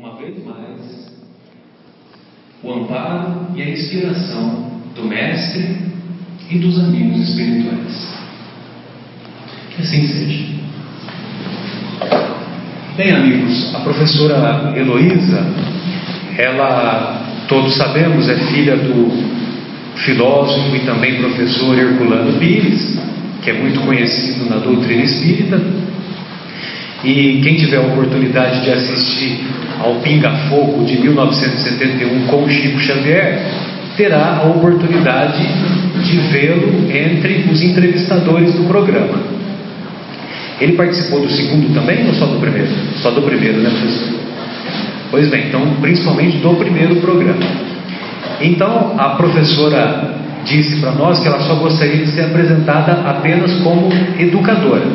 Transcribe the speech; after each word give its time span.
uma 0.00 0.14
vez 0.14 0.34
mais, 0.46 1.12
o 2.62 2.72
amparo 2.72 3.48
e 3.54 3.60
a 3.60 3.68
inspiração 3.68 4.80
do 4.94 5.04
Mestre 5.04 5.76
e 6.50 6.58
dos 6.58 6.78
amigos 6.78 7.28
espirituais. 7.28 8.14
Que 9.70 9.82
assim 9.82 10.06
seja. 10.06 10.44
Bem, 12.96 13.12
amigos, 13.12 13.74
a 13.74 13.80
professora 13.80 14.72
Heloísa, 14.74 15.44
ela, 16.38 17.44
todos 17.46 17.76
sabemos, 17.76 18.26
é 18.26 18.36
filha 18.36 18.78
do 18.78 19.10
filósofo 19.96 20.76
e 20.76 20.80
também 20.80 21.20
professor 21.20 21.78
Herculano 21.78 22.38
Pires, 22.38 22.98
que 23.42 23.50
é 23.50 23.52
muito 23.52 23.80
conhecido 23.80 24.48
na 24.48 24.56
doutrina 24.56 25.02
espírita. 25.02 25.60
E 27.02 27.40
quem 27.42 27.56
tiver 27.56 27.78
a 27.78 27.80
oportunidade 27.80 28.62
de 28.62 28.70
assistir 28.70 29.40
ao 29.80 29.94
Pinga 29.96 30.30
Fogo 30.48 30.84
de 30.84 30.98
1971 30.98 32.26
com 32.26 32.48
Chico 32.48 32.78
Xavier, 32.78 33.46
terá 33.96 34.40
a 34.42 34.48
oportunidade 34.48 35.42
de 36.04 36.16
vê-lo 36.32 36.90
entre 36.90 37.50
os 37.50 37.62
entrevistadores 37.62 38.54
do 38.54 38.64
programa. 38.64 39.18
Ele 40.60 40.72
participou 40.72 41.20
do 41.20 41.30
segundo 41.30 41.72
também 41.72 42.06
ou 42.06 42.14
só 42.14 42.26
do 42.26 42.38
primeiro? 42.38 42.68
Só 43.00 43.10
do 43.10 43.22
primeiro, 43.22 43.58
né, 43.58 43.70
professor? 43.70 44.20
Pois 45.10 45.28
bem, 45.28 45.46
então 45.48 45.76
principalmente 45.80 46.36
do 46.36 46.54
primeiro 46.54 46.96
programa. 46.96 47.40
Então 48.40 48.94
a 48.98 49.10
professora 49.10 50.14
disse 50.44 50.80
para 50.80 50.92
nós 50.92 51.18
que 51.20 51.26
ela 51.26 51.40
só 51.40 51.54
gostaria 51.54 52.04
de 52.04 52.10
ser 52.10 52.22
apresentada 52.22 52.92
apenas 53.08 53.52
como 53.60 53.88
educadora, 54.18 54.86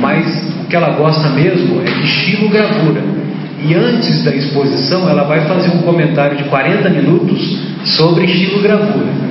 mas 0.00 0.54
o 0.62 0.66
que 0.66 0.74
ela 0.74 0.90
gosta 0.90 1.28
mesmo 1.30 1.80
é 1.80 1.84
de 1.84 2.04
estilogravura. 2.04 3.02
E 3.62 3.74
antes 3.74 4.24
da 4.24 4.34
exposição, 4.34 5.08
ela 5.08 5.24
vai 5.24 5.42
fazer 5.46 5.68
um 5.76 5.82
comentário 5.82 6.36
de 6.36 6.44
40 6.44 6.88
minutos 6.88 7.58
sobre 7.84 8.24
estilogravura. 8.24 9.30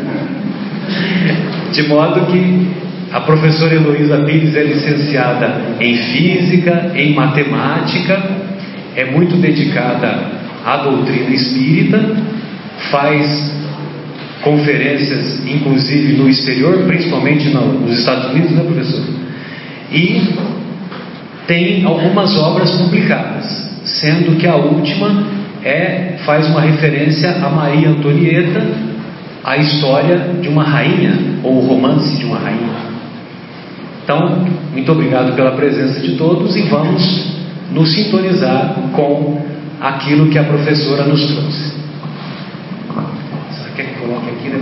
De 1.73 1.84
modo 1.88 2.26
que 2.28 2.67
a 3.11 3.22
professora 3.22 3.73
Heloísa 3.73 4.17
Pires 4.20 4.56
é 4.56 4.64
licenciada 4.64 5.61
em 5.80 5.95
física, 5.95 6.92
em 6.95 7.14
matemática, 7.14 8.22
é 8.95 9.06
muito 9.06 9.36
dedicada 9.38 10.39
à 10.66 10.78
doutrina 10.78 11.30
espírita, 11.30 12.00
faz 12.92 13.52
conferências, 14.42 15.44
inclusive 15.48 16.14
no 16.17 16.30
exterior, 16.30 16.86
principalmente 16.86 17.50
nos 17.50 18.00
Estados 18.00 18.31
Unidos, 18.31 18.52
né, 18.52 18.64
professor? 18.64 19.29
E 19.92 20.22
tem 21.48 21.84
algumas 21.84 22.38
obras 22.38 22.72
publicadas, 22.73 23.45
sendo 23.84 24.38
que 24.38 24.48
a 24.48 24.56
última 24.56 25.26
é 25.64 26.18
faz 26.26 26.48
uma 26.48 26.62
referência 26.62 27.32
a 27.44 27.50
Maria 27.50 27.90
Antonieta, 27.90 28.62
a 29.44 29.58
história 29.58 30.36
de 30.42 30.48
uma 30.48 30.64
rainha 30.64 31.17
ou 31.44 31.58
o 31.58 31.67
romance 31.67 32.17
de 32.17 32.26
uma 32.26 32.38
rainha. 32.38 32.90
Então, 34.04 34.45
muito 34.72 34.92
obrigado 34.92 35.36
pela 35.36 35.52
presença 35.52 36.00
de 36.00 36.16
todos 36.16 36.56
e 36.56 36.62
vamos 36.64 37.40
nos 37.72 37.94
sintonizar 37.94 38.76
com 38.94 39.42
aquilo 39.80 40.30
que 40.30 40.38
a 40.38 40.44
professora 40.44 41.06
nos 41.06 41.26
trouxe. 41.26 41.73
Você 43.52 43.70
quer 43.76 43.86
que 43.86 44.00
coloque 44.00 44.30
aqui, 44.30 44.50
né, 44.50 44.60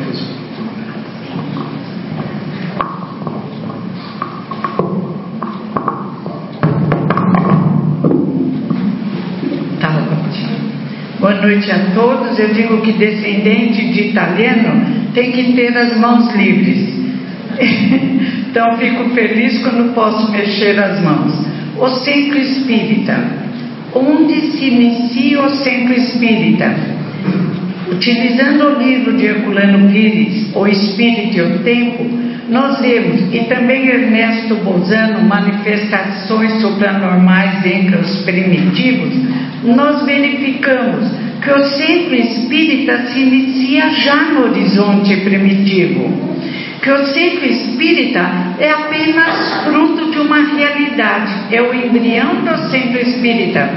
Boa 11.28 11.42
noite 11.42 11.70
a 11.70 11.92
todos. 11.94 12.40
Eu 12.40 12.54
digo 12.54 12.80
que 12.80 12.94
descendente 12.94 13.86
de 13.92 14.12
italiano 14.12 15.12
tem 15.14 15.30
que 15.34 15.52
ter 15.52 15.78
as 15.78 16.00
mãos 16.00 16.34
livres. 16.34 16.88
então 18.50 18.78
fico 18.78 19.10
feliz 19.10 19.62
quando 19.62 19.94
posso 19.94 20.32
mexer 20.32 20.80
as 20.80 21.04
mãos. 21.04 21.34
O 21.78 21.90
centro 21.90 22.38
espírita. 22.40 23.20
Onde 23.94 24.40
se 24.52 24.68
inicia 24.68 25.44
o 25.44 25.50
centro 25.50 25.96
espírita? 25.96 26.74
Utilizando 27.92 28.64
o 28.64 28.82
livro 28.82 29.18
de 29.18 29.26
Herculano 29.26 29.92
Pires, 29.92 30.50
O 30.56 30.66
Espírito 30.66 31.36
e 31.36 31.42
o 31.42 31.60
Tempo, 31.60 32.06
nós 32.50 32.80
vemos, 32.80 33.34
e 33.34 33.40
também 33.46 33.90
Ernesto 33.90 34.56
Bozano, 34.56 35.28
Manifestações 35.28 36.62
Supranormais 36.62 37.66
entre 37.66 37.98
os 37.98 38.22
Primitivos, 38.22 39.14
nós 39.64 40.06
verificamos 40.06 41.12
que 41.42 41.52
o 41.52 41.66
centro 41.66 42.16
espírita 42.16 43.08
se 43.08 43.20
inicia 43.20 43.90
já 43.90 44.16
no 44.32 44.46
horizonte 44.46 45.18
primitivo. 45.18 46.28
Que 46.82 46.92
o 46.92 47.06
centro 47.08 47.46
espírita 47.46 48.22
é 48.60 48.72
apenas 48.72 49.64
fruto 49.66 50.12
de 50.12 50.20
uma 50.20 50.40
realidade, 50.56 51.34
é 51.52 51.62
o 51.62 51.74
embrião 51.74 52.46
do 52.46 52.70
centro 52.70 53.02
espírita. 53.02 53.70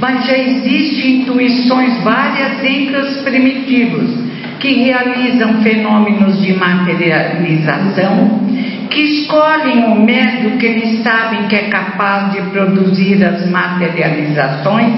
Mas 0.00 0.26
já 0.26 0.38
existem 0.38 1.20
intuições 1.20 2.02
várias 2.02 2.64
entre 2.64 2.96
os 2.96 3.16
primitivos 3.18 4.23
que 4.64 4.72
realizam 4.82 5.60
fenômenos 5.60 6.42
de 6.42 6.54
materialização, 6.54 8.40
que 8.88 9.02
escolhem 9.02 9.92
o 9.92 10.00
médio 10.02 10.56
que 10.56 10.64
eles 10.64 11.02
sabem 11.02 11.46
que 11.48 11.54
é 11.54 11.68
capaz 11.68 12.32
de 12.32 12.40
produzir 12.50 13.22
as 13.22 13.46
materializações, 13.50 14.94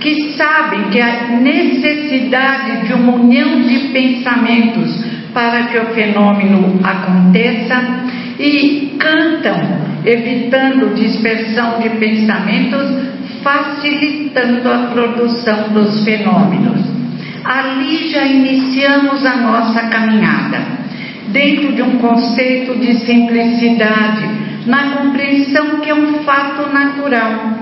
que 0.00 0.32
sabem 0.38 0.84
que 0.84 0.98
a 0.98 1.26
necessidade 1.28 2.86
de 2.86 2.94
uma 2.94 3.16
união 3.16 3.60
de 3.60 3.88
pensamentos 3.88 5.04
para 5.34 5.64
que 5.64 5.76
o 5.76 5.86
fenômeno 5.92 6.80
aconteça 6.82 8.06
e 8.38 8.96
cantam, 8.98 9.60
evitando 10.06 10.94
dispersão 10.94 11.80
de 11.80 11.90
pensamentos, 11.90 12.96
facilitando 13.42 14.72
a 14.72 14.78
produção 14.86 15.68
dos 15.74 16.02
fenômenos 16.02 16.95
ali 17.46 18.10
já 18.10 18.26
iniciamos 18.26 19.24
a 19.24 19.36
nossa 19.36 19.82
caminhada, 19.82 20.58
dentro 21.28 21.72
de 21.72 21.82
um 21.82 21.98
conceito 21.98 22.78
de 22.78 22.94
simplicidade, 22.94 24.28
na 24.66 24.96
compreensão 24.96 25.80
que 25.80 25.90
é 25.90 25.94
um 25.94 26.24
fato 26.24 26.72
natural. 26.72 27.60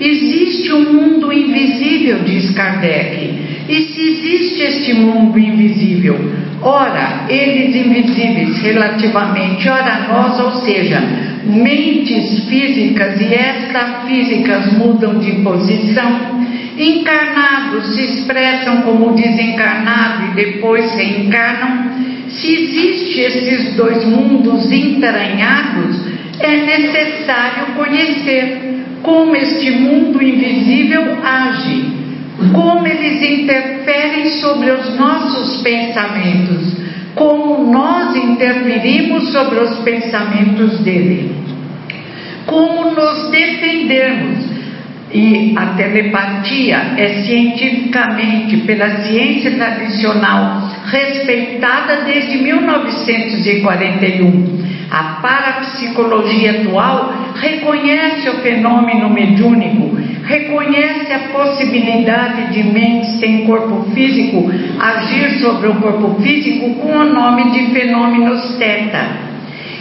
Existe 0.00 0.72
um 0.72 0.92
mundo 0.94 1.32
invisível, 1.32 2.20
diz 2.24 2.50
Kardec. 2.50 3.50
E 3.68 3.82
se 3.82 4.00
existe 4.00 4.62
este 4.62 4.94
mundo 4.94 5.38
invisível, 5.38 6.18
ora, 6.60 7.26
eles 7.28 7.76
invisíveis 7.76 8.60
relativamente, 8.62 9.68
ora 9.68 10.08
nós, 10.08 10.40
ou 10.40 10.52
seja, 10.62 11.00
mentes 11.44 12.48
físicas 12.48 13.20
e 13.20 13.32
extrafísicas 13.32 14.72
mudam 14.72 15.20
de 15.20 15.32
posição, 15.42 16.40
encarnados 16.80 17.94
se 17.94 18.02
expressam 18.02 18.82
como 18.82 19.12
desencarnado 19.12 20.32
e 20.32 20.34
depois 20.34 20.92
reencarnam, 20.94 21.90
se 22.28 22.54
existem 22.54 23.24
esses 23.24 23.76
dois 23.76 24.04
mundos 24.04 24.70
entranhados, 24.70 26.00
é 26.38 26.56
necessário 26.56 27.74
conhecer 27.74 28.84
como 29.02 29.34
este 29.36 29.70
mundo 29.72 30.22
invisível 30.22 31.18
age, 31.22 32.00
como 32.52 32.86
eles 32.86 33.22
interferem 33.22 34.30
sobre 34.40 34.70
os 34.70 34.96
nossos 34.96 35.62
pensamentos, 35.62 36.76
como 37.14 37.70
nós 37.70 38.16
interferimos 38.16 39.30
sobre 39.32 39.58
os 39.58 39.78
pensamentos 39.80 40.78
dele, 40.80 41.34
como 42.46 42.92
nos 42.92 43.30
defendermos 43.30 44.49
e 45.12 45.54
a 45.56 45.74
telepatia 45.74 46.94
é 46.96 47.24
cientificamente, 47.24 48.58
pela 48.58 49.02
ciência 49.02 49.50
tradicional, 49.52 50.70
respeitada 50.86 52.04
desde 52.04 52.38
1941. 52.38 54.60
A 54.90 55.02
parapsicologia 55.22 56.62
atual 56.62 57.12
reconhece 57.36 58.28
o 58.28 58.38
fenômeno 58.38 59.08
mediúnico, 59.10 59.96
reconhece 60.24 61.12
a 61.12 61.28
possibilidade 61.28 62.52
de 62.52 62.64
mente 62.64 63.06
sem 63.18 63.46
corpo 63.46 63.88
físico 63.92 64.50
agir 64.80 65.38
sobre 65.40 65.68
o 65.68 65.76
corpo 65.76 66.20
físico 66.20 66.74
com 66.74 66.92
o 66.92 67.04
nome 67.04 67.52
de 67.52 67.66
fenômenos 67.72 68.56
teta 68.58 69.29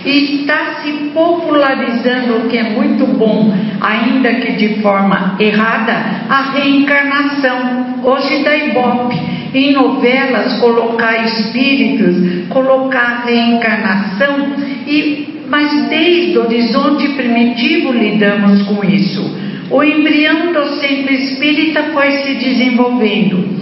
e 0.05 0.41
está 0.41 0.81
se 0.81 0.91
popularizando, 1.13 2.37
o 2.37 2.49
que 2.49 2.57
é 2.57 2.63
muito 2.63 3.05
bom, 3.05 3.53
ainda 3.81 4.33
que 4.35 4.53
de 4.53 4.81
forma 4.81 5.35
errada, 5.39 5.93
a 6.29 6.51
reencarnação. 6.53 7.99
Hoje 8.01 8.43
da 8.43 8.55
Ibope, 8.55 9.19
em 9.53 9.73
novelas, 9.73 10.59
colocar 10.59 11.25
espíritos, 11.25 12.47
colocar 12.47 13.23
reencarnação, 13.25 14.53
e, 14.87 15.43
mas 15.49 15.89
desde 15.89 16.37
o 16.37 16.43
horizonte 16.43 17.09
primitivo 17.09 17.91
lidamos 17.91 18.61
com 18.63 18.83
isso. 18.85 19.37
o 19.69 19.83
embrião 19.83 20.51
do 20.51 20.65
centro 20.79 21.13
espírita 21.13 21.83
foi 21.93 22.11
se 22.11 22.35
desenvolvendo. 22.35 23.59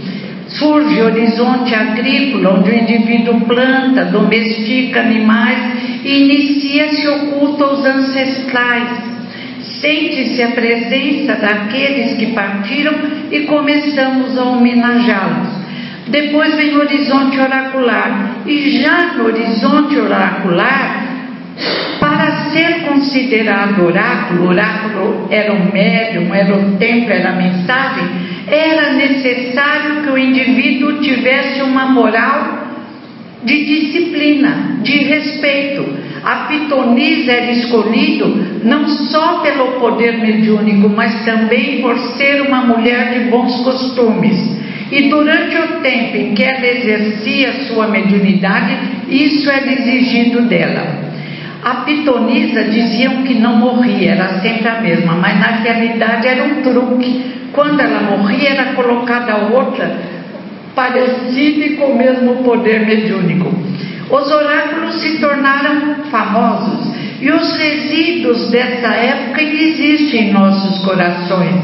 Surge 0.48 1.02
o 1.02 1.06
horizonte 1.06 1.76
agrícola, 1.76 2.60
onde 2.60 2.70
o 2.70 2.76
indivíduo 2.76 3.42
planta, 3.42 4.06
domestica 4.06 5.02
animais 5.02 5.87
inicia-se 6.08 7.08
o 7.08 7.20
culto 7.32 7.64
aos 7.64 7.86
ancestrais. 7.86 9.18
Sente-se 9.62 10.42
a 10.44 10.52
presença 10.52 11.36
daqueles 11.36 12.18
que 12.18 12.28
partiram 12.28 12.94
e 13.32 13.42
começamos 13.42 14.38
a 14.38 14.44
homenageá-los. 14.44 15.68
Depois 16.08 16.56
vem 16.56 16.76
o 16.76 16.80
horizonte 16.80 17.38
oracular, 17.38 18.44
e 18.46 18.82
já 18.82 19.14
no 19.14 19.26
horizonte 19.26 19.98
oracular, 19.98 21.08
para 22.00 22.32
ser 22.52 22.86
considerado 22.86 23.84
oráculo, 23.84 24.50
oráculo 24.50 25.28
era 25.30 25.54
o 25.54 25.74
médium, 25.74 26.34
era 26.34 26.56
o 26.56 26.78
templo, 26.78 27.12
era 27.12 27.30
a 27.32 27.36
mensagem, 27.36 28.06
era 28.48 28.94
necessário 28.94 30.04
que 30.04 30.10
o 30.12 30.18
indivíduo 30.18 31.02
tivesse 31.02 31.62
uma 31.62 31.88
moral 31.88 32.57
de 33.44 33.66
disciplina, 33.66 34.80
de 34.82 35.04
respeito. 35.04 35.86
A 36.24 36.48
pitonisa 36.48 37.32
era 37.32 37.52
escolhido 37.52 38.62
não 38.64 38.88
só 38.88 39.40
pelo 39.40 39.80
poder 39.80 40.18
mediúnico, 40.18 40.90
mas 40.90 41.24
também 41.24 41.82
por 41.82 41.98
ser 42.18 42.42
uma 42.42 42.66
mulher 42.66 43.14
de 43.14 43.30
bons 43.30 43.62
costumes. 43.64 44.58
E 44.92 45.10
durante 45.10 45.58
o 45.58 45.68
tempo 45.82 46.18
em 46.18 46.34
que 46.34 46.44
ela 46.44 46.66
exercia 46.66 47.68
sua 47.68 47.88
mediunidade, 47.88 48.78
isso 49.10 49.50
era 49.50 49.72
exigido 49.72 50.44
dela. 50.44 51.08
A 51.64 51.76
pitonisa 51.82 52.64
diziam 52.66 53.24
que 53.24 53.34
não 53.34 53.58
morria, 53.58 54.12
era 54.12 54.40
sempre 54.42 54.68
a 54.68 54.82
mesma, 54.82 55.14
mas 55.14 55.40
na 55.40 55.48
realidade 55.58 56.28
era 56.28 56.44
um 56.44 56.62
truque. 56.62 57.38
Quando 57.52 57.80
ela 57.80 58.18
morria, 58.18 58.50
era 58.50 58.74
colocada 58.74 59.54
outra 59.54 60.17
parecida 60.78 61.66
e 61.66 61.76
com 61.76 61.86
o 61.86 61.98
mesmo 61.98 62.44
poder 62.44 62.86
mediúnico. 62.86 63.52
Os 64.12 64.32
oráculos 64.32 65.02
se 65.02 65.20
tornaram 65.20 66.04
famosos 66.12 66.94
e 67.20 67.32
os 67.32 67.58
resíduos 67.58 68.52
dessa 68.52 68.90
época 68.90 69.42
existem 69.42 70.30
em 70.30 70.32
nossos 70.32 70.86
corações. 70.86 71.56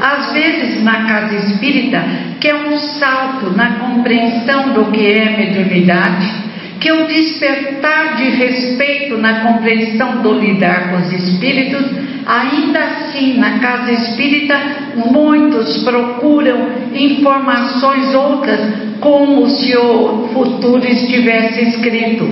Às 0.00 0.32
vezes, 0.32 0.82
na 0.82 1.04
casa 1.04 1.36
espírita, 1.36 2.02
que 2.40 2.48
é 2.48 2.54
um 2.54 2.78
salto 2.78 3.50
na 3.54 3.74
compreensão 3.74 4.72
do 4.72 4.86
que 4.90 5.06
é 5.06 5.36
mediunidade, 5.36 6.45
que 6.80 6.92
o 6.92 7.06
despertar 7.06 8.16
de 8.16 8.30
respeito 8.30 9.16
na 9.18 9.40
compreensão 9.40 10.22
do 10.22 10.32
lidar 10.34 10.90
com 10.90 10.96
os 10.96 11.12
espíritos, 11.12 11.84
ainda 12.26 12.80
assim 12.80 13.38
na 13.38 13.58
casa 13.58 13.92
espírita 13.92 14.58
muitos 15.10 15.82
procuram 15.84 16.68
informações 16.94 18.14
outras 18.14 18.60
como 19.00 19.46
se 19.48 19.76
o 19.76 20.28
futuro 20.32 20.86
estivesse 20.86 21.62
escrito. 21.68 22.26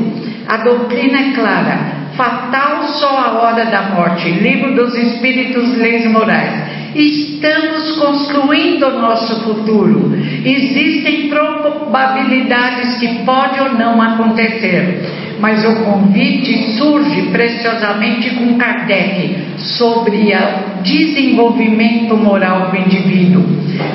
A 0.47 0.59
doutrina 0.59 1.19
é 1.19 1.33
clara, 1.33 1.79
fatal 2.17 2.83
só 2.85 3.19
a 3.19 3.43
hora 3.43 3.65
da 3.67 3.83
morte. 3.95 4.31
Livro 4.31 4.75
dos 4.75 4.95
Espíritos, 4.95 5.77
Leis 5.79 6.11
Morais. 6.11 6.84
Estamos 6.95 7.97
construindo 7.99 8.87
o 8.87 9.01
nosso 9.01 9.43
futuro. 9.43 10.13
Existem 10.45 11.29
probabilidades 11.29 12.99
que 12.99 13.25
pode 13.25 13.61
ou 13.61 13.75
não 13.75 14.01
acontecer. 14.01 15.03
Mas 15.41 15.65
o 15.65 15.85
convite 15.85 16.79
surge 16.79 17.23
preciosamente 17.33 18.31
com 18.37 18.57
Kardec 18.57 19.37
sobre 19.59 20.33
o 20.33 20.83
desenvolvimento 20.83 22.17
moral 22.17 22.71
do 22.71 22.77
indivíduo. 22.77 23.43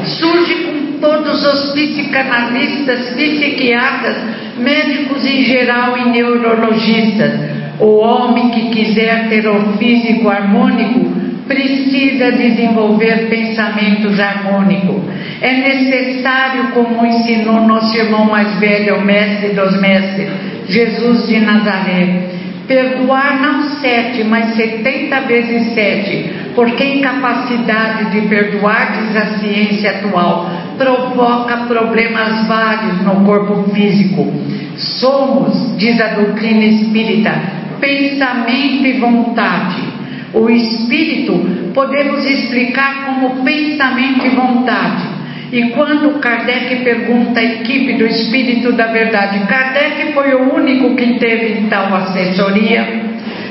Surge 0.04 0.56
com 0.56 1.00
todos 1.00 1.46
os 1.46 1.72
psicanalistas, 1.72 3.12
psiquiatras, 3.16 4.18
médicos 4.58 5.26
em 5.26 5.44
geral 5.46 5.98
e 5.98 6.10
neurologistas. 6.10 7.32
O 7.80 8.00
homem 8.00 8.50
que 8.50 8.70
quiser 8.72 9.30
ter 9.30 9.48
o 9.48 9.78
físico 9.78 10.28
harmônico 10.28 11.19
precisa 11.50 12.32
desenvolver 12.32 13.28
pensamento 13.28 14.10
harmônico. 14.22 15.02
É 15.42 15.52
necessário, 15.52 16.72
como 16.74 17.06
ensinou 17.06 17.62
nosso 17.62 17.98
irmão 17.98 18.26
mais 18.26 18.60
velho, 18.60 18.98
o 18.98 19.02
mestre 19.02 19.50
dos 19.50 19.82
mestres, 19.82 20.30
Jesus 20.70 21.28
de 21.28 21.40
Nazaré, 21.40 22.30
perdoar 22.68 23.42
não 23.42 23.64
sete, 23.82 24.24
mas 24.24 24.56
setenta 24.56 25.22
vezes 25.22 25.74
sete, 25.74 26.32
porque 26.54 26.84
a 26.84 26.96
incapacidade 26.98 28.12
de 28.12 28.28
perdoar, 28.28 29.02
diz 29.02 29.16
a 29.16 29.26
ciência 29.40 29.90
atual, 29.90 30.52
provoca 30.78 31.66
problemas 31.68 32.48
vários 32.48 33.02
no 33.02 33.26
corpo 33.26 33.72
físico. 33.72 34.32
Somos, 34.78 35.76
diz 35.78 36.00
a 36.00 36.10
doutrina 36.10 36.64
espírita, 36.64 37.32
pensamento 37.80 38.86
e 38.86 39.00
vontade. 39.00 39.89
O 40.34 40.50
espírito 40.50 41.72
podemos 41.74 42.24
explicar 42.26 43.06
como 43.06 43.44
pensamento 43.44 44.26
e 44.26 44.30
vontade. 44.30 45.20
E 45.52 45.70
quando 45.70 46.20
Kardec 46.20 46.84
pergunta 46.84 47.40
à 47.40 47.44
equipe 47.44 47.94
do 47.94 48.06
Espírito 48.06 48.72
da 48.74 48.88
Verdade, 48.88 49.48
Kardec 49.48 50.14
foi 50.14 50.36
o 50.36 50.54
único 50.54 50.96
que 50.96 51.18
teve 51.18 51.68
tal 51.70 51.94
assessoria. 51.96 53.10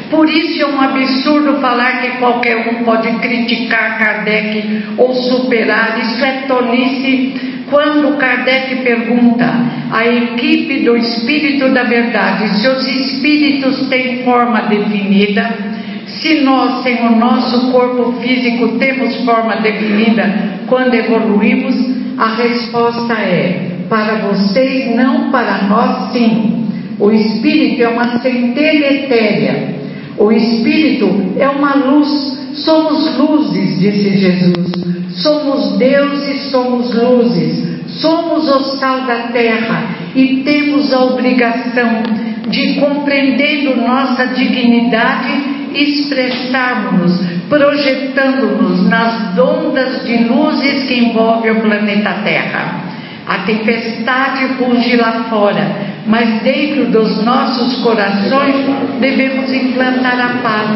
Por 0.08 0.28
isso 0.30 0.62
é 0.62 0.66
um 0.66 0.80
absurdo 0.80 1.60
falar 1.60 2.00
que 2.00 2.18
qualquer 2.18 2.68
um 2.68 2.84
pode 2.84 3.10
criticar 3.18 3.98
Kardec 3.98 4.94
ou 4.96 5.12
superar. 5.12 5.98
Isso 6.00 6.24
é 6.24 6.44
tolice. 6.46 7.64
Quando 7.68 8.16
Kardec 8.16 8.76
pergunta 8.76 9.44
à 9.90 10.06
equipe 10.06 10.84
do 10.84 10.96
Espírito 10.96 11.68
da 11.70 11.82
Verdade 11.82 12.48
se 12.60 12.68
os 12.68 12.86
espíritos 12.86 13.88
têm 13.88 14.24
forma 14.24 14.62
definida, 14.62 15.77
se 16.20 16.40
nós, 16.42 16.82
sem 16.82 17.06
o 17.06 17.16
nosso 17.16 17.70
corpo 17.70 18.12
físico, 18.20 18.78
temos 18.78 19.24
forma 19.24 19.56
definida 19.56 20.58
quando 20.66 20.94
evoluímos, 20.94 21.74
a 22.18 22.34
resposta 22.34 23.14
é: 23.14 23.84
para 23.88 24.16
vocês 24.16 24.94
não, 24.96 25.30
para 25.30 25.62
nós 25.68 26.12
sim. 26.12 26.66
O 26.98 27.12
espírito 27.12 27.82
é 27.82 27.88
uma 27.88 28.18
centelha 28.18 28.92
etérea. 28.92 29.78
O 30.18 30.32
espírito 30.32 31.34
é 31.38 31.48
uma 31.48 31.74
luz. 31.74 32.36
Somos 32.54 33.16
luzes, 33.16 33.78
disse 33.78 34.18
Jesus. 34.18 34.88
Somos 35.22 35.78
Deus 35.78 36.26
e 36.26 36.50
somos 36.50 36.92
luzes. 36.94 37.68
Somos 38.00 38.48
o 38.48 38.76
sal 38.76 39.02
da 39.02 39.28
terra 39.28 39.94
e 40.14 40.42
temos 40.44 40.92
a 40.92 41.04
obrigação 41.04 42.02
de, 42.48 42.80
compreendendo 42.80 43.76
nossa 43.76 44.26
dignidade, 44.26 45.57
expressarmos-nos, 45.74 47.20
projetando-nos 47.48 48.88
nas 48.88 49.38
ondas 49.38 50.04
de 50.04 50.24
luzes 50.24 50.84
que 50.84 50.94
envolvem 50.94 51.52
o 51.52 51.60
planeta 51.60 52.10
Terra. 52.24 52.88
A 53.26 53.38
tempestade 53.40 54.46
ruge 54.58 54.96
lá 54.96 55.26
fora, 55.28 55.70
mas 56.06 56.40
dentro 56.42 56.86
dos 56.86 57.22
nossos 57.22 57.82
corações 57.82 58.56
devemos 59.00 59.52
implantar 59.52 60.18
a 60.18 60.42
paz, 60.42 60.70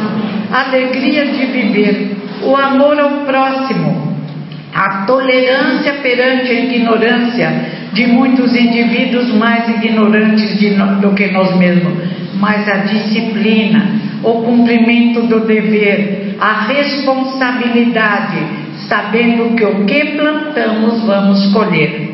a 0.52 0.68
alegria 0.68 1.26
de 1.26 1.46
viver, 1.46 2.16
o 2.42 2.54
amor 2.54 2.98
ao 2.98 3.10
próximo, 3.24 4.12
a 4.74 5.04
tolerância 5.06 5.94
perante 6.02 6.50
a 6.50 6.64
ignorância 6.64 7.82
de 7.92 8.06
muitos 8.06 8.54
indivíduos 8.56 9.32
mais 9.34 9.68
ignorantes 9.68 10.58
do 11.00 11.14
que 11.14 11.28
nós 11.28 11.56
mesmos, 11.56 11.94
mas 12.34 12.68
a 12.68 12.78
disciplina, 12.78 14.11
o 14.22 14.42
cumprimento 14.42 15.22
do 15.22 15.40
dever, 15.40 16.36
a 16.40 16.66
responsabilidade, 16.66 18.38
sabendo 18.88 19.54
que 19.56 19.64
o 19.64 19.84
que 19.84 20.16
plantamos 20.16 21.02
vamos 21.04 21.52
colher. 21.52 22.12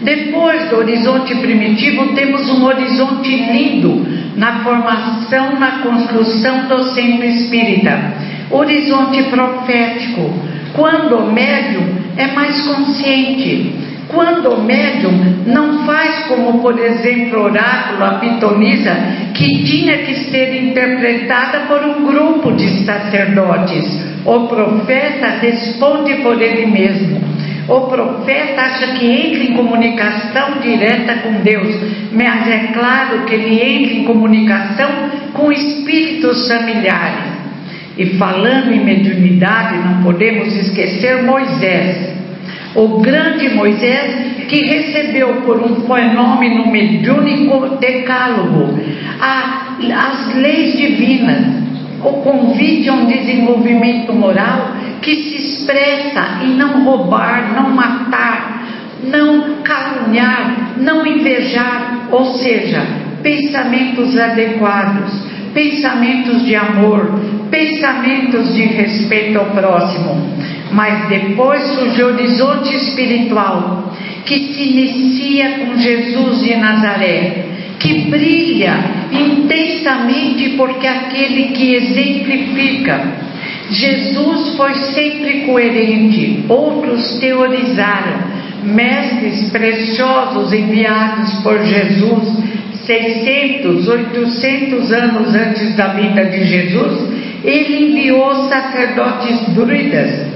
Depois 0.00 0.70
do 0.70 0.76
horizonte 0.78 1.34
primitivo, 1.36 2.14
temos 2.14 2.48
um 2.48 2.64
horizonte 2.64 3.28
lindo 3.28 4.06
na 4.36 4.64
formação, 4.64 5.58
na 5.60 5.82
construção 5.82 6.68
do 6.68 6.84
centro 6.84 7.26
espírita. 7.26 8.14
Horizonte 8.50 9.22
profético, 9.24 10.32
quando 10.72 11.16
o 11.16 11.32
médium 11.32 11.82
é 12.16 12.28
mais 12.28 12.66
consciente, 12.66 13.89
quando 14.10 14.50
o 14.50 14.62
médium 14.62 15.12
não 15.46 15.86
faz 15.86 16.26
como, 16.26 16.60
por 16.60 16.78
exemplo, 16.78 17.40
o 17.40 17.44
oráculo, 17.44 18.04
a 18.04 18.18
pitonisa, 18.18 18.94
que 19.34 19.64
tinha 19.64 19.98
que 19.98 20.14
ser 20.30 20.62
interpretada 20.62 21.60
por 21.60 21.82
um 21.84 22.06
grupo 22.06 22.52
de 22.52 22.84
sacerdotes. 22.84 24.10
O 24.24 24.48
profeta 24.48 25.28
responde 25.40 26.14
por 26.16 26.40
ele 26.40 26.66
mesmo. 26.66 27.20
O 27.68 27.82
profeta 27.82 28.62
acha 28.62 28.94
que 28.94 29.06
entra 29.06 29.44
em 29.44 29.54
comunicação 29.54 30.58
direta 30.60 31.14
com 31.22 31.40
Deus, 31.42 31.74
mas 32.12 32.48
é 32.48 32.72
claro 32.72 33.24
que 33.26 33.34
ele 33.34 33.62
entra 33.62 33.94
em 33.94 34.04
comunicação 34.04 34.90
com 35.32 35.52
espíritos 35.52 36.48
familiares. 36.48 37.30
E 37.96 38.06
falando 38.16 38.72
em 38.72 38.84
mediunidade, 38.84 39.78
não 39.78 40.02
podemos 40.02 40.52
esquecer 40.56 41.22
Moisés, 41.22 42.19
o 42.74 43.00
grande 43.00 43.48
Moisés 43.50 44.46
que 44.48 44.62
recebeu 44.62 45.42
por 45.42 45.58
um 45.62 45.86
fenômeno 45.86 46.70
mediúnico 46.70 47.76
decálogo 47.76 48.78
a, 49.20 49.76
as 49.94 50.34
leis 50.34 50.76
divinas, 50.76 51.44
o 52.02 52.12
convite 52.22 52.88
a 52.88 52.94
um 52.94 53.06
desenvolvimento 53.06 54.12
moral 54.12 54.76
que 55.02 55.14
se 55.14 55.36
expressa 55.36 56.44
em 56.44 56.56
não 56.56 56.84
roubar, 56.84 57.52
não 57.54 57.70
matar, 57.70 58.66
não 59.04 59.62
caluniar, 59.62 60.74
não 60.78 61.06
invejar, 61.06 62.08
ou 62.10 62.24
seja, 62.36 62.82
pensamentos 63.22 64.18
adequados, 64.18 65.12
pensamentos 65.54 66.44
de 66.44 66.54
amor, 66.54 67.20
pensamentos 67.50 68.54
de 68.54 68.62
respeito 68.62 69.38
ao 69.38 69.46
próximo. 69.46 70.59
Mas 70.72 71.08
depois 71.08 71.62
surge 71.74 72.02
o 72.02 72.08
horizonte 72.08 72.74
espiritual, 72.74 73.94
que 74.24 74.38
se 74.38 74.62
inicia 74.62 75.58
com 75.58 75.76
Jesus 75.76 76.42
de 76.42 76.56
Nazaré, 76.56 77.44
que 77.78 78.10
brilha 78.10 78.74
intensamente 79.10 80.50
porque 80.50 80.86
é 80.86 80.90
aquele 80.90 81.48
que 81.48 81.74
exemplifica. 81.74 83.00
Jesus 83.70 84.56
foi 84.56 84.74
sempre 84.74 85.40
coerente, 85.40 86.44
outros 86.48 87.18
teorizaram. 87.18 88.40
Mestres 88.62 89.50
preciosos 89.50 90.52
enviados 90.52 91.32
por 91.42 91.64
Jesus 91.64 92.40
600, 92.90 93.88
800 93.88 94.92
anos 94.92 95.34
antes 95.34 95.76
da 95.76 95.88
vinda 95.88 96.24
de 96.24 96.44
Jesus, 96.44 97.08
ele 97.44 97.90
enviou 97.90 98.48
sacerdotes 98.48 99.54
druidas, 99.54 100.26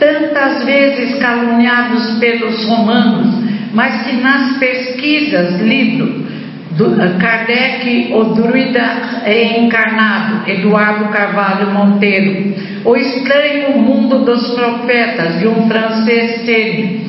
tantas 0.00 0.64
vezes 0.64 1.18
caluniados 1.20 2.18
pelos 2.18 2.64
romanos, 2.66 3.44
mas 3.72 4.02
que 4.02 4.16
nas 4.16 4.56
pesquisas, 4.58 5.60
livro, 5.60 6.20
Kardec, 7.20 8.10
o 8.14 8.24
druida 8.34 8.82
é 9.24 9.60
encarnado, 9.60 10.50
Eduardo 10.50 11.10
Carvalho 11.10 11.72
Monteiro, 11.72 12.54
O 12.84 12.96
Estranho 12.96 13.78
Mundo 13.78 14.24
dos 14.24 14.54
Profetas, 14.54 15.38
de 15.38 15.46
um 15.46 15.68
francês 15.68 16.46
Sene. 16.46 17.06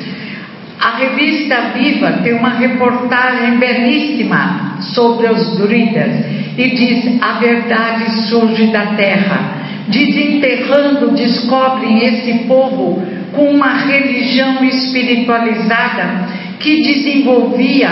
A 0.80 0.98
revista 0.98 1.72
Viva 1.74 2.20
tem 2.24 2.34
uma 2.34 2.50
reportagem 2.50 3.58
belíssima 3.60 4.78
sobre 4.94 5.28
os 5.28 5.58
druidas 5.58 6.26
e 6.58 6.70
diz: 6.76 7.22
a 7.22 7.34
verdade 7.40 8.12
surge 8.28 8.68
da 8.68 8.88
terra. 8.96 9.61
Desenterrando, 9.88 11.12
descobrem 11.12 12.06
esse 12.06 12.46
povo 12.46 13.02
com 13.34 13.50
uma 13.52 13.86
religião 13.86 14.64
espiritualizada 14.64 16.28
que 16.60 16.82
desenvolvia 16.82 17.90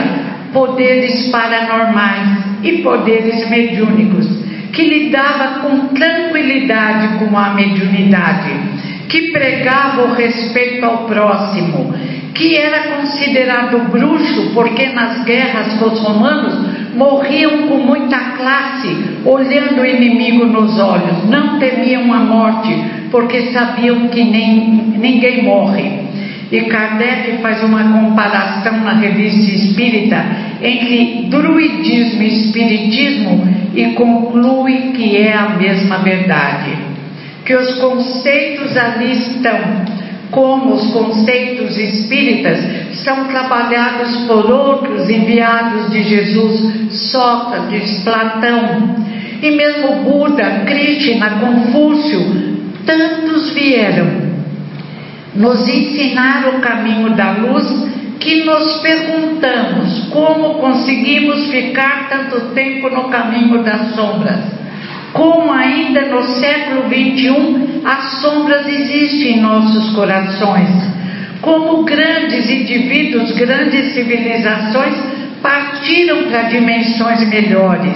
poderes 0.53 1.29
paranormais 1.29 2.39
e 2.63 2.74
poderes 2.84 3.50
mediúnicos, 3.50 4.27
que 4.72 4.84
lidava 4.84 5.62
com 5.62 5.88
tranquilidade 5.89 7.19
com 7.19 7.38
a 7.38 7.53
mediunidade, 7.53 8.51
que 9.08 9.31
pregava 9.31 10.03
o 10.03 10.13
respeito 10.13 10.86
ao 10.86 11.05
próximo, 11.05 11.93
que 12.34 12.55
era 12.55 12.96
considerado 12.96 13.89
bruxo 13.89 14.51
porque 14.53 14.88
nas 14.88 15.24
guerras 15.24 15.74
com 15.79 15.86
os 15.86 16.00
romanos 16.01 16.69
morriam 16.96 17.67
com 17.67 17.77
muita 17.77 18.17
classe, 18.38 18.96
olhando 19.25 19.81
o 19.81 19.86
inimigo 19.86 20.46
nos 20.46 20.79
olhos, 20.79 21.29
não 21.29 21.60
temiam 21.60 22.13
a 22.13 22.19
morte 22.19 22.74
porque 23.12 23.51
sabiam 23.51 24.08
que 24.08 24.24
nem, 24.24 24.96
ninguém 24.98 25.43
morre. 25.43 26.10
E 26.51 26.62
Kardec 26.62 27.41
faz 27.41 27.63
uma 27.63 27.84
comparação 27.84 28.77
na 28.79 28.93
revista 28.93 29.51
espírita 29.51 30.25
entre 30.62 31.27
druidismo 31.29 32.24
e 32.24 32.27
espiritismo 32.27 33.48
e 33.75 33.93
conclui 33.93 34.93
que 34.96 35.17
é 35.17 35.34
a 35.34 35.50
mesma 35.50 36.00
verdade. 36.00 36.72
Que 37.46 37.55
os 37.55 37.75
conceitos 37.75 38.75
ali 38.77 39.12
estão, 39.12 39.60
como 40.31 40.74
os 40.75 40.91
conceitos 40.91 41.77
espíritas, 41.77 42.59
são 43.03 43.25
trabalhados 43.25 44.15
por 44.27 44.50
outros 44.51 45.09
enviados 45.09 45.89
de 45.91 46.03
Jesus, 46.03 47.12
Sócrates, 47.12 48.03
Platão, 48.03 48.95
e 49.41 49.51
mesmo 49.51 50.03
Buda, 50.03 50.63
Krishna, 50.65 51.39
Confúcio, 51.39 52.19
tantos 52.86 53.51
vieram 53.51 54.29
nos 55.36 55.67
ensinar 55.67 56.48
o 56.50 56.59
caminho 56.59 57.12
da 57.12 57.31
luz, 57.31 57.89
que 58.19 58.43
nos 58.43 58.81
perguntamos 58.81 60.09
como 60.09 60.55
conseguimos 60.55 61.50
ficar 61.50 62.09
tanto 62.09 62.53
tempo 62.53 62.89
no 62.89 63.05
caminho 63.05 63.63
das 63.63 63.95
sombras. 63.95 64.39
Como 65.13 65.51
ainda 65.51 66.01
no 66.07 66.21
século 66.24 66.83
XXI 66.89 67.69
as 67.86 68.21
sombras 68.21 68.67
existem 68.67 69.38
em 69.38 69.41
nossos 69.41 69.95
corações. 69.95 70.69
Como 71.41 71.83
grandes 71.83 72.50
indivíduos, 72.50 73.31
grandes 73.31 73.93
civilizações 73.93 74.95
partiram 75.41 76.24
para 76.24 76.43
dimensões 76.43 77.27
melhores, 77.29 77.95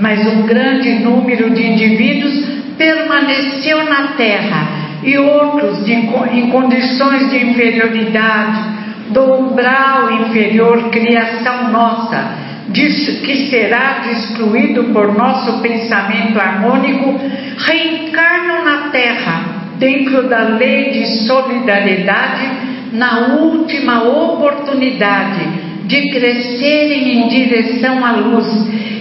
mas 0.00 0.26
um 0.26 0.42
grande 0.42 0.90
número 0.98 1.50
de 1.50 1.64
indivíduos 1.64 2.44
permaneceu 2.76 3.84
na 3.84 4.08
Terra 4.16 4.82
e 5.04 5.16
outros 5.18 5.84
de, 5.84 5.92
em 5.92 6.50
condições 6.50 7.30
de 7.30 7.36
inferioridade, 7.38 8.72
do 9.10 9.22
umbral 9.34 10.10
inferior, 10.22 10.90
criação 10.90 11.70
nossa, 11.70 12.34
que 12.72 13.48
será 13.50 14.04
destruído 14.06 14.84
por 14.92 15.14
nosso 15.14 15.60
pensamento 15.60 16.38
harmônico, 16.38 17.20
reencarnam 17.58 18.64
na 18.64 18.88
Terra, 18.90 19.62
dentro 19.78 20.28
da 20.28 20.42
lei 20.42 20.90
de 20.90 21.06
solidariedade, 21.26 22.50
na 22.92 23.36
última 23.40 24.02
oportunidade 24.02 25.72
de 25.86 26.10
crescerem 26.10 27.24
em 27.24 27.28
direção 27.28 28.04
à 28.04 28.12
luz 28.12 28.46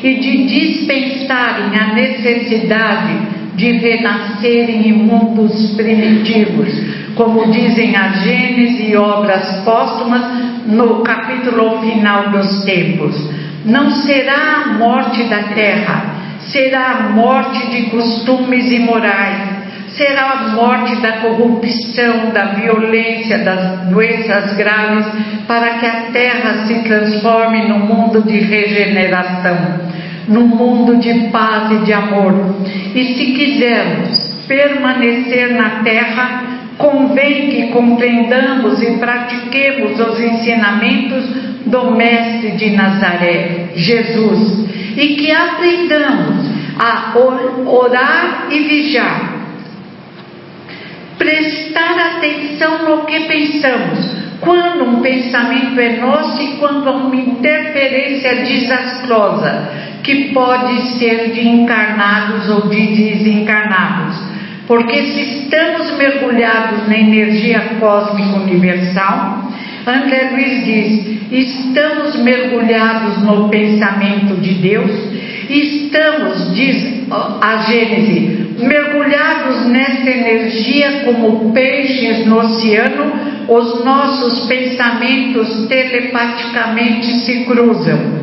e 0.04 0.16
de 0.16 0.46
dispensarem 0.48 1.78
a 1.80 1.94
necessidade 1.94 3.42
de 3.56 3.72
renascerem 3.74 4.88
em 4.88 4.94
mundos 4.94 5.76
primitivos, 5.76 6.70
como 7.16 7.52
dizem 7.52 7.96
a 7.96 8.10
Gênesis 8.10 8.90
e 8.90 8.96
obras 8.96 9.62
póstumas 9.64 10.24
no 10.66 11.04
capítulo 11.04 11.82
final 11.82 12.32
dos 12.32 12.64
tempos. 12.64 13.41
Não 13.66 13.92
será 13.92 14.64
a 14.66 14.74
morte 14.74 15.24
da 15.24 15.44
terra, 15.54 16.16
será 16.40 16.92
a 16.92 17.10
morte 17.10 17.70
de 17.70 17.90
costumes 17.90 18.72
imorais, 18.72 19.62
será 19.90 20.32
a 20.32 20.48
morte 20.50 20.96
da 20.98 21.14
corrupção, 21.18 22.32
da 22.34 22.46
violência, 22.56 23.40
das 23.40 23.88
doenças 23.90 24.56
graves, 24.56 25.06
para 25.48 25.80
que 25.80 25.86
a 25.86 26.02
terra 26.12 26.66
se 26.66 26.76
transforme 26.84 27.68
num 27.68 27.80
mundo 27.80 28.22
de 28.24 28.40
regeneração 28.40 29.92
num 30.28 30.48
mundo 30.48 30.98
de 30.98 31.30
paz 31.30 31.72
e 31.72 31.86
de 31.86 31.94
amor. 31.94 32.56
E 32.96 33.16
se 33.16 33.26
quisermos 33.34 34.32
permanecer 34.48 35.54
na 35.54 35.82
terra, 35.84 36.44
convém 36.82 37.50
que 37.50 37.68
compreendamos 37.68 38.82
e 38.82 38.98
pratiquemos 38.98 40.00
os 40.00 40.20
ensinamentos 40.20 41.26
do 41.68 41.92
Mestre 41.92 42.52
de 42.52 42.72
Nazaré, 42.72 43.70
Jesus, 43.76 44.66
e 44.98 45.16
que 45.16 45.32
aprendamos 45.32 46.50
a 46.78 47.14
orar 47.68 48.48
e 48.50 48.60
vigiar, 48.60 49.32
prestar 51.18 52.18
atenção 52.18 52.84
no 52.90 53.06
que 53.06 53.20
pensamos, 53.22 54.22
quando 54.42 54.84
um 54.86 55.02
pensamento 55.02 55.80
é 55.80 55.98
nosso 55.98 56.42
e 56.42 56.58
quando 56.58 56.90
há 56.90 56.94
uma 56.94 57.16
interferência 57.16 58.38
desastrosa, 58.38 59.70
que 60.04 60.34
pode 60.34 60.82
ser 60.98 61.32
de 61.32 61.48
encarnados 61.48 62.50
ou 62.50 62.68
de 62.68 62.88
desencarnados. 62.88 64.31
Porque 64.72 65.04
se 65.04 65.20
estamos 65.20 65.98
mergulhados 65.98 66.88
na 66.88 66.98
energia 66.98 67.76
cósmica 67.78 68.38
universal, 68.38 69.52
André 69.86 70.30
Luiz 70.32 70.64
diz: 70.64 71.22
estamos 71.30 72.16
mergulhados 72.24 73.22
no 73.22 73.50
pensamento 73.50 74.36
de 74.36 74.54
Deus, 74.54 74.92
estamos, 75.50 76.56
diz 76.56 77.04
a 77.12 77.64
Gênese, 77.68 78.56
mergulhados 78.60 79.66
nessa 79.66 80.10
energia 80.10 81.02
como 81.04 81.52
peixes 81.52 82.26
no 82.26 82.38
oceano, 82.38 83.12
os 83.50 83.84
nossos 83.84 84.48
pensamentos 84.48 85.68
telepaticamente 85.68 87.08
se 87.26 87.44
cruzam. 87.44 88.22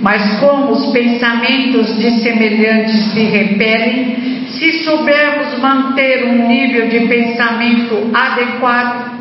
Mas 0.00 0.38
como 0.38 0.70
os 0.70 0.92
pensamentos 0.92 1.98
de 1.98 2.22
semelhantes 2.22 3.04
se 3.06 3.20
repelem, 3.20 4.37
se 4.52 4.84
soubermos 4.84 5.58
manter 5.58 6.24
um 6.24 6.48
nível 6.48 6.88
de 6.88 7.00
pensamento 7.00 8.10
adequado, 8.14 9.18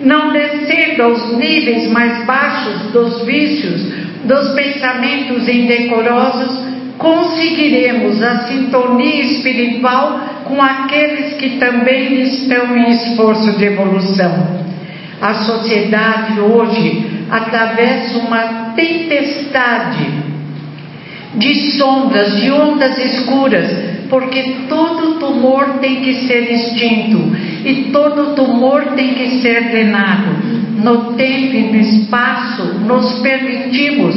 não 0.00 0.32
descendo 0.32 1.02
aos 1.02 1.36
níveis 1.36 1.90
mais 1.90 2.24
baixos 2.24 2.92
dos 2.92 3.24
vícios, 3.24 3.92
dos 4.24 4.50
pensamentos 4.54 5.48
indecorosos, 5.48 6.70
conseguiremos 6.98 8.22
a 8.22 8.46
sintonia 8.46 9.22
espiritual 9.22 10.20
com 10.44 10.60
aqueles 10.60 11.34
que 11.34 11.58
também 11.58 12.20
estão 12.22 12.76
em 12.76 12.90
esforço 12.90 13.52
de 13.52 13.64
evolução. 13.64 14.60
A 15.20 15.34
sociedade 15.34 16.40
hoje 16.40 17.24
atravessa 17.30 18.18
uma 18.18 18.72
tempestade 18.74 20.30
de 21.34 21.54
sombras, 21.78 22.40
de 22.40 22.50
ondas 22.50 22.98
escuras, 22.98 23.99
porque 24.10 24.66
todo 24.68 25.18
tumor 25.20 25.78
tem 25.80 26.02
que 26.02 26.26
ser 26.26 26.52
extinto 26.52 27.18
e 27.64 27.90
todo 27.92 28.34
tumor 28.34 28.94
tem 28.96 29.14
que 29.14 29.40
ser 29.40 29.70
drenado. 29.70 30.50
No 30.82 31.14
tempo 31.14 31.54
e 31.54 31.70
no 31.70 31.76
espaço, 31.76 32.80
nos 32.80 33.20
permitimos 33.20 34.16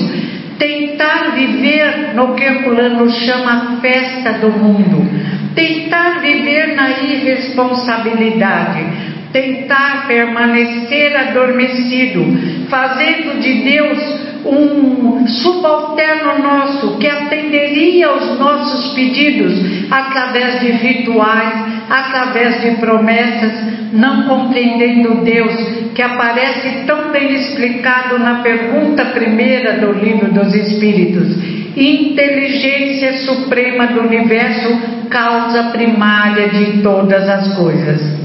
tentar 0.58 1.36
viver 1.36 2.16
no 2.16 2.34
que 2.34 2.44
Herculano 2.44 3.08
chama 3.12 3.78
festa 3.82 4.40
do 4.40 4.50
mundo, 4.50 5.08
tentar 5.54 6.22
viver 6.22 6.76
na 6.76 6.90
irresponsabilidade, 6.90 9.13
tentar 9.34 10.06
permanecer 10.08 11.18
adormecido, 11.18 12.24
fazendo 12.70 13.42
de 13.42 13.54
Deus 13.64 14.24
um 14.46 15.26
subalterno 15.28 16.40
nosso 16.40 16.98
que 16.98 17.08
atenderia 17.08 18.08
aos 18.08 18.38
nossos 18.38 18.94
pedidos 18.94 19.54
através 19.90 20.60
de 20.60 20.72
rituais, 20.72 21.54
através 21.90 22.62
de 22.62 22.72
promessas, 22.78 23.54
não 23.94 24.24
compreendendo 24.24 25.24
Deus 25.24 25.54
que 25.96 26.02
aparece 26.02 26.86
tão 26.86 27.12
bem 27.12 27.36
explicado 27.36 28.20
na 28.20 28.42
pergunta 28.42 29.06
primeira 29.06 29.80
do 29.80 29.94
livro 29.94 30.32
dos 30.32 30.54
Espíritos. 30.54 31.38
Inteligência 31.76 33.14
suprema 33.26 33.88
do 33.88 34.02
universo, 34.02 35.08
causa 35.10 35.72
primária 35.72 36.50
de 36.50 36.82
todas 36.84 37.28
as 37.28 37.56
coisas. 37.56 38.23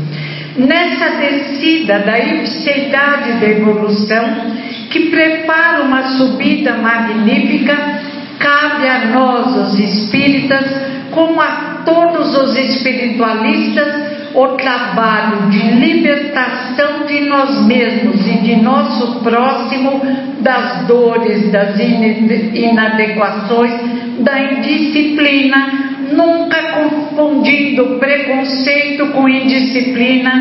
Nessa 0.59 1.11
descida 1.21 2.01
da 2.01 2.19
ipsidade 2.19 3.35
da 3.35 3.47
evolução, 3.47 4.25
que 4.91 5.09
prepara 5.11 5.83
uma 5.83 6.03
subida 6.17 6.75
magnífica, 6.75 7.77
cabe 8.41 8.89
a 8.89 9.07
nós, 9.07 9.55
os 9.55 9.79
espíritas, 9.79 10.65
como 11.13 11.41
a 11.41 11.83
todos 11.85 12.37
os 12.37 12.57
espiritualistas, 12.57 14.09
o 14.35 14.49
trabalho 14.57 15.49
de 15.49 15.59
libertação 15.59 17.07
de 17.07 17.21
nós 17.21 17.65
mesmos 17.65 18.27
e 18.27 18.39
de 18.39 18.57
nosso 18.57 19.21
próximo 19.21 20.03
das 20.41 20.87
dores, 20.87 21.53
das 21.53 21.79
inadequações, 21.79 23.73
da 24.21 24.39
indisciplina, 24.41 25.88
nunca 26.13 26.63
confundindo 26.73 27.99
preconceito 27.99 29.07
com 29.09 29.29
indisciplina, 29.29 30.33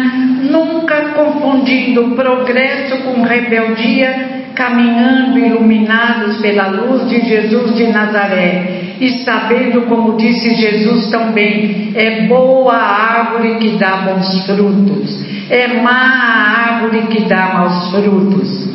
nunca 0.50 1.14
confundindo 1.14 2.16
progresso 2.16 2.98
com 3.04 3.24
rebeldia, 3.24 4.52
caminhando 4.56 5.38
iluminados 5.38 6.38
pela 6.38 6.68
luz 6.68 7.08
de 7.10 7.22
Jesus 7.22 7.76
de 7.76 7.88
Nazaré 7.88 8.96
e 9.00 9.24
sabendo, 9.24 9.84
como 9.84 10.18
disse 10.18 10.56
Jesus 10.56 11.10
também, 11.12 11.92
é 11.96 12.22
boa 12.28 12.74
a 12.74 13.20
árvore 13.20 13.56
que 13.56 13.78
dá 13.78 13.98
bons 13.98 14.46
frutos, 14.46 15.26
é 15.50 15.68
má 15.82 15.92
a 15.92 16.74
árvore 16.74 17.02
que 17.08 17.22
dá 17.22 17.54
maus 17.54 17.92
frutos. 17.92 18.68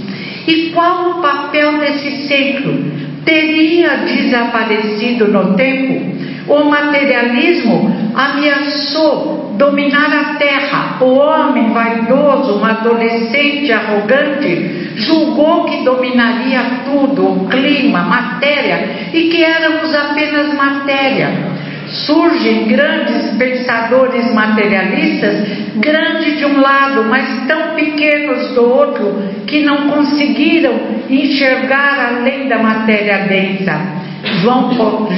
E 0.47 0.71
qual 0.71 1.11
o 1.11 1.23
papel 1.23 1.79
desse 1.79 2.29
ciclo? 2.29 3.01
Teria 3.25 3.99
desaparecido 3.99 5.28
no 5.28 5.54
tempo? 5.54 6.13
O 6.49 6.65
materialismo 6.65 8.13
ameaçou 8.15 9.54
dominar 9.56 10.13
a 10.13 10.35
terra. 10.35 10.97
O 11.00 11.15
homem 11.15 11.73
vaidoso, 11.73 12.58
um 12.58 12.65
adolescente 12.65 13.73
arrogante, 13.73 14.93
julgou 14.97 15.65
que 15.65 15.85
dominaria 15.85 16.61
tudo, 16.85 17.26
o 17.26 17.49
clima, 17.49 18.02
matéria, 18.02 19.11
e 19.13 19.28
que 19.28 19.45
éramos 19.45 19.95
apenas 19.95 20.54
matéria. 20.54 21.51
Surgem 21.93 22.69
grandes 22.69 23.37
pensadores 23.37 24.33
materialistas, 24.33 25.47
grandes 25.76 26.39
de 26.39 26.47
um 26.47 26.61
lado, 26.61 27.05
mas 27.05 27.47
tão 27.47 27.75
pequenos 27.75 28.55
do 28.55 28.63
outro, 28.63 29.23
que 29.47 29.63
não 29.63 29.89
conseguiram 29.89 30.73
enxergar 31.11 32.17
além 32.17 32.49
da 32.49 32.59
matéria 32.59 33.26
densa. 33.28 34.02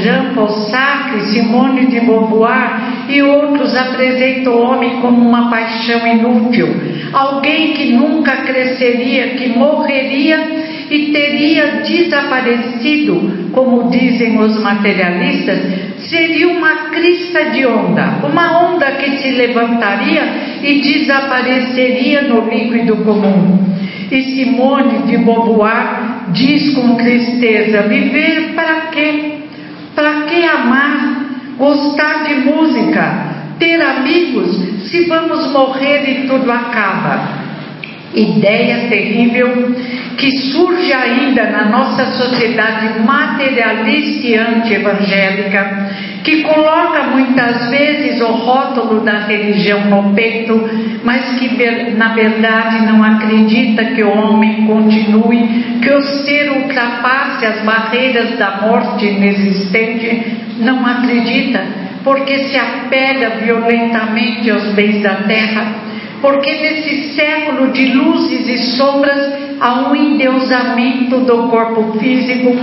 Jean 0.03 0.35
Paul 0.35 0.49
Sartre, 0.49 1.21
Simone 1.33 1.87
de 1.87 2.01
Beauvoir 2.01 3.07
e 3.09 3.23
outros 3.23 3.77
apresentam 3.77 4.55
o 4.55 4.63
homem 4.63 5.01
como 5.01 5.29
uma 5.29 5.51
paixão 5.51 6.07
inútil, 6.07 6.69
alguém 7.13 7.75
que 7.75 7.93
nunca 7.93 8.37
cresceria, 8.39 9.35
que 9.35 9.49
morreria 9.49 10.39
e 10.91 11.13
teria 11.13 11.83
desaparecido, 11.83 13.51
como 13.53 13.91
dizem 13.91 14.39
os 14.39 14.63
materialistas, 14.63 15.84
seria 16.09 16.49
uma 16.49 16.90
crista 16.90 17.51
de 17.51 17.67
onda, 17.67 18.21
uma 18.25 18.71
onda 18.71 18.93
que 18.93 19.19
se 19.19 19.31
levantaria 19.33 20.23
e 20.62 20.81
desapareceria 20.81 22.23
no 22.23 22.49
líquido 22.49 22.97
comum. 22.99 23.64
E 24.11 24.23
Simone 24.23 25.07
de 25.07 25.17
Beauvoir 25.19 26.31
diz 26.33 26.75
com 26.75 26.97
tristeza: 26.97 27.83
viver 27.83 28.55
para 28.55 28.81
quê? 28.93 29.38
Para 29.95 30.23
que 30.23 30.45
amar? 30.45 31.25
Gostar 31.57 32.25
de 32.25 32.35
música? 32.40 33.35
Ter 33.59 33.81
amigos? 33.81 34.57
Se 34.88 35.07
vamos 35.07 35.53
morrer 35.53 36.09
e 36.09 36.27
tudo 36.27 36.51
acaba. 36.51 37.44
Ideia 38.14 38.88
terrível 38.88 39.74
que 40.16 40.31
surge 40.53 40.92
ainda 40.92 41.50
na 41.50 41.64
nossa 41.64 42.07
sociedade 42.12 43.00
materialista 43.00 44.27
e 44.27 44.37
anti-evangélica, 44.37 45.90
que 46.22 46.42
coloca 46.42 47.03
muitas 47.09 47.68
vezes 47.70 48.20
o 48.20 48.27
rótulo 48.27 49.00
da 49.00 49.27
religião 49.27 49.87
no 49.87 50.14
peito, 50.14 50.70
mas 51.03 51.38
que 51.38 51.48
na 51.96 52.14
verdade 52.14 52.87
não 52.87 53.03
acredita 53.03 53.85
que 53.87 54.03
o 54.05 54.16
homem 54.16 54.64
continue, 54.66 55.81
que 55.83 55.90
o 55.90 56.00
ser 56.00 56.53
ultrapasse 56.53 57.44
as 57.44 57.62
barreiras 57.62 58.38
da 58.38 58.61
morte 58.62 59.07
inexistente, 59.07 60.37
não 60.61 60.87
acredita, 60.87 61.62
porque 62.05 62.38
se 62.38 62.57
apega 62.57 63.31
violentamente 63.40 64.48
aos 64.50 64.72
bens 64.72 65.03
da 65.03 65.14
terra 65.14 65.94
porque 66.25 66.51
nesse 66.53 67.15
século 67.15 67.71
de 67.71 67.85
luzes 67.93 68.49
e 68.49 68.57
sombras 68.79 69.31
há 69.61 69.91
um 69.91 69.95
endeusamento 69.95 71.19
do 71.19 71.49
corpo 71.51 71.99
físico, 71.99 72.57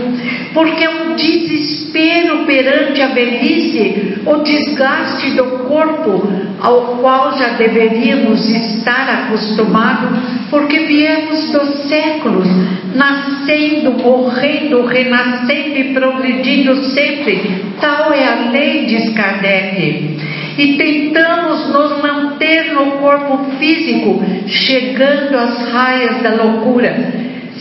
porque 0.52 0.84
é 0.84 0.90
um 0.90 1.16
desespero 1.16 2.40
perante 2.48 3.04
a 3.04 3.10
velhice, 3.10 4.16
o 4.26 4.38
desgaste 4.38 5.36
do 5.36 5.44
corpo, 5.68 6.28
ao 6.60 6.98
qual 6.98 7.38
já 7.38 7.50
deveríamos 7.50 8.50
estar 8.50 9.08
acostumados, 9.08 10.18
porque 10.50 10.80
viemos 10.80 11.52
dos 11.52 11.88
séculos, 11.88 12.48
nascendo, 12.96 13.92
morrendo, 13.92 14.88
renascendo 14.88 15.78
e 15.78 15.94
progredindo 15.94 16.76
sempre. 16.96 17.64
Tal 17.80 18.12
é 18.12 18.26
a 18.26 18.50
lei, 18.50 18.86
diz 18.88 19.14
Kardec 19.14 20.18
e 20.58 20.78
tentamos 20.78 21.70
nos 21.70 22.02
manter 22.02 22.74
no 22.74 22.92
corpo 22.94 23.52
físico, 23.58 24.22
chegando 24.48 25.36
às 25.38 25.72
raias 25.72 26.22
da 26.22 26.44
loucura. 26.44 26.96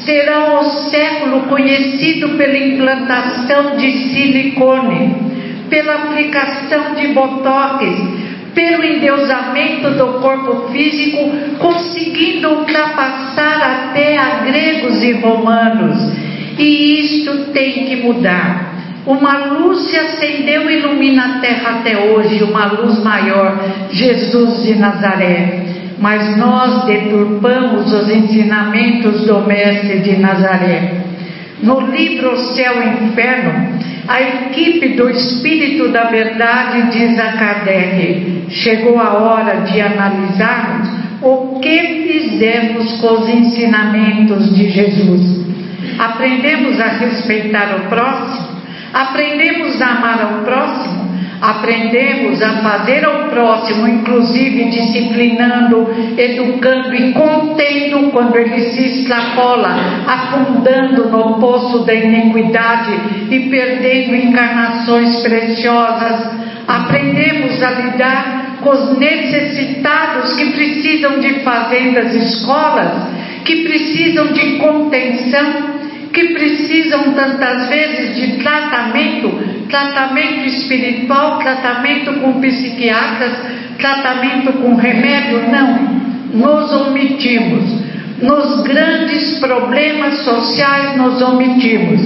Será 0.05 0.61
o 0.61 0.65
século 0.65 1.43
conhecido 1.43 2.31
pela 2.31 2.57
implantação 2.57 3.77
de 3.77 3.91
silicone, 3.91 5.15
pela 5.69 5.95
aplicação 5.95 6.95
de 6.95 7.09
botox, 7.09 7.85
pelo 8.55 8.85
endeusamento 8.85 9.91
do 9.91 10.21
corpo 10.21 10.73
físico, 10.73 11.31
conseguindo 11.59 12.49
ultrapassar 12.49 13.89
até 13.91 14.19
a 14.19 14.45
gregos 14.45 15.03
e 15.03 15.13
romanos. 15.13 15.99
E 16.59 17.01
isto 17.01 17.53
tem 17.53 17.85
que 17.85 17.97
mudar. 17.97 18.70
Uma 19.07 19.47
luz 19.47 19.91
se 19.91 19.97
acendeu 19.97 20.71
e 20.71 20.79
ilumina 20.79 21.25
a 21.25 21.41
terra 21.41 21.81
até 21.81 21.97
hoje, 21.97 22.45
uma 22.45 22.67
luz 22.67 23.03
maior, 23.03 23.59
Jesus 23.91 24.63
de 24.65 24.75
Nazaré. 24.75 25.65
Mas 25.99 26.37
nós 26.37 26.85
deturpamos 26.85 27.93
os 27.93 28.11
ensinamentos 28.11 29.27
do 29.27 29.41
Mestre 29.47 30.01
de 30.01 30.17
Nazaré. 30.19 30.93
No 31.63 31.81
livro 31.81 32.37
Céu 32.55 32.75
e 32.83 33.05
Inferno, 33.05 33.81
A 34.11 34.21
equipe 34.21 34.97
do 34.97 35.09
Espírito 35.09 35.93
da 35.93 36.05
Verdade 36.05 36.91
diz 36.91 37.17
a 37.19 37.33
Kardec: 37.33 38.45
chegou 38.49 38.99
a 38.99 39.15
hora 39.15 39.61
de 39.61 39.81
analisarmos 39.81 40.89
o 41.23 41.61
que 41.61 42.09
fizemos 42.09 43.01
com 43.01 43.21
os 43.21 43.29
ensinamentos 43.29 44.53
de 44.57 44.69
Jesus. 44.69 45.47
Aprendemos 45.97 46.81
a 46.81 46.89
respeitar 46.89 47.77
o 47.77 47.89
próximo? 47.89 48.50
Aprendemos 48.93 49.81
a 49.81 49.87
amar 49.87 50.21
ao 50.23 50.45
próximo? 50.45 51.11
Aprendemos 51.41 52.43
a 52.43 52.59
fazer 52.59 53.03
ao 53.03 53.31
próximo, 53.31 53.89
inclusive 53.89 54.65
disciplinando, 54.67 55.89
educando 56.19 56.95
e 56.95 57.13
contendo 57.15 58.11
quando 58.11 58.37
ele 58.37 58.61
se 58.61 58.85
extrapola, 58.85 59.75
afundando 60.07 61.09
no 61.09 61.41
poço 61.41 61.79
da 61.87 61.95
iniquidade 61.95 62.93
e 63.31 63.49
perdendo 63.49 64.17
encarnações 64.17 65.23
preciosas. 65.23 66.31
Aprendemos 66.69 67.63
a 67.63 67.71
lidar 67.71 68.59
com 68.61 68.71
os 68.71 68.99
necessitados 68.99 70.35
que 70.35 70.51
precisam 70.51 71.21
de 71.21 71.41
fazendas, 71.41 72.15
escolas, 72.15 73.09
que 73.47 73.65
precisam 73.65 74.27
de 74.27 74.59
contenção 74.59 75.80
que 76.13 76.35
precisam 76.35 77.13
tantas 77.13 77.69
vezes 77.69 78.17
de 78.17 78.43
tratamento, 78.43 79.31
tratamento 79.69 80.47
espiritual, 80.47 81.39
tratamento 81.39 82.13
com 82.21 82.41
psiquiatras, 82.41 83.33
tratamento 83.79 84.53
com 84.55 84.75
remédio, 84.75 85.51
não. 85.51 86.01
Nos 86.33 86.73
omitimos. 86.73 87.91
Nos 88.23 88.63
grandes 88.63 89.39
problemas 89.39 90.19
sociais 90.19 90.97
nos 90.97 91.23
omitimos. 91.23 92.01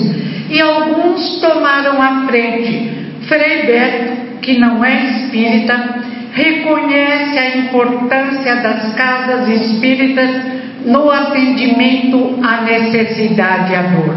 E 0.51 0.61
alguns 0.61 1.41
tomaram 1.41 2.01
a 2.01 2.27
frente. 2.27 2.91
Frei 3.27 3.67
Beto, 3.67 4.41
que 4.41 4.59
não 4.59 4.85
é 4.85 5.05
espírita, 5.07 6.03
reconhece 6.33 7.39
a 7.39 7.57
importância 7.59 8.57
das 8.57 8.95
casas 8.95 9.49
espíritas 9.49 10.64
no 10.85 11.11
atendimento 11.11 12.39
à 12.43 12.63
necessidade 12.63 13.73
e 13.73 13.77
à 13.77 13.83
dor. 13.83 14.17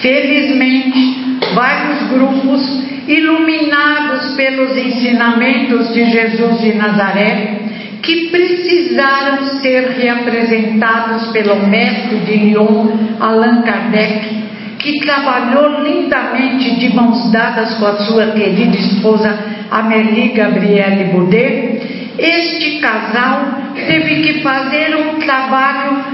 Felizmente, 0.00 1.38
vários 1.54 2.08
grupos 2.10 2.82
iluminados 3.06 4.34
pelos 4.34 4.76
ensinamentos 4.76 5.92
de 5.92 6.04
Jesus 6.06 6.60
de 6.60 6.74
Nazaré, 6.74 7.62
que 8.02 8.30
precisaram 8.30 9.44
ser 9.60 9.96
reapresentados 9.98 11.28
pelo 11.28 11.66
mestre 11.68 12.18
de 12.18 12.36
Lyon, 12.36 13.16
Allan 13.20 13.62
Kardec, 13.62 14.42
que 14.78 14.98
trabalhou 15.00 15.82
lindamente 15.82 16.74
de 16.76 16.92
mãos 16.94 17.30
dadas 17.30 17.74
com 17.74 17.86
a 17.86 17.98
sua 17.98 18.26
querida 18.32 18.76
esposa 18.76 19.38
Amélie 19.70 20.32
Gabriele 20.32 21.12
Baudet, 21.12 22.12
este 22.18 22.80
casal 22.80 23.61
teve 23.74 24.22
que 24.22 24.40
fazer 24.40 24.96
um 24.96 25.18
trabalho 25.20 26.04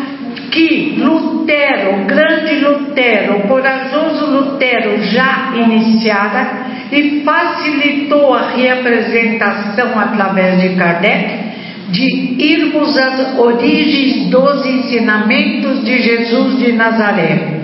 que 0.50 0.96
Lutero, 0.98 2.04
grande 2.06 2.56
Lutero, 2.56 3.40
corajoso 3.46 4.26
Lutero 4.26 5.02
já 5.02 5.52
iniciara 5.54 6.66
e 6.90 7.22
facilitou 7.24 8.34
a 8.34 8.50
reapresentação 8.50 9.98
através 9.98 10.60
de 10.60 10.76
Kardec 10.76 11.48
de 11.90 12.34
irmos 12.38 12.96
às 12.98 13.38
origens 13.38 14.30
dos 14.30 14.66
ensinamentos 14.66 15.84
de 15.84 15.98
Jesus 16.02 16.58
de 16.58 16.72
Nazaré, 16.72 17.60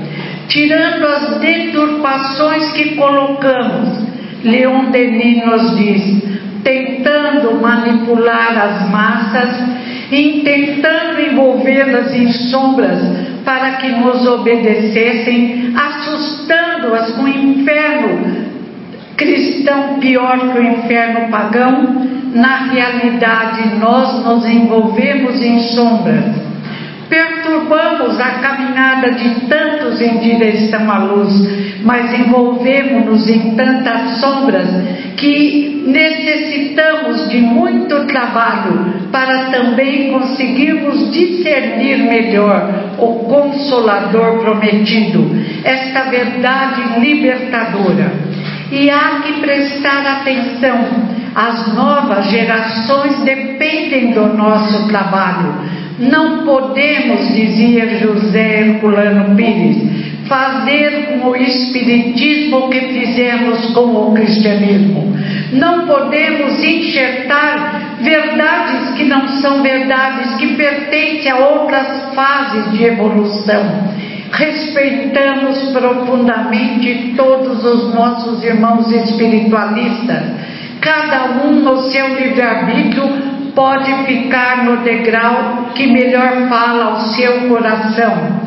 tirando 0.48 1.04
as 1.06 1.38
deturpações 1.40 2.72
que 2.72 2.94
colocamos. 2.96 4.04
Leon 4.42 4.90
Denis 4.90 5.44
nos 5.44 5.76
diz: 5.76 6.33
tentando 6.64 7.60
manipular 7.60 8.58
as 8.58 8.90
massas 8.90 9.62
e 10.10 10.40
tentando 10.42 11.20
envolvê-las 11.20 12.12
em 12.14 12.32
sombras 12.50 12.98
para 13.44 13.72
que 13.72 13.88
nos 13.88 14.26
obedecessem, 14.26 15.74
assustando-as 15.76 17.12
com 17.12 17.22
o 17.22 17.28
inferno 17.28 18.44
cristão 19.16 19.98
pior 20.00 20.52
que 20.52 20.58
o 20.58 20.62
inferno 20.62 21.28
pagão. 21.30 22.14
Na 22.34 22.64
realidade, 22.72 23.76
nós 23.78 24.24
nos 24.24 24.44
envolvemos 24.44 25.40
em 25.40 25.60
sombras 25.60 26.53
perturbamos 27.08 28.20
a 28.20 28.30
caminhada 28.40 29.12
de 29.12 29.46
tantos 29.46 30.00
em 30.00 30.18
direção 30.18 30.90
à 30.90 30.98
luz, 30.98 31.82
mas 31.82 32.12
envolvemos-nos 32.18 33.28
em 33.28 33.54
tantas 33.54 34.20
sombras 34.20 34.68
que 35.16 35.84
necessitamos 35.86 37.28
de 37.28 37.38
muito 37.38 38.06
trabalho 38.06 39.08
para 39.12 39.50
também 39.50 40.12
conseguirmos 40.12 41.12
discernir 41.12 41.98
melhor 41.98 42.96
o 42.98 43.24
Consolador 43.24 44.40
prometido, 44.40 45.30
esta 45.62 46.04
verdade 46.10 47.00
libertadora. 47.00 48.12
E 48.72 48.90
há 48.90 49.20
que 49.22 49.40
prestar 49.40 50.20
atenção, 50.20 50.84
as 51.34 51.74
novas 51.74 52.30
gerações 52.30 53.20
dependem 53.20 54.12
do 54.12 54.34
nosso 54.34 54.88
trabalho 54.88 55.83
não 55.98 56.44
podemos, 56.44 57.34
dizia 57.34 57.98
José 57.98 58.60
Herculano 58.60 59.36
Pires, 59.36 60.26
fazer 60.26 61.06
com 61.06 61.28
o 61.28 61.36
Espiritismo 61.36 62.58
o 62.58 62.68
que 62.68 62.80
fizemos 62.80 63.66
com 63.72 64.10
o 64.10 64.14
cristianismo. 64.14 65.14
Não 65.52 65.86
podemos 65.86 66.62
enxertar 66.64 67.98
verdades 68.00 68.90
que 68.96 69.04
não 69.04 69.28
são 69.28 69.62
verdades, 69.62 70.34
que 70.36 70.54
pertencem 70.54 71.30
a 71.30 71.36
outras 71.36 72.14
fases 72.14 72.72
de 72.72 72.84
evolução. 72.84 73.94
Respeitamos 74.32 75.70
profundamente 75.70 77.14
todos 77.16 77.64
os 77.64 77.94
nossos 77.94 78.42
irmãos 78.42 78.90
espiritualistas, 78.90 80.22
cada 80.80 81.44
um 81.44 81.60
no 81.60 81.78
seu 81.82 82.08
livre-arbítrio 82.18 83.33
pode 83.54 83.92
ficar 84.06 84.64
no 84.64 84.78
degrau 84.78 85.70
que 85.74 85.86
melhor 85.86 86.48
fala 86.48 86.84
ao 86.84 87.00
seu 87.00 87.48
coração. 87.48 88.42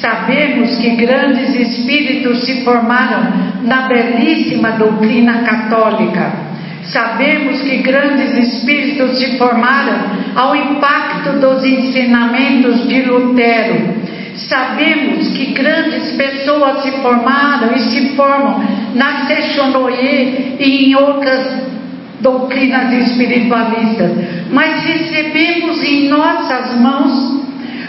Sabemos 0.00 0.76
que 0.76 0.90
grandes 0.96 1.54
espíritos 1.54 2.44
se 2.44 2.64
formaram 2.64 3.32
na 3.64 3.88
belíssima 3.88 4.72
doutrina 4.72 5.42
católica. 5.42 6.50
Sabemos 6.84 7.60
que 7.62 7.78
grandes 7.78 8.34
espíritos 8.36 9.18
se 9.18 9.36
formaram 9.36 9.98
ao 10.34 10.56
impacto 10.56 11.38
dos 11.38 11.62
ensinamentos 11.64 12.88
de 12.88 13.02
Lutero. 13.02 14.00
Sabemos 14.34 15.28
que 15.36 15.52
grandes 15.52 16.12
pessoas 16.12 16.82
se 16.82 16.92
formaram 17.02 17.74
e 17.74 17.80
se 17.80 18.16
formam 18.16 18.64
na 18.94 19.26
Sechonoye 19.26 20.56
e 20.58 20.86
em 20.86 20.96
outras 20.96 21.79
doutrinas 22.20 22.92
espiritualistas, 22.92 24.10
mas 24.50 24.84
recebemos 24.84 25.82
em 25.82 26.08
nossas 26.08 26.80
mãos 26.80 27.40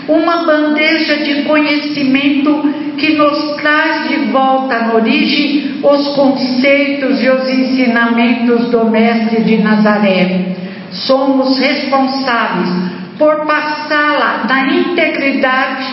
uma 0.07 0.45
bandeja 0.45 1.17
de 1.17 1.43
conhecimento 1.43 2.73
que 2.97 3.13
nos 3.15 3.55
traz 3.57 4.09
de 4.09 4.15
volta 4.31 4.79
na 4.79 4.93
origem 4.93 5.79
os 5.83 6.15
conceitos 6.15 7.23
e 7.23 7.29
os 7.29 7.49
ensinamentos 7.49 8.69
do 8.69 8.89
Mestre 8.89 9.43
de 9.43 9.57
Nazaré. 9.57 10.55
Somos 10.91 11.57
responsáveis 11.59 12.69
por 13.17 13.45
passá-la 13.45 14.45
na 14.47 14.73
integridade, 14.73 15.85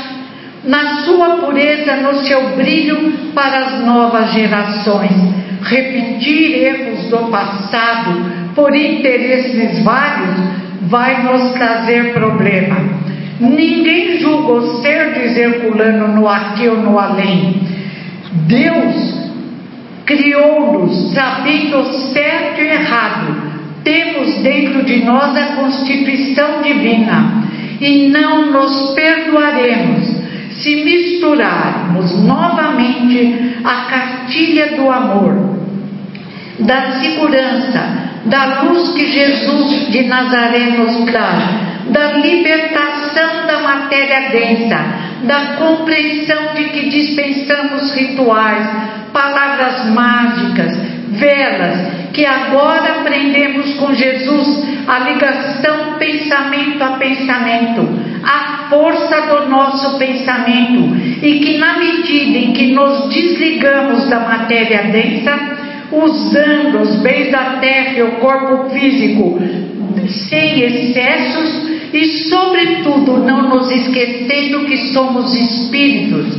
na 0.64 1.04
sua 1.04 1.36
pureza, 1.36 1.96
no 1.96 2.14
seu 2.24 2.56
brilho 2.56 3.12
para 3.34 3.58
as 3.60 3.84
novas 3.84 4.32
gerações 4.32 5.47
repetir 5.68 6.64
erros 6.64 7.04
do 7.10 7.30
passado 7.30 8.38
por 8.54 8.74
interesses 8.74 9.84
vários 9.84 10.36
vai 10.82 11.22
nos 11.22 11.52
trazer 11.52 12.12
problema. 12.12 12.76
Ninguém 13.40 14.18
julga 14.18 14.52
o 14.52 14.82
ser 14.82 15.12
de 15.12 15.40
Herculano 15.40 16.08
no 16.08 16.26
aqui 16.26 16.68
ou 16.68 16.78
no 16.78 16.98
além. 16.98 17.60
Deus 18.46 19.30
criou-nos 20.04 21.12
sabendo 21.12 21.84
certo 22.12 22.60
e 22.60 22.66
errado. 22.66 23.58
Temos 23.84 24.42
dentro 24.42 24.82
de 24.84 25.04
nós 25.04 25.36
a 25.36 25.56
constituição 25.56 26.62
divina 26.62 27.44
e 27.80 28.08
não 28.08 28.50
nos 28.50 28.94
perdoaremos 28.94 30.18
se 30.50 30.84
misturarmos 30.84 32.24
novamente 32.24 33.56
a 33.62 33.84
cartilha 33.88 34.76
do 34.76 34.90
amor 34.90 35.57
da 36.58 36.92
segurança, 37.00 38.08
da 38.24 38.62
luz 38.62 38.90
que 38.92 39.06
Jesus 39.06 39.90
de 39.90 40.04
Nazaré 40.04 40.76
nos 40.76 41.04
traz, 41.04 41.44
da 41.90 42.12
libertação 42.18 43.46
da 43.46 43.58
matéria 43.60 44.30
densa, 44.30 44.78
da 45.24 45.56
compreensão 45.56 46.54
de 46.54 46.64
que 46.64 46.90
dispensamos 46.90 47.94
rituais, 47.94 48.68
palavras 49.12 49.88
mágicas, 49.90 50.78
velas, 51.10 52.12
que 52.12 52.26
agora 52.26 53.00
aprendemos 53.00 53.74
com 53.74 53.94
Jesus 53.94 54.68
a 54.86 54.98
ligação 55.00 55.94
pensamento 55.98 56.82
a 56.82 56.92
pensamento, 56.92 57.88
a 58.24 58.68
força 58.68 59.20
do 59.22 59.48
nosso 59.48 59.98
pensamento, 59.98 60.96
e 61.22 61.40
que 61.40 61.58
na 61.58 61.78
medida 61.78 62.38
em 62.38 62.52
que 62.52 62.72
nos 62.72 63.08
desligamos 63.08 64.08
da 64.08 64.20
matéria 64.20 64.84
densa, 64.84 65.67
usando 65.90 66.80
os 66.80 66.96
bens 66.96 67.30
da 67.30 67.56
terra 67.60 67.98
e 67.98 68.02
o 68.02 68.12
corpo 68.16 68.70
físico 68.70 69.38
sem 70.06 70.60
excessos 70.60 71.68
e, 71.92 72.04
sobretudo, 72.28 73.18
não 73.18 73.48
nos 73.48 73.70
esquecendo 73.70 74.66
que 74.66 74.76
somos 74.92 75.34
espíritos, 75.34 76.36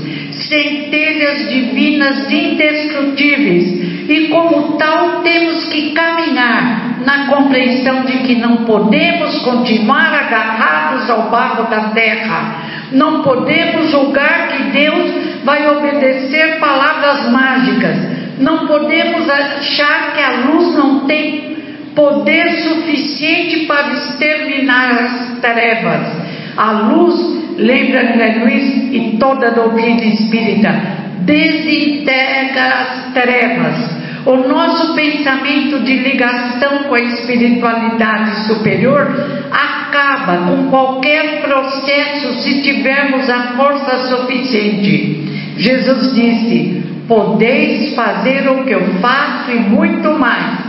centelhas 0.48 1.50
divinas 1.50 2.32
indestrutíveis 2.32 4.10
e, 4.10 4.28
como 4.30 4.78
tal, 4.78 5.22
temos 5.22 5.66
que 5.66 5.92
caminhar 5.92 7.00
na 7.04 7.28
compreensão 7.28 8.06
de 8.06 8.20
que 8.20 8.36
não 8.36 8.58
podemos 8.58 9.40
continuar 9.40 10.14
agarrados 10.14 11.10
ao 11.10 11.30
barro 11.30 11.64
da 11.70 11.90
terra. 11.90 12.64
Não 12.92 13.22
podemos 13.24 13.90
julgar 13.92 14.50
que 14.50 14.64
Deus 14.72 15.44
vai 15.44 15.68
obedecer 15.70 16.60
palavras 16.60 17.32
mágicas 17.32 18.19
não 18.40 18.66
podemos 18.66 19.30
achar 19.30 20.14
que 20.14 20.22
a 20.22 20.32
luz 20.48 20.76
não 20.76 21.02
tem 21.02 21.58
poder 21.94 22.50
suficiente 22.62 23.66
para 23.66 23.92
exterminar 23.92 24.92
as 24.92 25.40
trevas. 25.42 26.08
A 26.56 26.72
luz, 26.72 27.16
lembra 27.58 28.14
André 28.14 28.38
Luiz 28.42 28.94
e 28.94 29.18
toda 29.20 29.48
a 29.48 29.52
doutrina 29.52 30.06
espírita, 30.06 30.74
desintegra 31.20 32.64
as 32.64 33.14
trevas. 33.14 34.00
O 34.26 34.36
nosso 34.48 34.94
pensamento 34.96 35.80
de 35.80 35.96
ligação 35.98 36.84
com 36.84 36.96
a 36.96 37.00
espiritualidade 37.00 38.48
superior 38.48 39.08
acaba 39.52 40.46
com 40.48 40.70
qualquer 40.70 41.42
processo 41.42 42.42
se 42.42 42.62
tivermos 42.62 43.30
a 43.30 43.56
força 43.58 44.10
suficiente. 44.10 45.54
Jesus 45.58 46.14
disse: 46.14 46.89
Podeis 47.10 47.96
fazer 47.96 48.48
o 48.52 48.64
que 48.66 48.72
eu 48.72 48.84
faço 49.02 49.52
e 49.52 49.56
muito 49.62 50.12
mais. 50.20 50.60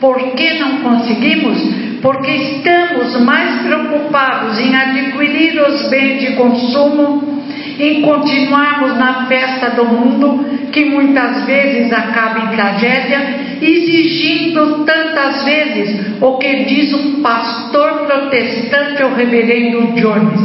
Por 0.00 0.16
que 0.32 0.58
não 0.58 0.78
conseguimos? 0.78 1.58
Porque 2.00 2.30
estamos 2.30 3.20
mais 3.20 3.60
preocupados 3.66 4.58
em 4.58 4.74
adquirir 4.74 5.60
os 5.60 5.90
bens 5.90 6.18
de 6.18 6.32
consumo, 6.32 7.44
em 7.78 8.00
continuarmos 8.00 8.96
na 8.96 9.26
festa 9.26 9.72
do 9.72 9.84
mundo, 9.84 10.70
que 10.72 10.86
muitas 10.86 11.44
vezes 11.44 11.92
acaba 11.92 12.38
em 12.40 12.56
tragédia, 12.56 13.58
exigindo 13.60 14.84
tantas 14.86 15.44
vezes 15.44 16.22
o 16.22 16.38
que 16.38 16.64
diz 16.64 16.94
um 16.94 17.20
pastor 17.20 18.06
protestante, 18.06 19.02
o 19.02 19.14
reverendo 19.14 19.92
Jones, 19.92 20.40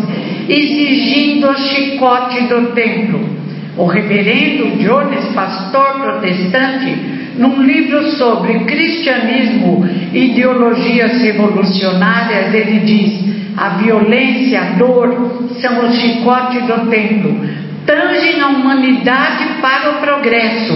exigindo 0.50 1.50
o 1.50 1.58
chicote 1.58 2.42
do 2.42 2.74
templo. 2.74 3.37
O 3.78 3.86
reverendo 3.86 4.78
Jones, 4.78 5.26
pastor 5.36 6.02
protestante, 6.02 7.18
num 7.38 7.62
livro 7.62 8.12
sobre 8.14 8.60
cristianismo 8.66 9.88
e 10.12 10.32
ideologias 10.32 11.22
revolucionárias, 11.22 12.54
ele 12.54 12.80
diz: 12.80 13.56
a 13.56 13.70
violência, 13.70 14.62
a 14.62 14.64
dor 14.78 15.50
são 15.62 15.86
o 15.86 15.92
chicote 15.92 16.60
do 16.62 16.90
tempo. 16.90 17.36
Tangem 17.86 18.42
a 18.42 18.48
humanidade 18.48 19.46
para 19.62 19.92
o 19.92 20.02
progresso, 20.02 20.74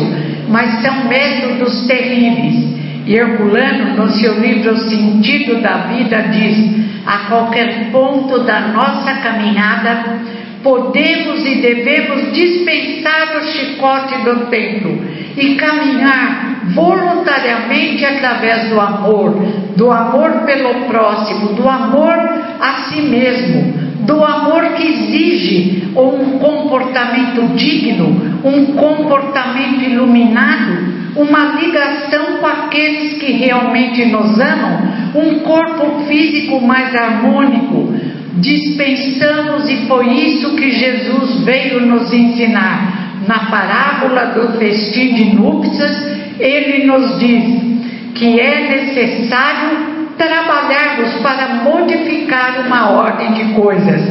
mas 0.47 0.81
são 0.81 1.05
métodos 1.05 1.87
terríveis. 1.87 2.71
E 3.05 3.15
Herculano, 3.15 3.95
no 3.95 4.09
seu 4.11 4.39
livro 4.39 4.77
Sentido 4.77 5.59
da 5.59 5.87
Vida, 5.87 6.21
diz: 6.31 6.81
a 7.05 7.17
qualquer 7.27 7.89
ponto 7.91 8.43
da 8.43 8.59
nossa 8.67 9.13
caminhada, 9.15 10.21
podemos 10.63 11.45
e 11.45 11.55
devemos 11.55 12.31
dispensar 12.33 13.37
o 13.37 13.43
chicote 13.43 14.17
do 14.23 14.45
tempo 14.47 14.89
e 15.37 15.55
caminhar 15.55 16.61
voluntariamente 16.73 18.05
através 18.05 18.69
do 18.69 18.79
amor, 18.79 19.31
do 19.75 19.91
amor 19.91 20.43
pelo 20.45 20.85
próximo, 20.85 21.53
do 21.53 21.67
amor 21.67 22.15
a 22.59 22.89
si 22.89 23.01
mesmo, 23.01 23.73
do 24.05 24.23
amor 24.23 24.73
que 24.73 24.87
exige 24.87 25.91
um 25.95 26.39
comportamento 26.39 27.55
digno, 27.55 28.39
um 28.43 28.73
comportamento 28.73 29.83
iluminado, 29.83 31.01
uma 31.15 31.59
ligação 31.59 32.37
com 32.39 32.47
aqueles 32.47 33.19
que 33.19 33.33
realmente 33.33 34.05
nos 34.05 34.39
amam, 34.39 35.01
um 35.15 35.39
corpo 35.39 36.05
físico 36.07 36.61
mais 36.61 36.95
harmônico, 36.95 37.93
dispensamos 38.33 39.69
e 39.69 39.87
foi 39.87 40.07
isso 40.07 40.55
que 40.55 40.71
Jesus 40.71 41.43
veio 41.43 41.81
nos 41.81 42.13
ensinar. 42.13 43.23
Na 43.27 43.51
parábola 43.51 44.25
do 44.27 44.57
festim 44.57 45.13
de 45.13 45.35
núpcias, 45.35 45.91
ele 46.39 46.85
nos 46.85 47.19
diz 47.19 47.71
que 48.15 48.39
é 48.39 48.69
necessário 48.69 49.91
trabalharmos 50.17 51.13
para 51.21 51.55
modificar 51.63 52.65
uma 52.65 52.91
ordem 52.91 53.33
de 53.33 53.53
coisas, 53.53 54.01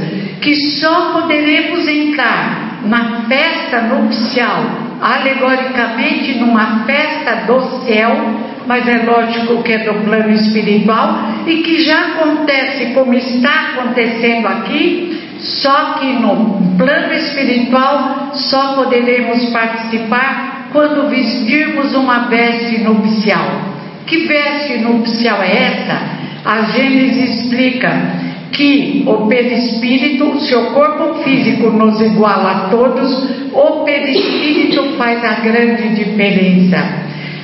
que 0.40 0.54
só 0.54 1.12
poderemos 1.12 1.86
entrar 1.86 2.80
na 2.84 3.22
festa 3.28 3.82
nupcial, 3.82 4.89
alegoricamente 5.00 6.38
numa 6.38 6.84
festa 6.84 7.46
do 7.46 7.60
céu, 7.84 8.10
mas 8.66 8.86
é 8.86 9.02
lógico 9.04 9.62
que 9.62 9.72
é 9.72 9.78
do 9.78 9.94
plano 10.04 10.30
espiritual 10.30 11.18
e 11.46 11.62
que 11.62 11.82
já 11.82 12.08
acontece 12.08 12.92
como 12.94 13.14
está 13.14 13.72
acontecendo 13.72 14.46
aqui, 14.46 15.38
só 15.38 15.94
que 15.94 16.06
no 16.06 16.76
plano 16.76 17.14
espiritual 17.14 18.30
só 18.34 18.74
poderemos 18.74 19.46
participar 19.46 20.68
quando 20.72 21.08
vestirmos 21.08 21.94
uma 21.94 22.28
veste 22.28 22.78
nupcial. 22.78 23.70
Que 24.06 24.26
veste 24.26 24.78
nupcial 24.78 25.42
é 25.42 25.62
essa? 25.64 26.20
A 26.44 26.62
Gênesis 26.62 27.42
explica 27.42 27.90
que 28.52 29.04
o 29.06 29.26
perispírito, 29.26 30.40
se 30.40 30.54
o 30.54 30.66
corpo 30.72 31.22
físico 31.22 31.70
nos 31.70 32.00
iguala 32.00 32.50
a 32.50 32.68
todos, 32.70 33.30
o 33.52 33.84
perispírito 33.84 34.96
faz 34.96 35.24
a 35.24 35.40
grande 35.40 35.88
diferença. 35.94 37.00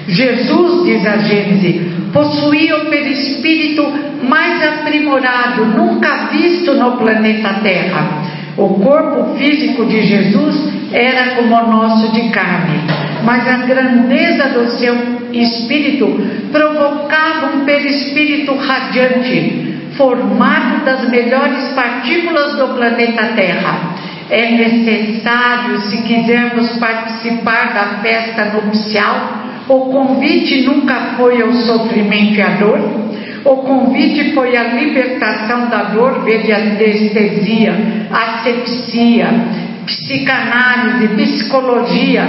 Jesus, 0.08 0.84
diz 0.84 1.06
a 1.06 1.18
Gênese, 1.18 1.80
possuía 2.12 2.76
o 2.76 2.86
perispírito 2.86 3.84
mais 4.28 4.62
aprimorado, 4.62 5.64
nunca 5.66 6.28
visto 6.30 6.74
no 6.74 6.96
planeta 6.96 7.60
Terra. 7.62 8.22
O 8.56 8.68
corpo 8.80 9.36
físico 9.36 9.84
de 9.84 10.02
Jesus 10.02 10.72
era 10.92 11.36
como 11.36 11.54
o 11.54 11.70
nosso 11.70 12.12
de 12.12 12.30
carne, 12.30 12.80
mas 13.24 13.46
a 13.46 13.66
grandeza 13.66 14.48
do 14.48 14.66
seu 14.70 14.94
espírito 15.32 16.06
provocava 16.50 17.56
um 17.56 17.64
perispírito 17.64 18.54
radiante, 18.54 19.65
formado 19.96 20.84
das 20.84 21.08
melhores 21.10 21.72
partículas 21.74 22.56
do 22.56 22.74
planeta 22.74 23.32
Terra. 23.34 23.94
É 24.28 24.50
necessário, 24.50 25.78
se 25.80 26.02
quisermos 26.02 26.78
participar 26.78 27.72
da 27.72 28.02
festa 28.02 28.44
nupcial, 28.46 29.44
o 29.68 29.80
convite 29.90 30.62
nunca 30.62 31.14
foi 31.16 31.42
ao 31.42 31.52
sofrimento 31.52 32.34
e 32.34 32.42
à 32.42 32.50
dor. 32.56 32.78
O 33.44 33.56
convite 33.58 34.32
foi 34.32 34.56
a 34.56 34.74
libertação 34.74 35.68
da 35.68 35.84
dor, 35.84 36.24
vede 36.24 36.52
anestesia, 36.52 37.74
asepsia, 38.10 39.28
psicanálise, 39.86 41.08
psicologia, 41.14 42.24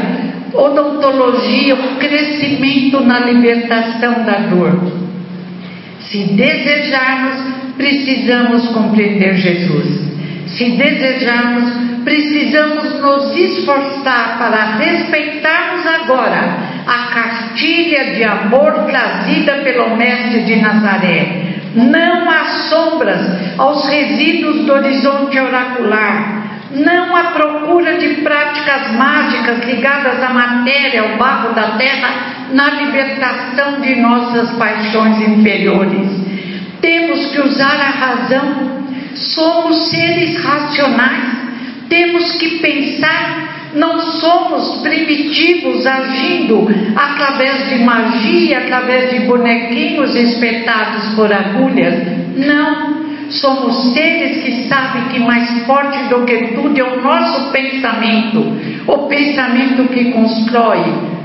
odontologia, 0.54 1.74
o 1.74 1.96
crescimento 1.98 3.02
na 3.02 3.20
libertação 3.22 4.24
da 4.24 4.38
dor. 4.50 5.07
Se 6.12 6.24
desejarmos, 6.24 7.76
precisamos 7.76 8.68
compreender 8.70 9.36
Jesus. 9.36 10.08
Se 10.48 10.70
desejarmos, 10.70 11.72
precisamos 12.06 13.02
nos 13.02 13.36
esforçar 13.36 14.38
para 14.40 14.78
respeitarmos 14.78 15.86
agora 15.86 16.58
a 16.88 17.14
cartilha 17.14 18.16
de 18.16 18.24
amor 18.24 18.86
trazida 18.86 19.56
pelo 19.64 19.98
Mestre 19.98 20.44
de 20.44 20.56
Nazaré. 20.56 21.44
Não 21.76 22.30
há 22.30 22.46
sombras 22.70 23.22
aos 23.58 23.88
resíduos 23.90 24.66
do 24.66 24.74
horizonte 24.74 25.38
oracular. 25.38 26.47
Não 26.72 27.16
há 27.16 27.24
procura 27.32 27.98
de 27.98 28.22
práticas 28.22 28.92
mágicas 28.92 29.64
ligadas 29.66 30.22
à 30.22 30.30
matéria, 30.30 31.02
ao 31.02 31.18
barro 31.18 31.54
da 31.54 31.78
terra, 31.78 32.10
na 32.52 32.72
libertação 32.72 33.80
de 33.82 33.96
nossas 33.96 34.52
paixões 34.58 35.22
inferiores. 35.22 36.10
Temos 36.82 37.28
que 37.28 37.42
usar 37.42 37.80
a 37.80 38.06
razão. 38.06 38.78
Somos 39.16 39.90
seres 39.90 40.44
racionais. 40.44 41.38
Temos 41.90 42.36
que 42.36 42.60
pensar 42.60 43.48
Não 43.74 44.00
somos 44.00 44.82
primitivos 44.82 45.86
agindo 45.86 46.68
através 46.96 47.70
de 47.70 47.84
magia, 47.84 48.60
através 48.60 49.12
de 49.12 49.20
bonequinhos 49.28 50.16
espetados 50.16 51.14
por 51.16 51.32
agulhas. 51.32 51.94
Não. 52.38 52.97
Somos 53.30 53.94
seres 53.94 54.44
que 54.44 54.70
sabem 54.70 55.04
que 55.10 55.20
mais 55.20 55.66
forte 55.66 55.98
do 56.10 56.24
que 56.26 56.56
tudo 56.56 56.80
é 56.80 56.84
o 56.84 57.02
nosso 57.02 57.52
pensamento, 57.52 58.42
o 58.88 58.98
pensamento 59.08 59.84
que 59.90 60.12
constrói. 60.12 60.80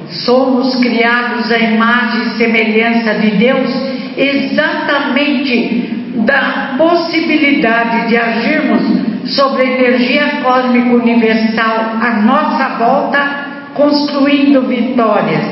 Somos 0.08 0.74
criados 0.76 1.50
à 1.50 1.58
imagem 1.58 2.22
e 2.22 2.36
semelhança 2.36 3.14
de 3.14 3.30
Deus, 3.30 3.70
exatamente 4.16 5.90
da 6.26 6.74
possibilidade 6.76 8.08
de 8.08 8.16
agirmos 8.16 8.82
sobre 9.34 9.62
a 9.62 9.66
energia 9.66 10.40
cósmica 10.42 10.94
universal 10.94 11.96
à 12.00 12.20
nossa 12.22 12.68
volta, 12.78 13.42
construindo 13.74 14.62
vitórias, 14.62 15.44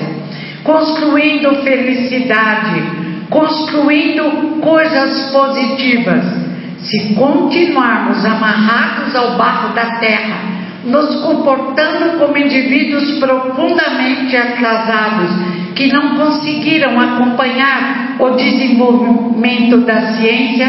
construindo 0.65 1.63
felicidade, 1.63 2.83
construindo 3.31 4.61
coisas 4.61 5.31
positivas. 5.33 6.39
Se 6.83 7.14
continuarmos 7.14 8.25
amarrados 8.25 9.14
ao 9.14 9.37
barro 9.37 9.75
da 9.75 9.99
terra, 9.99 10.61
nos 10.85 11.23
comportando 11.23 12.19
como 12.19 12.38
indivíduos 12.38 13.19
profundamente 13.19 14.37
atrasados, 14.37 15.31
que 15.75 15.93
não 15.93 16.16
conseguiram 16.16 16.99
acompanhar 16.99 18.16
o 18.19 18.31
desenvolvimento 18.31 19.79
da 19.79 20.14
ciência, 20.14 20.69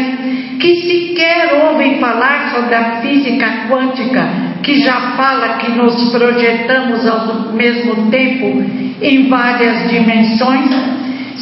que 0.60 0.74
sequer 0.76 1.64
ouvem 1.64 1.98
falar 1.98 2.52
sobre 2.54 2.74
a 2.74 3.00
física 3.00 3.66
quântica, 3.68 4.28
que 4.62 4.80
já 4.80 5.14
fala 5.16 5.56
que 5.56 5.72
nos 5.72 6.10
projetamos 6.12 7.06
ao 7.06 7.52
mesmo 7.52 8.10
tempo 8.10 8.62
em 9.00 9.28
várias 9.28 9.90
dimensões, 9.90 10.70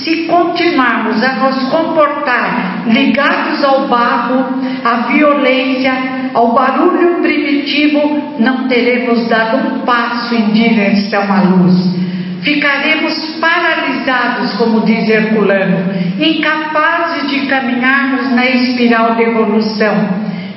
se 0.04 0.26
continuarmos 0.26 1.22
a 1.22 1.34
nos 1.34 1.68
comportar 1.70 2.84
ligados 2.86 3.62
ao 3.64 3.88
barro, 3.88 4.60
à 4.84 5.08
violência, 5.08 5.92
ao 6.32 6.52
barulho 6.52 7.20
primitivo, 7.20 8.36
não 8.38 8.68
teremos 8.68 9.28
dado 9.28 9.56
um 9.58 9.78
passo 9.80 10.34
em 10.34 10.50
direção 10.52 11.22
à 11.22 11.40
luz. 11.42 12.00
Ficaremos 12.42 13.38
paralisados, 13.38 14.54
como 14.54 14.80
diz 14.80 15.08
Herculano, 15.08 15.92
incapazes 16.18 17.28
de 17.28 17.46
caminharmos 17.46 18.30
na 18.32 18.46
espiral 18.46 19.14
de 19.14 19.24
evolução. 19.24 19.94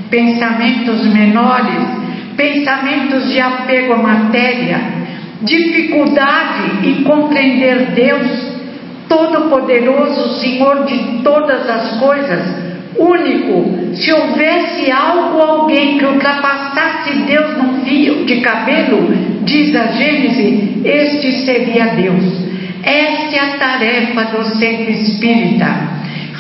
Pensamentos 0.10 1.06
menores, 1.08 1.84
pensamentos 2.38 3.30
de 3.34 3.42
apego 3.42 3.94
à 3.94 3.98
matéria, 3.98 4.80
dificuldade 5.42 6.88
em 6.88 7.04
compreender 7.04 7.92
Deus 7.94 8.53
Todo-Poderoso, 9.08 10.40
Senhor 10.40 10.86
de 10.86 11.22
todas 11.24 11.70
as 11.70 12.00
coisas, 12.00 12.64
único, 12.98 13.96
se 13.96 14.14
houvesse 14.14 14.92
algo, 14.92 15.40
alguém 15.40 15.98
que 15.98 16.06
ultrapassasse 16.06 17.14
Deus 17.26 17.58
num 17.58 17.84
fio 17.84 18.26
de 18.26 18.42
cabelo, 18.42 19.14
diz 19.44 19.76
a 19.76 19.88
Gênese, 19.88 20.82
este 20.84 21.32
seria 21.46 21.86
Deus. 21.96 22.44
Essa 22.84 23.36
é 23.36 23.40
a 23.40 23.58
tarefa 23.58 24.24
do 24.26 24.44
centro 24.44 24.92
espírita, 24.92 25.66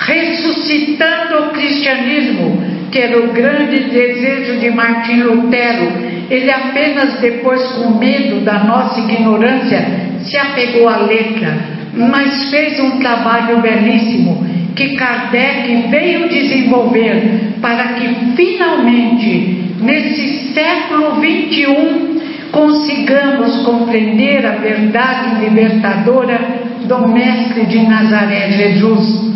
ressuscitando 0.05 1.45
o 1.45 1.49
cristianismo, 1.51 2.61
que 2.91 2.99
era 2.99 3.17
o 3.17 3.31
grande 3.31 3.79
desejo 3.85 4.59
de 4.59 4.69
Martim 4.71 5.21
Lutero. 5.21 6.13
Ele 6.29 6.51
apenas 6.51 7.19
depois, 7.19 7.63
com 7.73 7.97
medo 7.97 8.43
da 8.43 8.59
nossa 8.63 8.99
ignorância, 8.99 9.85
se 10.19 10.37
apegou 10.37 10.89
à 10.89 10.97
letra, 10.97 11.82
mas 11.95 12.49
fez 12.49 12.79
um 12.79 12.99
trabalho 12.99 13.61
belíssimo 13.61 14.45
que 14.75 14.95
Kardec 14.95 15.87
veio 15.89 16.27
desenvolver 16.29 17.53
para 17.61 17.93
que 17.93 18.35
finalmente, 18.35 19.75
nesse 19.79 20.53
século 20.53 21.21
21, 21.21 22.21
consigamos 22.51 23.63
compreender 23.63 24.45
a 24.45 24.55
verdade 24.55 25.45
libertadora 25.45 26.39
do 26.85 27.07
Mestre 27.07 27.65
de 27.65 27.79
Nazaré, 27.79 28.51
Jesus, 28.51 29.33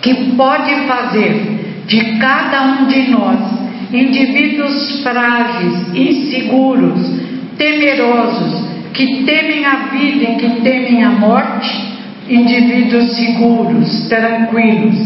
que 0.00 0.32
pode 0.36 0.74
fazer 0.86 1.84
de 1.86 2.18
cada 2.18 2.62
um 2.62 2.86
de 2.86 3.10
nós, 3.10 3.38
indivíduos 3.92 5.02
frágeis, 5.02 5.94
inseguros, 5.94 7.20
temerosos, 7.56 8.65
que 8.96 9.24
temem 9.24 9.64
a 9.66 9.76
vida 9.90 10.24
e 10.24 10.36
que 10.36 10.60
temem 10.62 11.04
a 11.04 11.10
morte, 11.10 11.70
indivíduos 12.28 13.14
seguros, 13.14 14.08
tranquilos, 14.08 14.96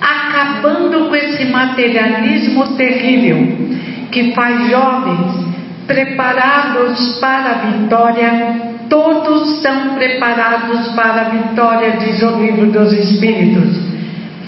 acabando 0.00 1.08
com 1.08 1.16
esse 1.16 1.46
materialismo 1.46 2.76
terrível 2.76 3.66
que 4.12 4.32
faz 4.32 4.70
jovens 4.70 5.44
preparados 5.88 7.18
para 7.18 7.50
a 7.50 7.54
vitória, 7.54 8.76
todos 8.88 9.60
são 9.60 9.94
preparados 9.96 10.88
para 10.94 11.22
a 11.22 11.28
vitória, 11.30 11.96
diz 11.98 12.22
o 12.22 12.40
livro 12.40 12.66
dos 12.66 12.92
Espíritos. 12.92 13.76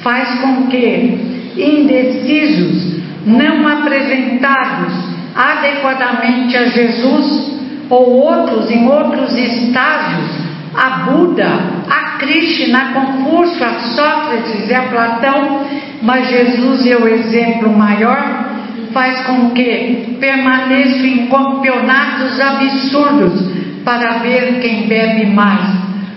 Faz 0.02 0.38
com 0.40 0.68
que 0.68 1.52
indecisos, 1.56 3.00
não 3.26 3.66
apresentados 3.66 4.92
adequadamente 5.34 6.56
a 6.56 6.64
Jesus, 6.64 7.57
ou 7.90 8.22
outros 8.22 8.70
em 8.70 8.86
outros 8.86 9.36
estágios, 9.36 10.48
a 10.74 10.90
Buda, 11.04 11.48
a 11.88 12.18
Krishna, 12.18 12.78
a 12.78 12.92
Confúcio, 12.92 13.64
a 13.64 13.80
Sócrates 13.80 14.68
e 14.68 14.74
a 14.74 14.82
Platão, 14.82 15.66
mas 16.02 16.28
Jesus 16.28 16.86
é 16.86 16.96
o 16.96 17.08
exemplo 17.08 17.76
maior, 17.76 18.48
faz 18.92 19.26
com 19.26 19.50
que 19.50 20.16
permaneçam 20.20 21.06
em 21.06 21.26
campeonatos 21.26 22.40
absurdos 22.40 23.58
para 23.84 24.18
ver 24.18 24.60
quem 24.60 24.86
bebe 24.86 25.26
mais, 25.26 25.66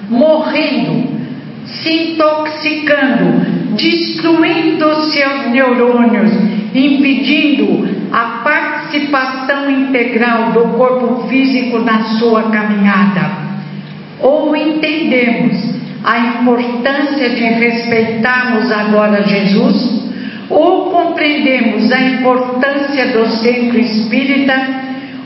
morrendo, 0.10 1.10
se 1.66 2.14
intoxicando, 2.14 3.76
destruindo 3.76 4.96
seus 5.06 5.48
neurônios, 5.52 6.32
impedindo 6.74 7.88
a 8.12 8.41
participação 8.52 9.70
integral 9.70 10.52
do 10.52 10.78
corpo 10.78 11.28
físico 11.28 11.80
na 11.80 12.04
sua 12.20 12.44
caminhada. 12.52 13.32
Ou 14.20 14.56
entendemos 14.56 15.58
a 16.04 16.20
importância 16.20 17.30
de 17.30 17.44
respeitarmos 17.44 18.72
agora 18.72 19.24
Jesus, 19.24 20.02
ou 20.50 20.92
compreendemos 20.92 21.92
a 21.92 22.02
importância 22.02 23.08
do 23.08 23.26
centro 23.28 23.80
espírita, 23.80 24.54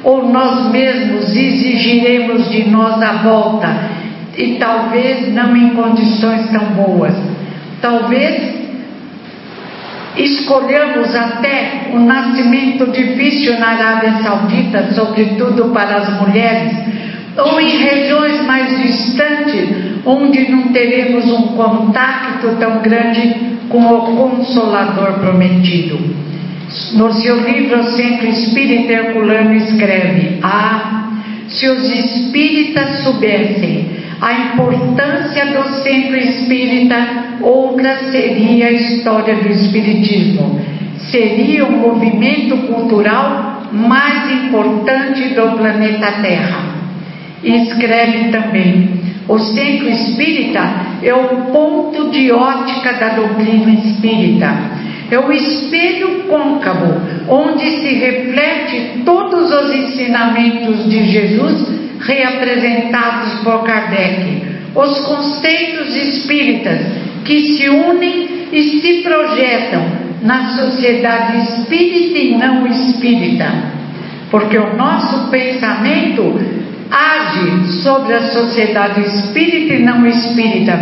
ou 0.04 0.30
nós 0.30 0.72
mesmos 0.72 1.36
exigiremos 1.36 2.50
de 2.52 2.70
nós 2.70 3.02
a 3.02 3.24
volta, 3.24 3.68
e 4.38 4.58
talvez 4.60 5.34
não 5.34 5.56
em 5.56 5.70
condições 5.70 6.48
tão 6.52 6.66
boas. 6.76 7.16
Talvez 7.82 8.55
Escolhemos 10.18 11.14
até 11.14 11.90
o 11.94 12.00
nascimento 12.00 12.88
difícil 12.92 13.60
na 13.60 13.70
Arábia 13.70 14.24
Saudita, 14.24 14.94
sobretudo 14.94 15.72
para 15.74 15.98
as 15.98 16.22
mulheres, 16.22 16.74
ou 17.38 17.60
em 17.60 17.78
regiões 17.78 18.46
mais 18.46 18.82
distantes, 18.82 19.70
onde 20.06 20.50
não 20.50 20.70
teremos 20.70 21.26
um 21.26 21.48
contato 21.56 22.56
tão 22.60 22.80
grande 22.82 23.58
com 23.70 23.86
o 23.86 24.16
Consolador 24.16 25.20
prometido. 25.20 26.00
No 26.94 27.12
seu 27.14 27.42
livro 27.42 27.84
Centro 27.84 28.28
Espírita 28.28 28.94
Herculano 28.94 29.54
escreve: 29.54 30.40
Ah, 30.42 31.10
se 31.48 31.68
os 31.68 31.90
espíritas 31.90 33.04
soubessem 33.04 34.05
a 34.22 34.34
importância 34.34 35.46
do 35.48 35.64
centro 35.84 36.16
espírita, 36.18 36.96
outra 37.42 37.98
seria 38.12 38.68
a 38.68 38.72
história 38.72 39.36
do 39.36 39.50
espiritismo. 39.50 40.60
Seria 41.12 41.66
o 41.66 41.72
movimento 41.72 42.58
cultural 42.68 43.64
mais 43.72 44.32
importante 44.32 45.30
do 45.36 45.58
planeta 45.58 46.12
Terra. 46.22 46.76
E 47.44 47.64
escreve 47.64 48.30
também: 48.30 48.90
o 49.28 49.38
centro 49.38 49.90
espírita 49.90 50.62
é 51.04 51.14
o 51.14 51.52
ponto 51.52 52.10
de 52.10 52.32
ótica 52.32 52.94
da 52.94 53.10
doutrina 53.10 53.72
espírita. 53.72 54.76
É 55.12 55.20
o 55.20 55.32
espelho 55.32 56.24
côncavo 56.28 57.00
onde 57.30 57.64
se 57.64 57.94
reflete 57.94 59.04
todos 59.06 59.52
os 59.52 59.76
ensinamentos 59.76 60.90
de 60.90 61.04
Jesus 61.06 61.85
reapresentados 62.06 63.44
por 63.44 63.64
Kardec, 63.64 64.42
os 64.76 65.00
conceitos 65.06 65.96
espíritas 65.96 66.80
que 67.24 67.56
se 67.56 67.70
unem 67.70 68.48
e 68.52 68.64
se 68.80 69.02
projetam 69.02 70.06
na 70.22 70.56
sociedade 70.56 71.38
espírita 71.38 72.18
e 72.18 72.38
não 72.38 72.68
espírita. 72.68 73.76
porque 74.32 74.58
o 74.58 74.76
nosso 74.76 75.30
pensamento 75.30 76.40
age 76.92 77.68
sobre 77.84 78.14
a 78.16 78.32
sociedade 78.32 79.02
espírita 79.02 79.76
e 79.76 79.84
não 79.84 80.06
espírita, 80.06 80.78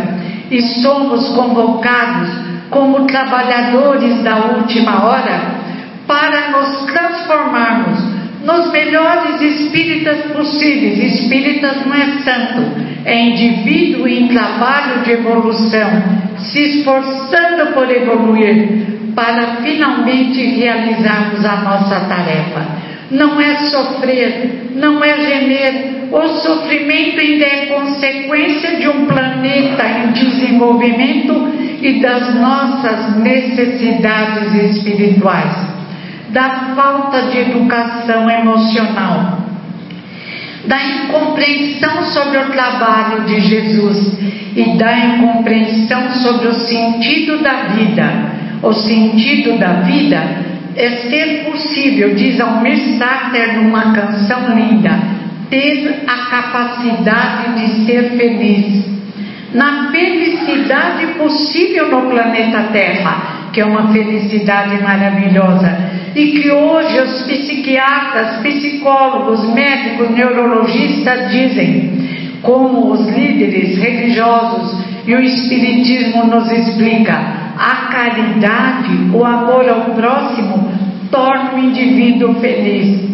e 0.49 0.61
somos 0.81 1.29
convocados 1.29 2.29
como 2.69 3.05
trabalhadores 3.05 4.23
da 4.23 4.37
última 4.37 5.05
hora 5.05 5.55
para 6.07 6.49
nos 6.51 6.85
transformarmos 6.85 8.22
nos 8.43 8.71
melhores 8.71 9.41
espíritas 9.41 10.31
possíveis. 10.33 10.99
Espíritas 10.99 11.85
não 11.85 11.93
é 11.93 12.05
santo, 12.23 12.81
é 13.05 13.19
indivíduo 13.19 14.07
em 14.07 14.27
trabalho 14.27 15.01
de 15.03 15.11
evolução, 15.11 15.89
se 16.37 16.59
esforçando 16.59 17.73
por 17.73 17.89
evoluir, 17.89 19.13
para 19.15 19.57
finalmente 19.57 20.41
realizarmos 20.41 21.45
a 21.45 21.55
nossa 21.57 21.99
tarefa. 22.01 22.83
Não 23.11 23.39
é 23.39 23.55
sofrer, 23.69 24.71
não 24.75 25.03
é 25.03 25.17
gemer. 25.21 26.03
O 26.11 26.27
sofrimento 26.27 27.19
ainda 27.19 27.45
é 27.45 27.65
consequência 27.67 28.75
de 28.77 28.87
um 28.87 29.05
planeta 29.05 29.83
em 29.83 30.11
desenvolvimento 30.11 31.53
e 31.81 31.99
das 31.99 32.35
nossas 32.35 33.17
necessidades 33.17 34.75
espirituais 34.75 35.72
da 36.33 36.73
falta 36.75 37.21
de 37.29 37.37
educação 37.37 38.29
emocional, 38.29 39.37
da 40.65 40.83
incompreensão 40.83 42.03
sobre 42.05 42.39
o 42.39 42.49
trabalho 42.49 43.25
de 43.25 43.39
Jesus 43.39 44.17
e 44.55 44.77
da 44.77 44.97
incompreensão 44.97 46.11
sobre 46.11 46.47
o 46.47 46.55
sentido 46.55 47.37
da 47.43 47.53
vida. 47.75 48.33
O 48.63 48.73
sentido 48.73 49.59
da 49.59 49.73
vida 49.81 50.23
é 50.75 50.89
ser 51.09 51.51
possível, 51.51 52.15
diz 52.15 52.41
Almir 52.41 52.97
Sater 52.97 53.61
numa 53.61 53.93
canção 53.93 54.55
linda, 54.55 54.97
ter 55.49 56.03
a 56.07 56.17
capacidade 56.29 57.59
de 57.59 57.85
ser 57.85 58.17
feliz. 58.17 58.92
Na 59.53 59.91
felicidade 59.91 61.07
possível 61.17 61.89
no 61.89 62.09
planeta 62.09 62.69
Terra, 62.71 63.49
que 63.53 63.61
é 63.61 63.65
uma 63.65 63.93
felicidade 63.93 64.81
maravilhosa 64.81 65.91
e 66.15 66.31
que 66.31 66.51
hoje 66.51 66.99
os 67.01 67.21
psiquiatras, 67.23 68.37
psicólogos, 68.41 69.53
médicos, 69.53 70.09
neurologistas 70.09 71.31
dizem, 71.31 72.39
como 72.41 72.91
os 72.91 73.07
líderes 73.09 73.77
religiosos 73.77 74.75
e 75.05 75.13
o 75.13 75.21
Espiritismo 75.21 76.25
nos 76.25 76.51
explica, 76.51 77.13
a 77.57 77.91
caridade, 77.91 78.89
o 79.13 79.23
amor 79.23 79.69
ao 79.69 79.81
próximo, 79.93 80.71
torna 81.11 81.53
o 81.53 81.59
indivíduo 81.59 82.35
feliz. 82.35 83.13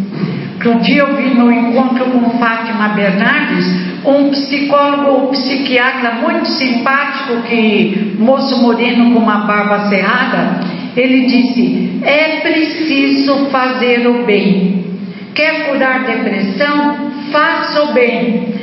Um 0.65 0.77
dia 0.79 1.03
eu 1.03 1.15
vi 1.15 1.35
no 1.35 1.51
encontro 1.51 2.05
com 2.05 2.37
Fátima 2.37 2.89
Bernardes 2.89 3.88
um 4.05 4.29
psicólogo 4.29 5.11
ou 5.11 5.27
psiquiatra 5.27 6.13
muito 6.13 6.47
simpático, 6.47 7.41
que 7.43 8.15
moço 8.17 8.61
moreno 8.61 9.13
com 9.13 9.19
uma 9.19 9.39
barba 9.39 9.89
cerrada, 9.89 10.61
ele 10.95 11.25
disse: 11.25 11.99
é 12.03 12.39
preciso 12.41 13.47
fazer 13.47 14.07
o 14.07 14.25
bem. 14.25 14.85
Quer 15.33 15.67
curar 15.67 16.03
depressão? 16.05 17.11
Faça 17.31 17.83
o 17.83 17.93
bem. 17.93 18.53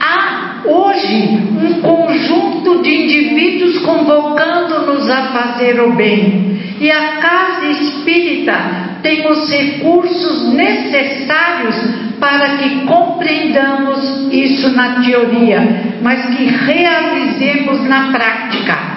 Há 0.00 0.62
hoje 0.66 1.38
um 1.62 1.80
conjunto 1.80 2.82
de 2.82 2.90
indivíduos 2.90 3.78
convocando-nos 3.78 5.08
a 5.08 5.22
fazer 5.32 5.80
o 5.80 5.92
bem. 5.92 6.58
E 6.80 6.90
a 6.90 7.16
casa 7.18 7.66
espírita 7.66 8.54
tem 9.02 9.30
os 9.30 9.48
recursos 9.48 10.52
necessários 10.52 12.03
para 12.20 12.56
que 12.56 12.86
compreendamos 12.86 14.28
isso 14.32 14.70
na 14.70 15.02
teoria, 15.02 15.98
mas 16.02 16.24
que 16.36 16.44
realizemos 16.44 17.84
na 17.88 18.12
prática. 18.12 18.94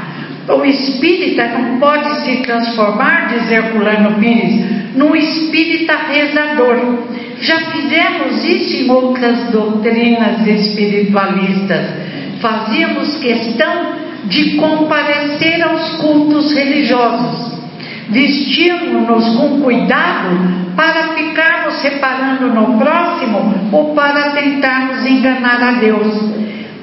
O 0.49 0.63
espírita 0.63 1.45
não 1.47 1.79
pode 1.79 2.09
se 2.23 2.37
transformar, 2.37 3.27
diz 3.27 3.51
Herculano 3.51 4.17
Pires, 4.17 4.95
num 4.95 5.15
espírita 5.15 5.93
rezador. 6.09 7.03
Já 7.41 7.59
fizemos 7.71 8.43
isso 8.45 8.83
em 8.83 8.89
outras 8.89 9.51
doutrinas 9.51 10.47
espiritualistas. 10.47 11.85
Fazíamos 12.39 13.17
questão 13.17 13.97
de 14.25 14.55
comparecer 14.55 15.61
aos 15.63 15.97
cultos 15.97 16.53
religiosos. 16.53 17.57
Vestíamos-nos 18.09 19.35
com 19.35 19.61
cuidado 19.61 20.66
para 20.77 21.15
ficarmos 21.15 21.81
reparando 21.81 22.49
no 22.53 22.77
próximo 22.77 23.69
ou 23.71 23.95
para 23.95 24.31
tentarmos 24.33 25.03
enganar 25.07 25.61
a 25.61 25.71
Deus. 25.71 26.37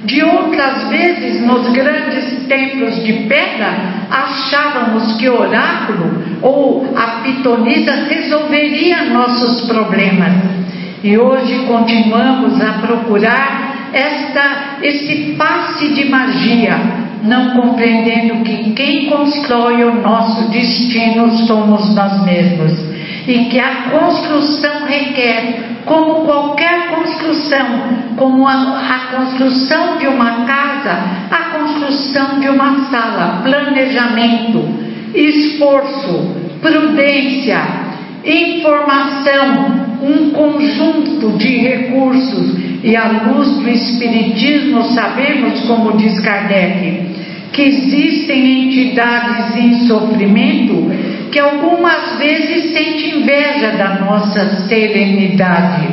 De 0.05 0.22
outras 0.22 0.88
vezes, 0.88 1.40
nos 1.47 1.72
grandes 1.72 2.47
templos 2.47 3.03
de 3.05 3.12
pedra, 3.26 3.72
achávamos 4.11 5.16
que 5.16 5.28
oráculo 5.30 6.22
ou 6.42 6.92
a 6.95 7.22
pitonisa 7.22 7.95
resolveria 8.09 9.05
nossos 9.05 9.66
problemas. 9.66 10.32
E 11.03 11.16
hoje 11.16 11.64
continuamos 11.66 12.61
a 12.61 12.72
procurar 12.86 13.90
esta, 13.95 14.78
esse 14.82 15.36
passe 15.38 15.88
de 15.95 16.07
magia, 16.11 16.76
não 17.22 17.51
compreendendo 17.51 18.42
que 18.42 18.72
quem 18.72 19.07
constrói 19.07 19.84
o 19.84 20.03
nosso 20.03 20.51
destino 20.51 21.30
somos 21.47 21.95
nós 21.95 22.24
mesmos. 22.24 22.93
E 23.27 23.47
que 23.47 23.59
a 23.59 23.91
construção 23.91 24.85
requer 24.87 25.81
como 25.85 26.25
qualquer 26.25 26.91
construção, 26.91 27.66
como 28.16 28.47
a, 28.47 28.53
a, 28.53 29.16
construção 29.16 29.99
de 29.99 30.07
uma 30.07 30.45
casa, 30.45 30.93
a 31.31 31.59
construção 31.59 32.41
de 32.41 32.49
uma 32.49 32.91
sala, 32.91 33.43
planejamento, 33.43 34.62
esforço, 35.14 36.35
prudência, 36.61 37.61
informação, 38.25 39.85
um 40.03 40.31
conjunto 40.31 41.39
de 41.39 41.59
recursos. 41.59 42.64
E 42.83 42.95
à 42.97 43.22
luz 43.27 43.49
do 43.57 43.68
Espiritismo, 43.68 44.83
sabemos, 44.95 45.61
como 45.62 45.97
diz 45.97 46.20
Kardec, 46.20 47.14
que 47.55 47.63
existem 47.63 48.65
entidades 48.65 49.57
em 49.57 49.87
sofrimento 49.87 50.91
que 51.31 51.39
algumas 51.41 52.19
vezes 52.19 52.73
sente 52.73 53.17
inveja 53.17 53.73
da 53.73 54.01
nossa 54.01 54.67
serenidade. 54.69 55.89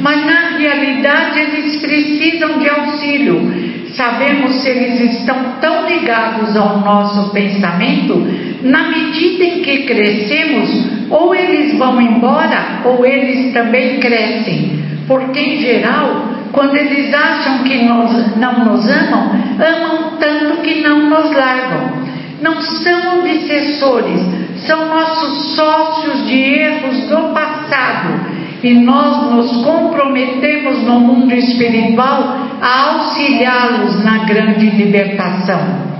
Mas 0.00 0.24
na 0.24 0.56
realidade 0.56 1.38
eles 1.38 1.76
precisam 1.76 2.58
de 2.58 2.68
auxílio. 2.68 3.70
Sabemos 3.94 4.54
se 4.62 4.70
eles 4.70 5.00
estão 5.00 5.56
tão 5.60 5.86
ligados 5.86 6.56
ao 6.56 6.80
nosso 6.80 7.30
pensamento, 7.30 8.26
na 8.62 8.88
medida 8.88 9.44
em 9.44 9.60
que 9.60 9.84
crescemos, 9.84 11.10
ou 11.10 11.34
eles 11.34 11.76
vão 11.76 12.00
embora, 12.00 12.80
ou 12.84 13.04
eles 13.04 13.52
também 13.52 14.00
crescem. 14.00 14.80
Porque 15.06 15.40
em 15.40 15.60
geral, 15.60 16.30
quando 16.52 16.76
eles 16.76 17.14
acham 17.14 17.64
que 17.64 17.84
não 17.84 18.64
nos 18.64 18.90
amam, 18.90 19.30
amam 19.58 20.18
tanto 20.18 20.60
que 20.62 20.80
não 20.80 21.08
nos 21.08 21.30
largam. 21.32 22.00
Não 22.42 22.60
são 22.60 23.20
obsessores, 23.20 24.20
são 24.66 24.88
nossos 24.88 25.54
sócios 25.54 26.26
de 26.26 26.36
erros 26.36 27.08
do 27.08 27.34
passado 27.34 28.40
e 28.62 28.74
nós 28.74 29.30
nos 29.30 29.64
comprometemos 29.64 30.82
no 30.82 31.00
mundo 31.00 31.32
espiritual 31.34 32.36
a 32.60 32.90
auxiliá-los 32.90 34.04
na 34.04 34.24
grande 34.24 34.66
libertação. 34.70 35.90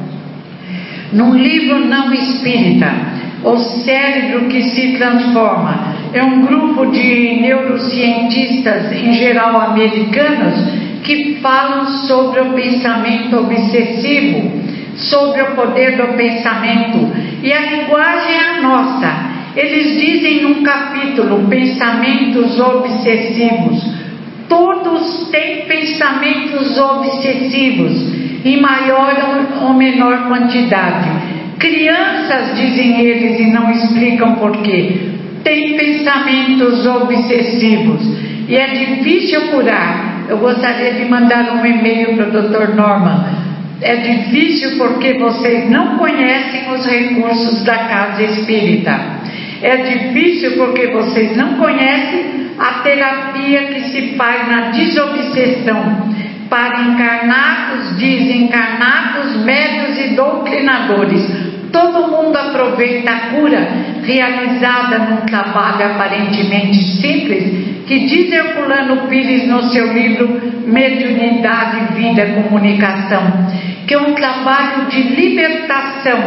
Num 1.13 1.35
livro 1.35 1.87
não 1.87 2.13
espírita, 2.13 2.91
O 3.43 3.57
Cérebro 3.57 4.49
que 4.49 4.63
se 4.63 4.99
Transforma, 4.99 5.90
é 6.13 6.23
um 6.23 6.43
grupo 6.43 6.87
de 6.87 7.41
neurocientistas, 7.41 8.93
em 8.93 9.13
geral 9.15 9.61
americanos, 9.61 10.55
que 11.05 11.37
falam 11.41 11.87
sobre 12.07 12.41
o 12.41 12.53
pensamento 12.53 13.39
obsessivo, 13.39 14.61
sobre 14.97 15.43
o 15.43 15.55
poder 15.55 15.97
do 15.97 16.15
pensamento 16.15 17.11
e 17.43 17.53
a 17.53 17.61
linguagem 17.61 18.35
é 18.35 18.49
a 18.51 18.61
nossa. 18.61 19.31
Eles 19.57 20.01
dizem 20.01 20.43
num 20.43 20.63
capítulo 20.63 21.49
pensamentos 21.49 22.61
obsessivos. 22.61 24.01
Todos 24.49 25.29
têm 25.31 25.65
pensamentos 25.67 26.77
obsessivos, 26.79 28.45
em 28.45 28.61
maior 28.61 29.17
ou 29.63 29.75
menor 29.75 30.29
quantidade. 30.29 31.09
Crianças, 31.59 32.57
dizem 32.57 33.01
eles, 33.01 33.41
e 33.41 33.51
não 33.51 33.71
explicam 33.71 34.35
porquê, 34.37 35.20
têm 35.43 35.77
pensamentos 35.77 36.87
obsessivos 36.87 38.03
e 38.49 38.57
é 38.57 38.67
difícil 38.67 39.49
curar. 39.49 40.27
Eu 40.29 40.39
gostaria 40.39 40.95
de 40.95 41.05
mandar 41.07 41.55
um 41.55 41.67
e-mail 41.67 42.17
para 42.17 42.29
o 42.29 42.31
Dr. 42.31 42.75
Norman 42.75 43.41
é 43.83 43.97
difícil 43.97 44.77
porque 44.77 45.15
vocês 45.15 45.71
não 45.71 45.97
conhecem 45.97 46.71
os 46.71 46.87
recursos 46.87 47.65
da 47.65 47.79
casa 47.79 48.23
espírita. 48.23 49.21
É 49.63 49.77
difícil 49.77 50.53
porque 50.57 50.89
vocês 50.89 51.37
não 51.37 51.57
conhecem 51.57 52.51
a 52.59 52.81
terapia 52.83 53.69
que 53.69 53.81
se 53.91 54.17
faz 54.17 54.49
na 54.49 54.71
desobsessão 54.71 56.11
para 56.51 56.83
encarnados, 56.83 57.97
desencarnados, 57.97 59.45
médios 59.45 59.99
e 59.99 60.15
doutrinadores. 60.15 61.50
Todo 61.73 62.09
mundo 62.09 62.37
aproveita 62.37 63.13
a 63.13 63.21
cura 63.31 63.69
realizada 64.03 64.99
num 64.99 65.21
trabalho 65.27 65.87
aparentemente 65.87 66.83
simples, 67.01 67.85
que 67.87 68.07
diz 68.07 68.33
Herculano 68.33 69.09
Pires 69.09 69.47
no 69.47 69.63
seu 69.71 69.93
livro 69.93 70.41
Mediunidade, 70.67 71.95
Vida 71.95 72.27
Comunicação, 72.27 73.23
que 73.87 73.95
é 73.95 73.99
um 73.99 74.15
trabalho 74.15 74.87
de 74.87 75.03
libertação 75.03 76.19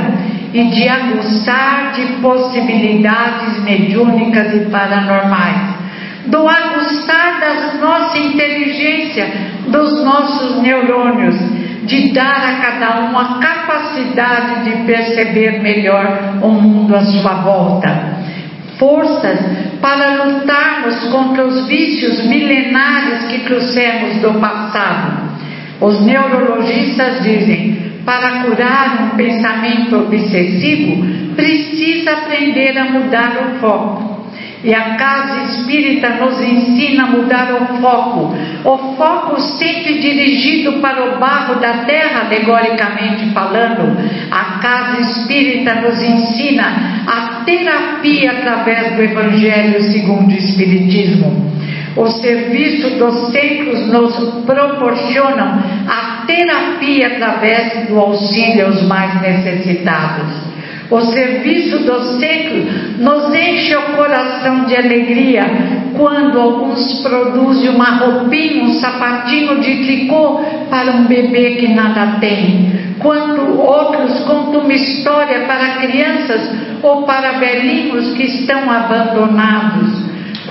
e 0.54 0.64
de 0.66 0.88
aguçar 0.88 1.92
de 1.94 2.06
possibilidades 2.22 3.64
mediúnicas 3.64 4.54
e 4.54 4.70
paranormais 4.70 5.84
do 6.26 6.48
aguçar 6.48 7.40
da 7.40 7.74
nossa 7.80 8.18
inteligência, 8.18 9.28
dos 9.68 10.04
nossos 10.04 10.62
neurônios, 10.62 11.36
de 11.86 12.14
dar 12.14 12.44
a 12.44 12.62
cada 12.62 13.02
um 13.02 13.18
a 13.18 13.40
capacidade 13.40 14.64
de 14.64 14.84
perceber 14.86 15.62
melhor 15.62 16.40
o 16.42 16.50
mundo 16.50 16.96
à 16.96 17.02
sua 17.02 17.34
volta. 17.42 18.14
Forças 18.78 19.40
para 19.82 20.24
lutarmos 20.24 21.04
contra 21.12 21.46
os 21.46 21.68
vícios 21.68 22.26
milenares 22.26 23.26
que 23.26 23.40
trouxemos 23.40 24.22
do 24.22 24.40
passado. 24.40 25.34
Os 25.80 26.06
neurologistas 26.06 27.22
dizem: 27.24 28.02
para 28.06 28.44
curar 28.44 29.04
um 29.04 29.18
pensamento 29.18 29.98
obsessivo, 29.98 31.06
precisa 31.36 32.12
aprender 32.12 32.78
a 32.78 32.86
mudar 32.86 33.32
o 33.38 33.60
foco. 33.60 34.03
E 34.64 34.74
a 34.74 34.96
casa 34.96 35.44
espírita 35.44 36.10
nos 36.12 36.40
ensina 36.40 37.04
a 37.04 37.08
mudar 37.08 37.54
o 37.54 37.82
foco. 37.82 38.34
O 38.64 38.96
foco 38.96 39.42
sempre 39.42 40.00
dirigido 40.00 40.80
para 40.80 41.04
o 41.04 41.20
barro 41.20 41.56
da 41.56 41.80
terra, 41.80 42.22
alegoricamente 42.22 43.30
falando. 43.34 43.98
A 44.32 44.60
casa 44.60 45.02
espírita 45.02 45.76
nos 45.76 46.02
ensina 46.02 47.04
a 47.06 47.44
terapia 47.44 48.32
através 48.32 48.96
do 48.96 49.04
Evangelho 49.04 49.82
segundo 49.92 50.32
o 50.32 50.38
Espiritismo. 50.38 51.52
O 51.98 52.08
serviço 52.08 52.92
dos 52.92 53.32
centros 53.34 53.88
nos 53.88 54.46
proporcionam 54.46 55.62
a 55.88 56.24
terapia 56.26 57.08
através 57.08 57.88
do 57.90 58.00
auxílio 58.00 58.68
aos 58.68 58.82
mais 58.84 59.22
necessitados. 59.22 60.53
O 60.94 61.02
serviço 61.02 61.80
do 61.80 62.20
século 62.20 62.66
nos 63.00 63.34
enche 63.34 63.76
o 63.76 63.96
coração 63.96 64.66
de 64.66 64.76
alegria 64.76 65.44
quando 65.98 66.40
alguns 66.40 67.02
produzem 67.02 67.72
uma 67.72 67.98
roupinha, 67.98 68.64
um 68.64 68.74
sapatinho 68.74 69.60
de 69.60 69.84
tricô 69.84 70.40
para 70.70 70.92
um 70.92 71.06
bebê 71.06 71.56
que 71.56 71.68
nada 71.70 72.20
tem. 72.20 72.96
Quando 73.00 73.60
outros 73.60 74.20
contam 74.20 74.62
uma 74.62 74.74
história 74.74 75.48
para 75.48 75.78
crianças 75.82 76.52
ou 76.84 77.02
para 77.08 77.40
velhinhos 77.40 78.14
que 78.14 78.26
estão 78.26 78.70
abandonados. 78.70 79.93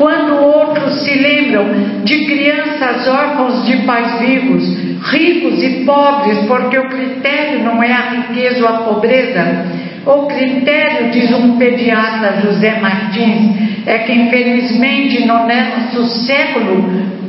Quando 0.03 0.35
outros 0.35 1.05
se 1.05 1.15
lembram 1.15 2.03
de 2.03 2.27
crianças 2.27 3.07
órfãos 3.07 3.65
de 3.65 3.77
pais 3.87 4.19
vivos, 4.19 4.65
ricos 5.13 5.63
e 5.63 5.85
pobres, 5.85 6.39
porque 6.49 6.77
o 6.77 6.89
critério 6.89 7.63
não 7.63 7.81
é 7.81 7.93
a 7.93 8.11
riqueza 8.11 8.63
ou 8.63 8.69
a 8.69 8.79
pobreza, 8.79 9.65
o 10.05 10.27
critério, 10.27 11.13
diz 11.13 11.31
um 11.31 11.57
pediatra 11.57 12.41
José 12.43 12.81
Martins, 12.81 13.87
é 13.87 13.99
que 13.99 14.13
infelizmente 14.13 15.25
no 15.25 15.47
nosso 15.47 16.27
século 16.27 16.85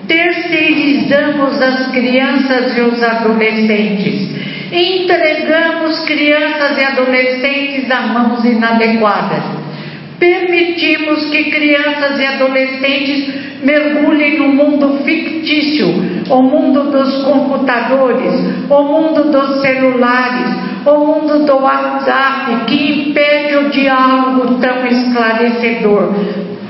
terceirizamos 0.07 1.61
as 1.61 1.91
crianças 1.91 2.75
e 2.75 2.81
os 2.81 3.03
adolescentes. 3.03 4.29
Entregamos 4.71 5.99
crianças 6.05 6.75
e 6.75 6.85
adolescentes 6.85 7.91
a 7.91 8.01
mãos 8.07 8.43
inadequadas. 8.43 9.62
Permitimos 10.23 11.29
que 11.31 11.51
crianças 11.51 12.17
e 12.17 12.25
adolescentes 12.25 13.27
mergulhem 13.61 14.37
no 14.37 14.53
mundo 14.53 15.03
fictício, 15.03 15.85
o 16.29 16.41
mundo 16.43 16.89
dos 16.91 17.25
computadores, 17.25 18.33
o 18.69 18.83
mundo 18.83 19.29
dos 19.29 19.59
celulares, 19.59 20.47
o 20.85 20.97
mundo 20.99 21.45
do 21.45 21.57
WhatsApp 21.57 22.67
que 22.67 23.09
impede 23.09 23.57
o 23.57 23.69
diálogo 23.69 24.59
tão 24.61 24.87
esclarecedor. 24.87 26.13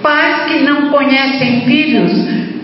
Pais 0.01 0.45
que 0.47 0.63
não 0.63 0.89
conhecem 0.89 1.61
filhos, 1.61 2.11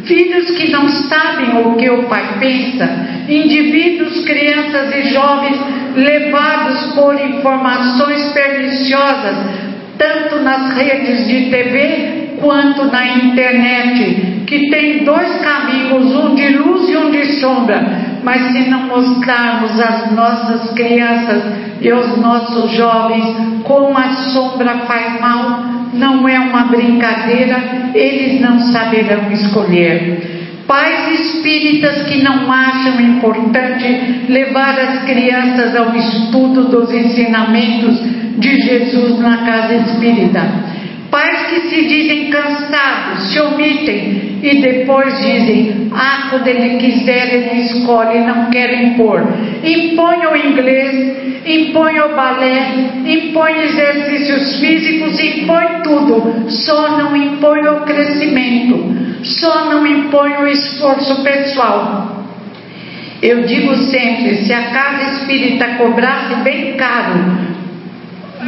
filhos 0.06 0.50
que 0.58 0.72
não 0.72 0.90
sabem 0.90 1.68
o 1.68 1.76
que 1.76 1.88
o 1.88 2.06
pai 2.06 2.40
pensa, 2.40 2.90
indivíduos, 3.30 4.26
crianças 4.26 4.96
e 4.96 5.14
jovens 5.14 5.60
levados 5.96 6.96
por 6.96 7.14
informações 7.14 8.32
perniciosas, 8.32 9.69
tanto 10.00 10.38
nas 10.42 10.74
redes 10.76 11.28
de 11.28 11.52
TV 11.52 12.38
quanto 12.42 12.86
na 12.86 13.06
internet, 13.06 14.44
que 14.48 14.72
tem 14.72 15.04
dois 15.04 15.40
caminhos, 15.42 16.16
um 16.16 16.34
de 16.34 16.48
luz 16.58 16.90
e 16.90 16.98
um 16.98 17.12
de 17.12 17.40
sombra 17.40 18.10
mas 18.24 18.52
se 18.52 18.70
não 18.70 18.88
mostrarmos 18.88 19.80
às 19.80 20.12
nossas 20.12 20.72
crianças 20.74 21.44
e 21.82 21.90
aos 21.90 22.18
nossos 22.18 22.72
jovens 22.72 23.26
como 23.64 23.98
a 23.98 24.10
sombra 24.32 24.80
faz 24.80 25.20
mal, 25.20 25.64
não 25.94 26.28
é 26.28 26.40
uma 26.40 26.66
brincadeira, 26.66 27.92
eles 27.94 28.42
não 28.42 28.60
saberão 28.60 29.32
escolher. 29.32 30.38
Pais 30.68 31.20
espíritas 31.20 32.04
que 32.04 32.22
não 32.22 32.52
acham 32.52 33.02
importante 33.02 34.26
levar 34.30 34.80
as 34.80 35.04
crianças 35.04 35.76
ao 35.76 35.96
estudo 35.96 36.66
dos 36.66 36.94
ensinamentos 36.94 38.00
de 38.38 38.62
Jesus 38.62 39.20
na 39.20 39.38
casa 39.46 39.76
espírita 39.76 40.70
Pais 41.12 41.48
que 41.48 41.62
se 41.70 41.88
dizem 41.88 42.30
cansados, 42.30 43.32
se 43.32 43.40
omitem 43.40 44.40
e 44.44 44.62
depois 44.62 45.18
dizem: 45.18 45.90
Ah, 45.92 46.28
quando 46.30 46.48
ele 46.48 46.78
quiser, 46.78 47.34
ele 47.34 47.62
escolhe, 47.62 48.20
não 48.20 48.52
quer 48.52 48.72
impor. 48.84 49.24
Impõe 49.64 50.28
o 50.28 50.36
inglês, 50.36 51.42
impõe 51.48 52.00
o 52.00 52.16
balé, 52.16 52.92
impõe 53.06 53.60
exercícios 53.64 54.60
físicos, 54.60 55.20
impõe 55.20 55.82
tudo, 55.84 56.48
só 56.48 56.98
não 57.00 57.16
impõe 57.16 57.68
o 57.68 57.82
crescimento, 57.82 59.24
só 59.24 59.66
não 59.66 59.88
impõe 59.88 60.34
o 60.44 60.48
esforço 60.48 61.24
pessoal. 61.24 62.24
Eu 63.20 63.46
digo 63.46 63.76
sempre: 63.76 64.36
se 64.44 64.54
a 64.54 64.70
casa 64.70 65.12
espírita 65.12 65.70
cobrasse 65.78 66.36
bem 66.44 66.78
caro 66.78 67.50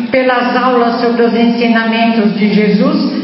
pelas 0.09 0.55
aulas 0.55 1.01
sobre 1.01 1.23
os 1.23 1.33
ensinamentos 1.33 2.37
de 2.37 2.53
Jesus, 2.53 3.21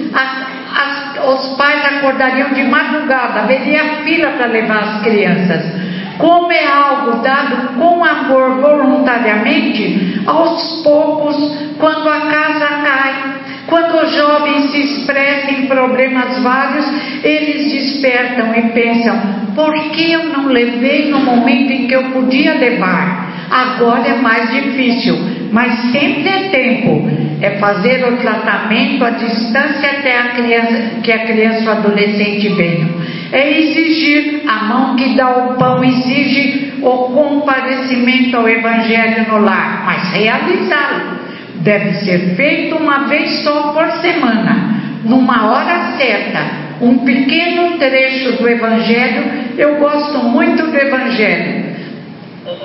os 1.26 1.58
pais 1.58 1.86
acordariam 1.86 2.50
de 2.54 2.64
madrugada, 2.64 3.42
haveria 3.42 4.02
fila 4.04 4.32
para 4.32 4.48
levar 4.48 4.80
as 4.80 5.02
crianças. 5.02 5.88
Como 6.18 6.52
é 6.52 6.66
algo 6.66 7.22
dado 7.22 7.78
com 7.78 8.04
amor 8.04 8.60
voluntariamente, 8.60 10.22
aos 10.26 10.82
poucos, 10.84 11.36
quando 11.78 12.10
a 12.10 12.22
casa 12.22 12.68
cai, 12.84 13.38
quando 13.68 14.04
os 14.04 14.16
jovens 14.16 14.72
se 14.72 14.80
expressam 14.80 15.52
em 15.52 15.68
problemas 15.68 16.42
vários, 16.42 16.86
eles 17.24 17.72
despertam 17.72 18.56
e 18.56 18.62
pensam: 18.70 19.16
por 19.54 19.74
que 19.92 20.12
eu 20.12 20.24
não 20.30 20.48
levei 20.48 21.12
no 21.12 21.20
momento 21.20 21.72
em 21.72 21.88
que 21.88 21.94
eu 21.94 22.12
podia 22.12 22.54
levar? 22.54 23.27
Agora 23.50 24.08
é 24.08 24.16
mais 24.22 24.52
difícil, 24.52 25.18
mas 25.52 25.92
sempre 25.92 26.28
é 26.28 26.50
tempo. 26.50 27.10
É 27.40 27.52
fazer 27.60 28.04
o 28.04 28.18
tratamento 28.18 29.06
à 29.06 29.12
distância 29.12 29.92
até 29.92 30.18
a 30.18 30.30
criança, 30.30 31.02
que 31.04 31.12
a 31.12 31.26
criança 31.26 31.70
ou 31.70 31.78
adolescente 31.78 32.50
venha. 32.50 32.88
É 33.32 33.60
exigir, 33.60 34.42
a 34.48 34.64
mão 34.66 34.96
que 34.96 35.16
dá 35.16 35.30
o 35.30 35.54
pão 35.56 35.84
exige 35.84 36.74
o 36.82 36.90
comparecimento 36.90 38.38
ao 38.38 38.50
Evangelho 38.50 39.28
no 39.30 39.40
lar, 39.40 39.84
mas 39.86 40.12
realizá-lo. 40.14 41.18
Deve 41.62 41.94
ser 41.94 42.36
feito 42.36 42.76
uma 42.76 43.08
vez 43.08 43.44
só 43.44 43.74
por 43.74 43.92
semana, 44.02 44.82
numa 45.04 45.48
hora 45.48 45.98
certa. 45.98 46.68
Um 46.82 47.00
pequeno 47.00 47.78
trecho 47.78 48.34
do 48.38 48.48
Evangelho, 48.48 49.24
eu 49.58 49.76
gosto 49.78 50.20
muito 50.24 50.68
do 50.68 50.76
Evangelho 50.76 51.77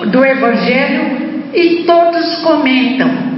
do 0.07 0.25
Evangelho 0.25 1.51
e 1.53 1.85
todos 1.85 2.43
comentam. 2.43 3.33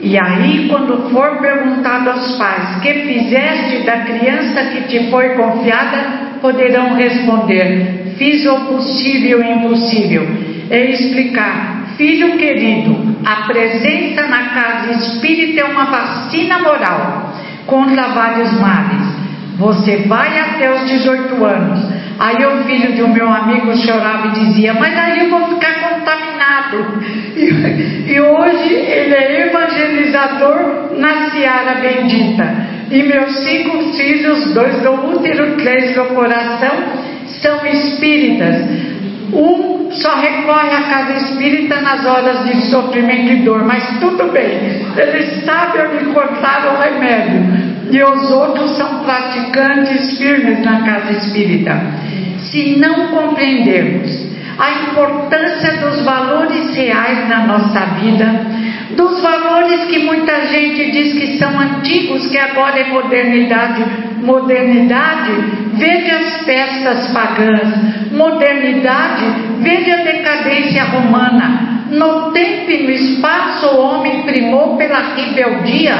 E 0.00 0.18
aí, 0.18 0.66
quando 0.68 1.10
for 1.10 1.38
perguntado 1.40 2.10
aos 2.10 2.36
pais, 2.36 2.80
que 2.80 2.92
fizeste 2.94 3.84
da 3.84 3.98
criança 3.98 4.64
que 4.70 4.82
te 4.88 5.10
foi 5.10 5.30
confiada, 5.30 6.38
poderão 6.40 6.94
responder: 6.94 8.14
fiz 8.16 8.46
o 8.46 8.60
possível 8.66 9.42
e 9.42 9.50
impossível. 9.50 10.26
É 10.70 10.90
explicar, 10.90 11.84
filho 11.96 12.38
querido, 12.38 13.16
a 13.24 13.46
presença 13.46 14.26
na 14.26 14.50
casa 14.50 14.92
espírita 14.92 15.60
é 15.60 15.64
uma 15.64 15.84
vacina 15.84 16.58
moral 16.60 17.34
contra 17.66 18.08
vários 18.08 18.58
males. 18.58 19.20
Você 19.58 19.98
vai 20.08 20.38
até 20.38 20.72
os 20.72 20.88
18 20.88 21.44
anos. 21.44 21.99
Aí 22.20 22.36
o 22.44 22.64
filho 22.64 22.92
de 22.92 23.02
um 23.02 23.14
meu 23.14 23.26
amigo 23.26 23.74
chorava 23.78 24.26
e 24.26 24.32
dizia: 24.32 24.74
Mas 24.74 24.94
aí 24.94 25.20
eu 25.20 25.30
vou 25.30 25.48
ficar 25.54 25.88
contaminado. 25.88 27.02
E, 27.34 28.12
e 28.12 28.20
hoje 28.20 28.74
ele 28.74 29.14
é 29.14 29.46
evangelizador 29.46 30.98
na 30.98 31.30
Seara 31.30 31.80
Bendita. 31.80 32.44
E 32.90 33.02
meus 33.04 33.32
cinco 33.44 33.94
filhos, 33.94 34.52
dois 34.52 34.82
do 34.82 35.16
útero, 35.16 35.56
três 35.56 35.94
do 35.94 36.14
coração, 36.14 36.76
são 37.40 37.66
espíritas. 37.66 38.89
Um 39.32 39.90
só 39.90 40.14
recorre 40.16 40.74
à 40.74 40.82
casa 40.82 41.12
espírita 41.14 41.80
nas 41.80 42.04
horas 42.06 42.44
de 42.44 42.60
sofrimento 42.70 43.32
e 43.32 43.36
dor, 43.36 43.64
mas 43.64 43.98
tudo 43.98 44.30
bem, 44.32 44.82
ele 44.96 45.44
sabe 45.44 45.78
onde 45.80 46.04
encontrar 46.04 46.74
o 46.74 46.80
remédio. 46.80 47.70
E 47.90 48.02
os 48.02 48.30
outros 48.30 48.76
são 48.76 49.00
praticantes 49.00 50.16
firmes 50.16 50.64
na 50.64 50.82
casa 50.82 51.12
espírita. 51.12 51.80
Se 52.38 52.76
não 52.76 53.08
compreendermos 53.08 54.29
a 54.58 54.70
importância 54.90 55.72
dos 55.78 56.04
valores 56.04 56.74
reais 56.74 57.28
na 57.28 57.46
nossa 57.46 57.80
vida, 58.00 58.26
dos 58.96 59.20
valores 59.22 59.84
que 59.84 60.00
muita 60.00 60.46
gente 60.46 60.90
diz 60.90 61.12
que 61.14 61.38
são 61.38 61.58
antigos, 61.58 62.26
que 62.28 62.38
agora 62.38 62.78
é 62.78 62.84
modernidade. 62.88 63.84
Modernidade, 64.22 65.32
veja 65.74 66.16
as 66.16 66.44
festas 66.44 67.12
pagãs. 67.12 68.12
Modernidade, 68.12 69.24
veja 69.60 69.94
a 69.94 70.04
decadência 70.04 70.84
romana. 70.84 71.86
No 71.90 72.30
tempo 72.32 72.70
e 72.70 72.82
no 72.84 72.90
espaço, 72.90 73.66
o 73.66 73.80
homem 73.80 74.22
primou 74.22 74.76
pela 74.76 75.14
rebeldia, 75.14 75.94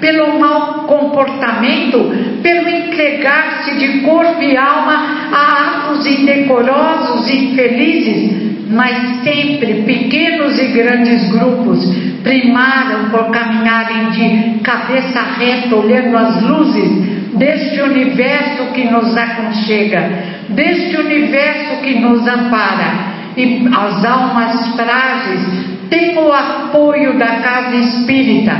pelo 0.00 0.38
mau 0.38 0.84
comportamento, 0.84 2.10
pelo 2.42 2.68
entregar-se 2.68 3.74
de 3.76 4.00
corpo 4.00 4.42
e 4.42 4.56
alma 4.56 5.28
a 5.32 5.73
indecorosos 6.06 7.28
e 7.28 7.36
infelizes, 7.46 8.70
mas 8.70 9.22
sempre 9.22 9.82
pequenos 9.82 10.58
e 10.58 10.66
grandes 10.68 11.30
grupos 11.30 11.84
primaram 12.22 13.10
por 13.10 13.30
caminharem 13.30 14.10
de 14.10 14.60
cabeça 14.60 15.20
reta, 15.38 15.76
olhando 15.76 16.16
as 16.16 16.42
luzes 16.42 17.34
deste 17.36 17.80
universo 17.80 18.72
que 18.72 18.84
nos 18.84 19.16
aconchega, 19.16 20.10
deste 20.48 20.96
universo 20.96 21.82
que 21.82 21.98
nos 22.00 22.26
ampara. 22.26 23.14
E 23.36 23.66
as 23.66 24.04
almas 24.04 24.74
frágeis 24.76 25.40
têm 25.90 26.16
o 26.16 26.32
apoio 26.32 27.18
da 27.18 27.26
casa 27.26 27.74
espírita. 27.76 28.56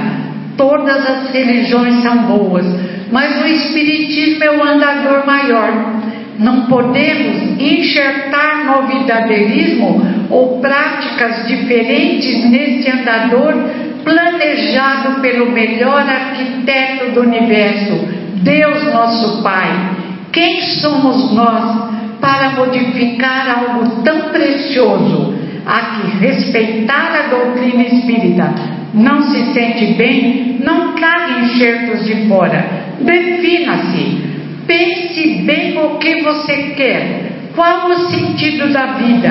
Todas 0.57 1.09
as 1.09 1.33
religiões 1.33 2.03
são 2.03 2.19
boas, 2.25 2.65
mas 3.11 3.41
o 3.43 3.47
Espiritismo 3.47 4.45
é 4.45 4.51
o 4.51 4.63
andador 4.63 5.27
maior. 5.27 6.04
Não 6.39 6.67
podemos 6.67 7.61
enxertar 7.61 8.65
novidadeirismo 8.65 10.03
ou 10.31 10.61
práticas 10.61 11.47
diferentes 11.47 12.51
nesse 12.51 12.91
andador 12.91 13.55
planejado 14.03 15.21
pelo 15.21 15.51
melhor 15.53 16.01
arquiteto 16.01 17.13
do 17.13 17.21
universo, 17.21 18.09
Deus 18.43 18.93
nosso 18.93 19.43
Pai. 19.43 19.97
Quem 20.33 20.61
somos 20.81 21.33
nós 21.33 21.95
para 22.21 22.51
modificar 22.51 23.59
algo 23.59 24.03
tão 24.03 24.31
precioso? 24.31 25.35
Há 25.67 25.81
que 25.81 26.19
respeitar 26.19 27.13
a 27.15 27.29
doutrina 27.29 27.85
espírita. 27.85 28.53
Não 28.93 29.23
se 29.23 29.55
sente 29.55 29.95
bem? 29.95 30.61
Não 30.63 30.95
traga 30.95 31.41
enxertos 31.41 32.05
de 32.05 32.29
fora. 32.29 32.65
Defina-se 33.01 34.34
Pense 34.67 35.43
bem 35.43 35.77
o 35.79 35.99
que 35.99 36.23
você 36.23 36.75
quer, 36.75 37.51
qual 37.55 37.91
o 37.91 38.11
sentido 38.11 38.73
da 38.73 38.87
vida, 38.95 39.31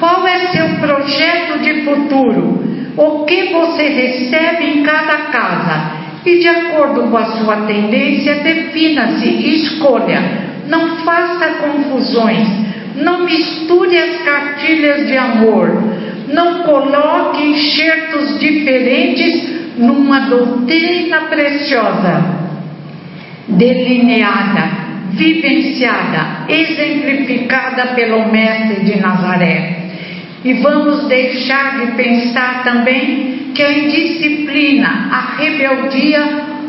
qual 0.00 0.26
é 0.26 0.50
seu 0.50 0.68
projeto 0.80 1.60
de 1.60 1.82
futuro, 1.82 2.64
o 2.96 3.24
que 3.24 3.52
você 3.52 3.88
recebe 3.88 4.64
em 4.64 4.82
cada 4.82 5.30
casa. 5.30 6.02
E 6.26 6.38
de 6.38 6.48
acordo 6.48 7.10
com 7.10 7.16
a 7.16 7.24
sua 7.24 7.56
tendência, 7.66 8.34
defina-se 8.36 9.28
e 9.28 9.56
escolha. 9.56 10.20
Não 10.68 10.96
faça 10.98 11.46
confusões, 11.60 12.48
não 12.96 13.24
misture 13.24 13.96
as 13.96 14.22
cartilhas 14.22 15.06
de 15.06 15.16
amor, 15.16 15.82
não 16.28 16.62
coloque 16.62 17.42
enxertos 17.44 18.38
diferentes 18.38 19.78
numa 19.78 20.20
doutrina 20.20 21.22
preciosa 21.22 22.41
delineada, 23.48 24.70
vivenciada, 25.10 26.46
exemplificada 26.48 27.88
pelo 27.94 28.30
Mestre 28.30 28.84
de 28.84 29.00
Nazaré. 29.00 29.82
E 30.44 30.54
vamos 30.54 31.06
deixar 31.06 31.78
de 31.80 31.92
pensar 31.92 32.64
também 32.64 33.52
que 33.54 33.62
a 33.62 33.78
indisciplina, 33.78 35.08
a 35.12 35.36
rebeldia 35.36 36.20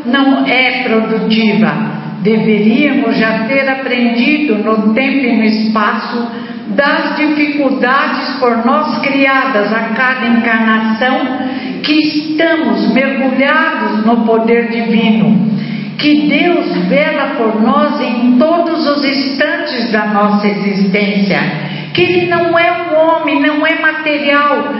não 0.06 0.46
é 0.46 0.84
produtiva. 0.84 1.94
Deveríamos 2.22 3.16
já 3.16 3.44
ter 3.48 3.68
aprendido 3.68 4.56
no 4.58 4.94
tempo 4.94 5.26
e 5.26 5.36
no 5.36 5.44
espaço 5.44 6.30
das 6.68 7.16
dificuldades 7.16 8.38
por 8.38 8.64
nós 8.64 8.98
criadas 9.02 9.72
a 9.72 9.80
cada 9.94 10.26
encarnação 10.26 11.20
que 11.82 11.92
estamos 11.92 12.94
mergulhados 12.94 14.06
no 14.06 14.24
poder 14.24 14.70
divino 14.70 15.53
que 15.98 16.28
Deus 16.28 16.86
vela 16.88 17.34
por 17.36 17.62
nós 17.62 18.00
em 18.00 18.36
todos 18.38 18.86
os 18.86 19.04
instantes 19.04 19.92
da 19.92 20.06
nossa 20.06 20.46
existência, 20.46 21.38
que 21.92 22.02
Ele 22.02 22.26
não 22.26 22.58
é 22.58 22.72
um 22.72 22.96
homem, 22.96 23.40
não 23.40 23.66
é 23.66 23.80
material. 23.80 24.74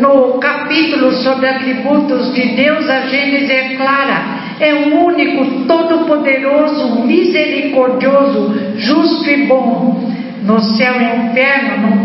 no 0.00 0.38
capítulo 0.38 1.12
sobre 1.12 1.48
atributos 1.48 2.34
de 2.34 2.56
Deus, 2.56 2.88
a 2.90 3.02
Gênesis 3.02 3.50
é 3.50 3.76
clara: 3.76 4.24
é 4.60 4.74
o 4.74 5.04
único, 5.06 5.66
todo-poderoso, 5.66 7.06
misericordioso, 7.06 8.74
justo 8.76 9.30
e 9.30 9.46
bom. 9.46 10.12
No 10.42 10.58
céu 10.58 10.94
e 11.00 11.28
inferno, 11.28 11.86
num 11.86 12.04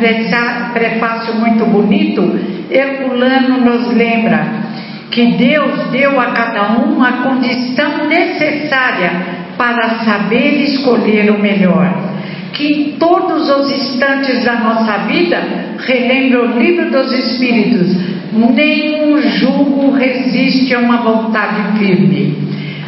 prefácio 0.71 1.33
muito 1.35 1.65
bonito, 1.65 2.39
Herculano 2.69 3.57
nos 3.61 3.91
lembra 3.95 4.66
que 5.12 5.26
Deus 5.34 5.89
deu 5.91 6.20
a 6.20 6.28
cada 6.28 6.80
um 6.80 7.03
a 7.03 7.12
condição 7.24 8.08
necessária 8.08 9.12
para 9.58 10.05
saber 10.05 10.64
escolher 10.64 11.32
o 11.32 11.41
melhor. 11.41 12.18
Que 12.53 12.74
em 12.74 12.91
todos 12.93 13.49
os 13.49 13.72
instantes 13.72 14.43
da 14.43 14.55
nossa 14.55 14.99
vida, 14.99 15.41
relembra 15.86 16.43
o 16.43 16.60
livro 16.60 16.91
dos 16.91 17.12
Espíritos, 17.12 17.95
nenhum 18.34 19.22
jugo 19.22 19.91
resiste 19.91 20.74
a 20.74 20.80
uma 20.80 20.97
vontade 20.97 21.78
firme. 21.78 22.36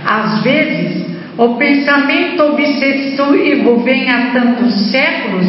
Às 0.05 0.43
vezes, 0.43 1.05
o 1.37 1.55
pensamento 1.55 2.43
obsessivo 2.43 3.77
vem 3.83 4.09
há 4.09 4.31
tantos 4.33 4.91
séculos, 4.91 5.45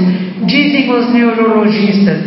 dizem 0.47 0.91
os 0.93 1.13
neurologistas, 1.13 2.19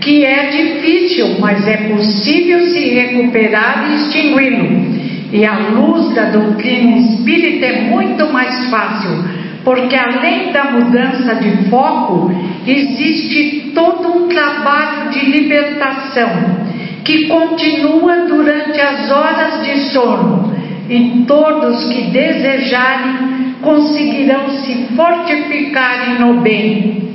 que 0.00 0.24
é 0.24 0.48
difícil, 0.48 1.36
mas 1.38 1.66
é 1.68 1.76
possível 1.88 2.60
se 2.60 2.88
recuperar 2.88 3.90
e 3.90 3.94
extingui-lo. 3.96 5.00
E 5.32 5.44
a 5.44 5.58
luz 5.70 6.14
da 6.14 6.30
doutrina 6.30 6.96
espírita 6.98 7.66
é 7.66 7.82
muito 7.82 8.32
mais 8.32 8.68
fácil, 8.70 9.10
porque 9.62 9.94
além 9.94 10.52
da 10.52 10.72
mudança 10.72 11.34
de 11.36 11.68
foco, 11.68 12.32
existe 12.66 13.72
todo 13.74 14.08
um 14.08 14.28
trabalho 14.28 15.10
de 15.10 15.26
libertação 15.26 16.30
que 17.04 17.28
continua 17.28 18.26
durante 18.26 18.80
as 18.80 19.10
horas 19.10 19.62
de 19.64 19.80
sono, 19.92 20.52
e 20.88 21.24
todos 21.26 21.92
que 21.92 22.10
desejarem 22.10 23.54
conseguirão 23.62 24.48
se 24.48 24.86
fortificarem 24.96 26.18
no 26.18 26.40
bem 26.40 27.09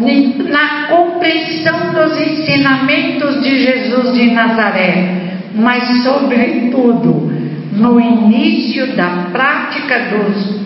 na 0.00 0.86
compreensão 0.88 1.92
dos 1.92 2.18
ensinamentos 2.18 3.42
de 3.42 3.62
Jesus 3.62 4.14
de 4.14 4.30
Nazaré, 4.30 5.32
mas, 5.54 6.02
sobretudo, 6.02 7.30
no 7.72 8.00
início 8.00 8.96
da 8.96 9.28
prática 9.30 10.08
dos 10.10 10.60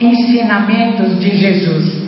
ensinamentos 0.00 1.18
de 1.18 1.36
Jesus. 1.36 2.06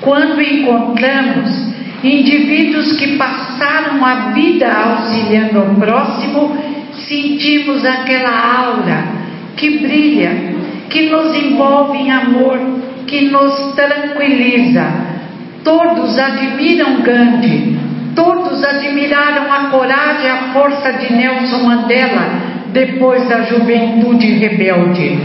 Quando 0.00 0.40
encontramos 0.40 1.72
indivíduos 2.04 2.96
que 2.96 3.16
passaram 3.16 4.04
a 4.04 4.32
vida 4.32 4.70
auxiliando 4.70 5.60
o 5.60 5.74
próximo, 5.76 6.56
sentimos 6.92 7.84
aquela 7.84 8.58
aura 8.58 9.04
que 9.56 9.78
brilha, 9.78 10.30
que 10.88 11.10
nos 11.10 11.34
envolve 11.34 11.98
em 11.98 12.10
amor, 12.10 12.58
que 13.06 13.26
nos 13.26 13.72
tranquiliza 13.74 15.01
Todos 15.64 16.18
admiram 16.18 17.02
Gandhi, 17.02 17.78
todos 18.16 18.64
admiraram 18.64 19.52
a 19.52 19.70
coragem 19.70 20.26
e 20.26 20.28
a 20.28 20.52
força 20.52 20.92
de 20.94 21.12
Nelson 21.12 21.62
Mandela 21.62 22.52
depois 22.72 23.28
da 23.28 23.42
juventude 23.42 24.26
rebelde. 24.32 25.18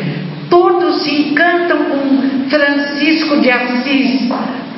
Todos 0.49 1.03
se 1.03 1.29
encantam 1.29 1.77
com 1.85 2.49
Francisco 2.49 3.41
de 3.41 3.51
Assis. 3.51 4.29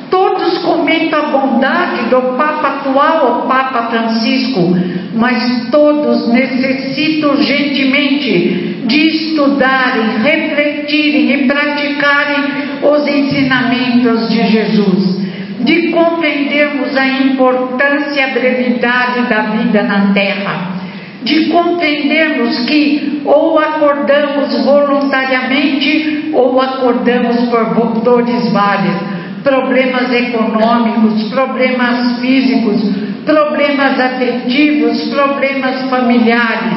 Todos 0.09 0.57
comentam 0.59 1.19
a 1.19 1.27
bondade 1.27 2.09
do 2.09 2.35
Papa 2.35 2.67
atual, 2.67 3.43
o 3.43 3.47
Papa 3.47 3.89
Francisco, 3.89 4.75
mas 5.13 5.69
todos 5.69 6.29
necessitam 6.29 7.31
urgentemente 7.31 8.79
de 8.87 9.07
estudarem, 9.07 10.17
refletirem 10.23 11.31
e 11.33 11.47
praticarem 11.47 12.43
os 12.81 13.07
ensinamentos 13.07 14.29
de 14.29 14.47
Jesus, 14.47 15.18
de 15.59 15.91
compreendermos 15.91 16.95
a 16.95 17.07
importância 17.07 18.19
e 18.19 18.23
a 18.23 18.33
brevidade 18.33 19.29
da 19.29 19.41
vida 19.51 19.83
na 19.83 20.13
Terra 20.13 20.79
de 21.23 21.49
compreendermos 21.49 22.65
que 22.65 23.21
ou 23.25 23.59
acordamos 23.59 24.63
voluntariamente 24.63 26.31
ou 26.33 26.61
acordamos 26.61 27.37
por 27.49 28.01
dores 28.01 28.51
várias, 28.51 28.95
problemas 29.43 30.11
econômicos, 30.13 31.29
problemas 31.29 32.19
físicos, 32.19 32.81
problemas 33.25 33.99
afetivos, 33.99 35.09
problemas 35.09 35.89
familiares, 35.89 36.73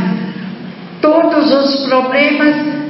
todos 1.01 1.53
os 1.53 1.87
problemas, 1.89 2.82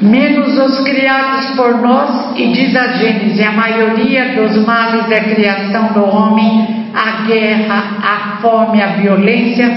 menos 0.00 0.58
os 0.58 0.80
criados 0.80 1.56
por 1.56 1.80
nós, 1.80 2.36
e 2.36 2.52
diz 2.52 2.74
a 2.74 2.88
Gênesis, 2.94 3.40
a 3.46 3.52
maioria 3.52 4.34
dos 4.34 4.64
males 4.64 5.08
da 5.08 5.20
criação 5.20 5.92
do 5.92 6.04
homem, 6.04 6.86
a 6.94 7.26
guerra, 7.26 7.98
a 8.02 8.38
fome, 8.40 8.82
a 8.82 8.96
violência, 8.96 9.70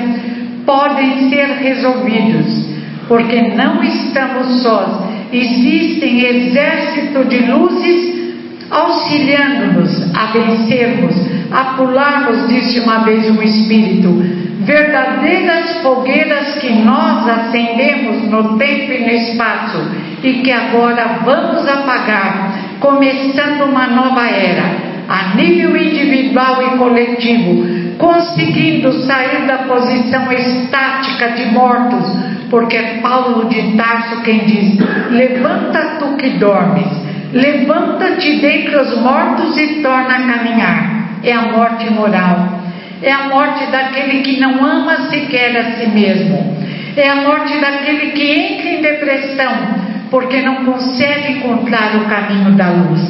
podem 0.65 1.29
ser 1.29 1.47
resolvidos, 1.61 2.67
porque 3.07 3.41
não 3.41 3.83
estamos 3.83 4.61
sós. 4.61 5.13
Existem 5.31 6.25
exército 6.25 7.25
de 7.25 7.39
luzes 7.39 8.23
auxiliando-nos 8.69 10.15
a 10.15 10.25
vencermos, 10.31 11.15
a 11.51 11.75
pularmos, 11.75 12.47
disse 12.47 12.79
uma 12.79 12.99
vez 12.99 13.29
um 13.29 13.41
espírito, 13.41 14.09
verdadeiras 14.63 15.81
fogueiras 15.81 16.55
que 16.59 16.69
nós 16.69 17.27
acendemos 17.27 18.29
no 18.29 18.57
tempo 18.57 18.91
e 18.93 18.99
no 18.99 19.09
espaço 19.09 19.91
e 20.23 20.33
que 20.41 20.51
agora 20.51 21.19
vamos 21.23 21.67
apagar, 21.67 22.77
começando 22.79 23.65
uma 23.65 23.87
nova 23.87 24.25
era, 24.27 24.93
a 25.09 25.35
nível 25.35 25.75
individual 25.75 26.63
e 26.63 26.77
coletivo, 26.77 27.97
conseguindo 27.97 28.91
sair 29.05 29.45
da 29.45 29.59
posição 29.59 30.31
estática 30.31 31.31
de 31.31 31.45
mortos, 31.47 32.05
porque 32.49 32.77
é 32.77 32.99
Paulo 33.01 33.49
de 33.49 33.75
Tarso 33.75 34.21
quem 34.23 34.45
diz: 34.45 34.77
Levanta 35.11 35.97
tu 35.99 36.15
que 36.15 36.29
dormes, 36.31 36.87
levanta-te 37.33 38.39
dentre 38.39 38.77
os 38.77 39.01
mortos 39.01 39.57
e 39.57 39.81
torna 39.81 40.15
a 40.15 40.33
caminhar. 40.33 41.03
É 41.23 41.31
a 41.31 41.53
morte 41.53 41.89
moral, 41.89 42.52
é 43.03 43.11
a 43.11 43.27
morte 43.27 43.69
daquele 43.69 44.21
que 44.21 44.39
não 44.39 44.65
ama 44.65 45.09
sequer 45.09 45.55
a 45.57 45.63
si 45.73 45.87
mesmo, 45.89 46.57
é 46.95 47.09
a 47.09 47.15
morte 47.17 47.59
daquele 47.59 48.11
que 48.11 48.31
entra 48.31 48.69
em 48.69 48.81
depressão 48.81 49.51
porque 50.09 50.41
não 50.41 50.63
consegue 50.63 51.33
encontrar 51.33 51.95
o 51.97 52.05
caminho 52.05 52.51
da 52.51 52.69
luz. 52.69 53.01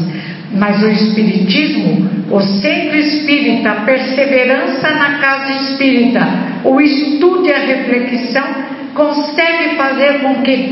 Mas 0.53 0.81
o 0.81 0.87
Espiritismo, 0.87 2.09
o 2.31 2.39
centro 2.39 2.97
espírita, 2.97 3.71
a 3.71 3.81
perseverança 3.81 4.89
na 4.91 5.17
casa 5.17 5.51
espírita, 5.51 6.21
o 6.63 6.79
estudo 6.79 7.45
e 7.45 7.51
a 7.51 7.59
reflexão 7.59 8.45
consegue 8.93 9.75
fazer 9.75 10.21
com 10.21 10.35
que 10.43 10.69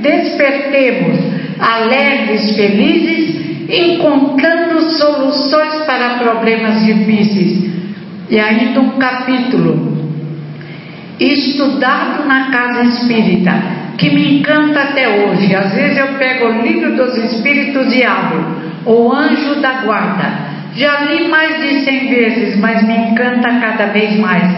despertemos 0.00 1.18
alegres, 1.60 2.56
felizes, 2.56 3.68
encontrando 3.68 4.80
soluções 4.80 5.84
para 5.86 6.18
problemas 6.18 6.84
difíceis. 6.84 7.79
E 8.30 8.38
ainda 8.38 8.80
um 8.80 8.90
capítulo 8.90 9.98
estudado 11.18 12.26
na 12.26 12.50
casa 12.50 12.82
espírita, 12.82 13.52
que 13.98 14.08
me 14.10 14.38
encanta 14.38 14.80
até 14.80 15.08
hoje. 15.08 15.54
Às 15.54 15.74
vezes 15.74 15.98
eu 15.98 16.14
pego 16.14 16.46
o 16.46 16.62
livro 16.62 16.94
dos 16.94 17.16
espíritos 17.18 17.92
e 17.92 18.04
abro 18.04 18.70
o 18.86 19.12
anjo 19.12 19.56
da 19.60 19.82
guarda. 19.82 20.50
Já 20.76 21.00
li 21.00 21.28
mais 21.28 21.60
de 21.60 21.80
cem 21.84 22.08
vezes, 22.08 22.56
mas 22.60 22.86
me 22.86 22.96
encanta 22.96 23.58
cada 23.60 23.86
vez 23.86 24.16
mais. 24.18 24.48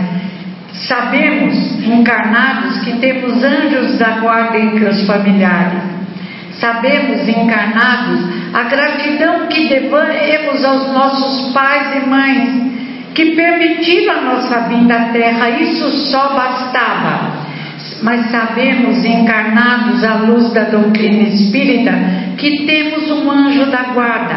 Sabemos, 0.75 1.83
encarnados, 1.85 2.79
que 2.81 2.99
temos 2.99 3.43
anjos 3.43 3.99
da 3.99 4.19
guarda 4.21 4.59
entre 4.59 4.85
os 4.85 5.07
familiares. 5.07 5.83
Sabemos, 6.61 7.27
encarnados, 7.27 8.21
a 8.53 8.65
gratidão 8.65 9.47
que 9.49 9.69
devemos 9.69 10.63
aos 10.63 10.93
nossos 10.93 11.53
pais 11.53 11.97
e 11.97 12.09
mães 12.09 12.73
que 13.15 13.35
permitiram 13.35 14.19
a 14.19 14.21
nossa 14.23 14.61
vinda 14.69 14.95
à 14.95 15.05
Terra. 15.13 15.51
Isso 15.51 15.89
só 16.11 16.35
bastava 16.35 17.43
mas 18.03 18.31
sabemos, 18.31 19.05
encarnados 19.05 20.03
à 20.03 20.15
luz 20.15 20.53
da 20.53 20.65
doutrina 20.65 21.23
espírita, 21.23 21.93
que 22.37 22.67
temos 22.67 23.11
um 23.11 23.31
anjo 23.31 23.67
da 23.67 23.85
guarda, 23.95 24.37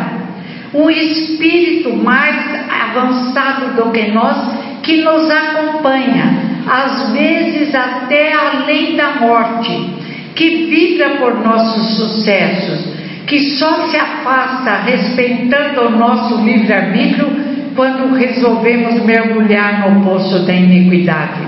um 0.74 0.90
espírito 0.90 1.96
mais 1.96 2.36
avançado 2.70 3.76
do 3.76 3.92
que 3.92 4.12
nós, 4.12 4.38
que 4.84 5.02
nos 5.02 5.30
acompanha, 5.30 6.62
às 6.68 7.12
vezes 7.12 7.74
até 7.74 8.34
além 8.34 8.96
da 8.96 9.16
morte, 9.16 9.94
que 10.36 10.66
vibra 10.66 11.12
por 11.18 11.44
nossos 11.44 11.98
sucessos, 11.98 12.94
que 13.26 13.40
só 13.58 13.88
se 13.88 13.98
afasta 13.98 14.82
respeitando 14.84 15.82
o 15.82 15.90
nosso 15.90 16.44
livre-arbítrio 16.44 17.45
quando 17.76 18.14
resolvemos 18.16 19.04
mergulhar 19.04 19.90
no 19.90 20.04
poço 20.04 20.46
da 20.46 20.54
iniquidade. 20.54 21.42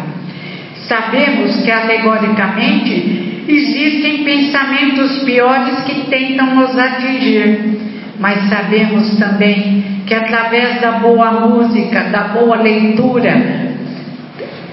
Sabemos 0.88 1.64
que 1.64 1.72
alegoricamente 1.72 3.44
existem 3.48 4.24
pensamentos 4.24 5.24
piores 5.24 5.80
que 5.86 6.10
tentam 6.10 6.54
nos 6.56 6.78
atingir, 6.78 7.80
mas 8.20 8.50
sabemos 8.50 9.18
também 9.18 9.84
que 10.06 10.14
através 10.14 10.82
da 10.82 10.94
boa 10.94 11.32
música, 11.32 12.04
da 12.04 12.30
boa 12.30 12.58
leitura, 12.58 13.76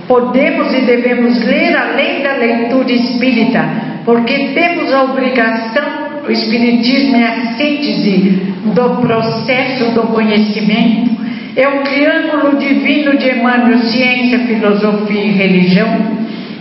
podemos 0.06 0.72
e 0.74 0.80
devemos 0.82 1.44
ler 1.44 1.76
além 1.76 2.22
da 2.22 2.34
leitura 2.34 2.92
espírita, 2.92 3.64
porque 4.04 4.50
temos 4.54 4.92
a 4.92 5.04
obrigação, 5.04 6.04
o 6.26 6.30
Espiritismo 6.30 7.16
é 7.16 7.26
a 7.26 7.56
síntese 7.56 8.54
do 8.74 9.00
processo 9.00 9.92
do 9.92 10.02
conhecimento 10.08 11.23
é 11.56 11.68
o 11.68 11.82
triângulo 11.82 12.58
divino 12.58 13.16
de 13.16 13.30
Emmanuel, 13.30 13.78
ciência, 13.78 14.40
filosofia 14.40 15.24
e 15.24 15.30
religião. 15.30 15.88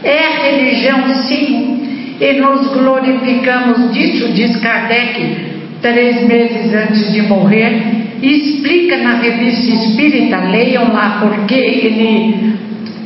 É 0.04 0.20
a 0.20 0.44
religião, 0.44 1.10
sim, 1.16 2.18
e 2.22 2.34
nos 2.34 2.68
glorificamos 2.74 3.92
disso, 3.92 4.32
diz 4.34 4.56
Kardec, 4.58 5.36
três 5.82 6.28
meses 6.28 6.74
antes 6.74 7.12
de 7.12 7.24
morrer. 7.24 8.04
Explica 8.22 8.98
na 8.98 9.16
revista 9.16 9.74
espírita, 9.74 10.38
leiam 10.52 10.94
lá, 10.94 11.18
porque 11.22 11.56
ele 11.56 12.54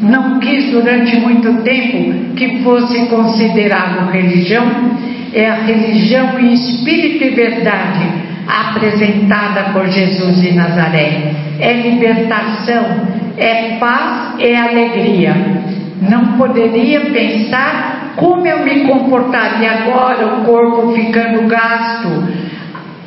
não 0.02 0.40
quis 0.40 0.70
durante 0.72 1.20
muito 1.20 1.64
tempo 1.64 2.36
que 2.36 2.60
fosse 2.64 3.06
considerado 3.06 4.12
religião. 4.12 4.92
É 5.34 5.48
a 5.48 5.56
religião 5.64 6.38
em 6.40 6.54
espírito 6.54 7.24
e 7.24 7.30
verdade 7.30 8.27
apresentada 8.48 9.74
por 9.74 9.88
Jesus 9.88 10.42
de 10.42 10.54
Nazaré. 10.54 11.34
É 11.60 11.74
libertação, 11.74 12.86
é 13.38 13.78
paz, 13.80 14.40
é 14.40 14.56
alegria. 14.56 15.36
Não 16.02 16.38
poderia 16.38 17.02
pensar 17.02 18.14
como 18.16 18.48
eu 18.48 18.64
me 18.64 18.86
comportaria 18.86 19.72
agora, 19.72 20.28
o 20.28 20.46
corpo 20.46 20.94
ficando 20.94 21.48
gasto, 21.48 22.10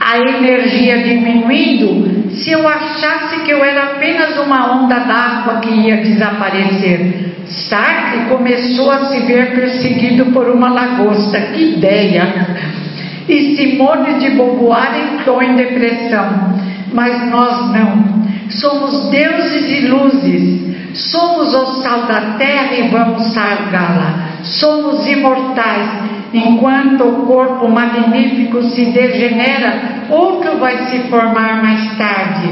a 0.00 0.18
energia 0.18 0.98
diminuindo, 1.02 2.30
se 2.30 2.52
eu 2.52 2.66
achasse 2.66 3.40
que 3.40 3.50
eu 3.50 3.62
era 3.64 3.92
apenas 3.92 4.38
uma 4.38 4.80
onda 4.80 5.00
d'água 5.00 5.60
que 5.60 5.70
ia 5.70 5.96
desaparecer. 5.96 7.34
Sartre 7.46 8.28
começou 8.28 8.90
a 8.90 9.06
se 9.06 9.20
ver 9.26 9.54
perseguido 9.54 10.26
por 10.26 10.48
uma 10.48 10.70
lagosta. 10.70 11.40
Que 11.52 11.74
ideia! 11.74 12.79
E 13.28 13.56
Simone 13.56 14.18
de 14.18 14.30
Beauvoir 14.30 14.90
entrou 14.96 15.42
em 15.42 15.54
depressão. 15.54 16.54
Mas 16.92 17.30
nós 17.30 17.72
não. 17.72 18.20
Somos 18.50 19.10
deuses 19.10 19.70
e 19.70 19.86
luzes. 19.86 20.70
Somos 20.94 21.54
o 21.54 21.82
sal 21.82 22.02
da 22.02 22.36
terra 22.38 22.74
e 22.74 22.88
vamos 22.88 23.32
salgá-la. 23.32 24.30
Somos 24.42 25.06
imortais. 25.06 26.10
Enquanto 26.32 27.04
o 27.04 27.26
corpo 27.26 27.68
magnífico 27.68 28.62
se 28.62 28.86
degenera, 28.86 30.06
outro 30.08 30.58
vai 30.58 30.86
se 30.86 30.98
formar 31.08 31.62
mais 31.62 31.96
tarde. 31.96 32.48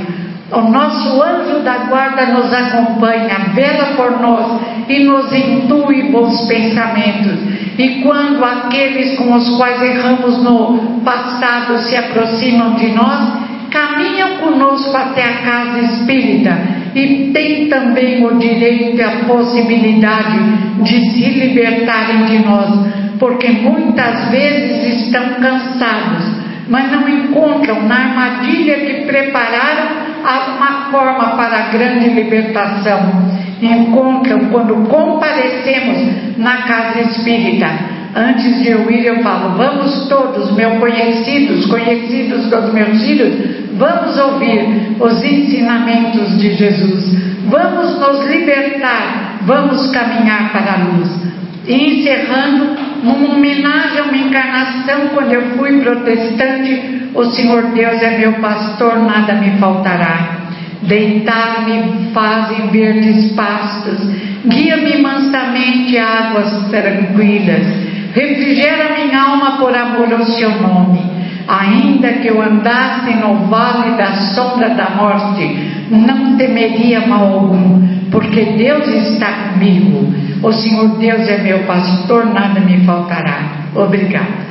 O 0.51 0.63
nosso 0.63 1.23
anjo 1.23 1.61
da 1.61 1.79
guarda 1.89 2.27
nos 2.27 2.53
acompanha, 2.53 3.53
vela 3.55 3.97
por 3.97 4.21
nós 4.21 4.61
e 4.89 5.05
nos 5.05 5.33
intui 5.33 6.11
bons 6.11 6.49
pensamentos 6.49 7.58
E 7.79 8.03
quando 8.03 8.45
aqueles 8.45 9.17
com 9.17 9.33
os 9.35 9.57
quais 9.57 9.81
erramos 9.81 10.43
no 10.43 11.01
passado 11.05 11.79
se 11.79 11.97
aproximam 11.97 12.75
de 12.75 12.89
nós, 12.89 13.39
caminham 13.71 14.39
conosco 14.39 14.97
até 14.97 15.23
a 15.23 15.43
casa 15.43 15.79
espírita 15.81 16.59
e 16.95 17.31
têm 17.33 17.69
também 17.69 18.25
o 18.27 18.37
direito 18.37 18.97
e 18.97 19.03
a 19.03 19.25
possibilidade 19.27 20.39
de 20.83 21.01
se 21.13 21.31
libertarem 21.31 22.25
de 22.25 22.39
nós, 22.41 22.69
porque 23.21 23.49
muitas 23.49 24.29
vezes 24.31 25.05
estão 25.05 25.35
cansados, 25.35 26.25
mas 26.69 26.91
não 26.91 27.09
encontram 27.09 27.83
na 27.83 27.95
armadilha 27.95 28.75
que 28.81 29.07
prepararam 29.07 30.09
uma 30.57 30.91
forma 30.91 31.37
para 31.37 31.59
a 31.59 31.69
grande 31.69 32.09
libertação. 32.09 33.48
Encontram 33.61 34.47
quando 34.51 34.89
comparecemos 34.89 36.39
na 36.39 36.63
casa 36.63 37.01
espírita 37.01 37.99
Antes 38.15 38.63
de 38.63 38.69
eu 38.71 38.91
ir, 38.91 39.05
eu 39.05 39.23
falo: 39.23 39.57
vamos 39.57 40.09
todos, 40.09 40.53
meus 40.57 40.79
conhecidos, 40.79 41.67
conhecidos 41.67 42.47
dos 42.47 42.73
meus 42.73 43.05
filhos, 43.05 43.35
vamos 43.77 44.19
ouvir 44.19 44.97
os 44.99 45.23
ensinamentos 45.23 46.39
de 46.39 46.55
Jesus, 46.55 47.17
vamos 47.47 47.99
nos 48.01 48.27
libertar, 48.27 49.41
vamos 49.43 49.91
caminhar 49.91 50.51
para 50.53 50.73
a 50.73 50.85
luz. 50.85 51.29
E 51.67 52.01
encerrando, 52.01 52.77
uma 53.03 53.35
homenagem 53.35 54.01
a 54.01 54.05
uma 54.05 54.17
encarnação, 54.17 55.09
quando 55.15 55.33
eu 55.33 55.43
fui 55.59 55.79
protestante, 55.81 57.11
o 57.15 57.25
Senhor 57.27 57.63
Deus 57.75 58.03
é 58.03 58.19
meu 58.19 58.33
pastor, 58.35 58.99
nada 59.05 59.35
me 59.35 59.51
faltará. 59.59 60.48
Deitar-me 60.83 62.11
faz 62.13 62.59
em 62.59 62.69
verdes 62.69 63.33
pastos, 63.33 63.99
guia-me 64.47 64.99
mansamente 64.99 65.99
a 65.99 66.29
águas 66.29 66.69
tranquilas 66.71 67.89
refrigera 68.15 68.97
minha 68.97 69.21
alma 69.21 69.59
por 69.59 69.75
amor 69.75 70.13
ao 70.13 70.25
seu 70.25 70.51
nome. 70.61 71.01
Ainda 71.47 72.13
que 72.15 72.29
eu 72.29 72.43
andasse 72.43 73.15
no 73.15 73.47
vale 73.47 73.97
da 73.97 74.13
sombra 74.35 74.71
da 74.71 74.91
morte, 74.91 75.87
não 75.91 76.37
temeria 76.37 77.07
mal 77.07 77.25
algum, 77.25 77.81
porque 78.11 78.43
Deus 78.43 78.87
está 78.89 79.53
comigo. 79.53 80.13
O 80.43 80.53
Senhor 80.53 80.99
Deus 80.99 81.27
é 81.27 81.39
meu 81.39 81.61
pastor, 81.61 82.27
nada 82.27 82.61
me 82.61 82.85
faltará. 82.85 83.67
Obrigada. 83.75 84.48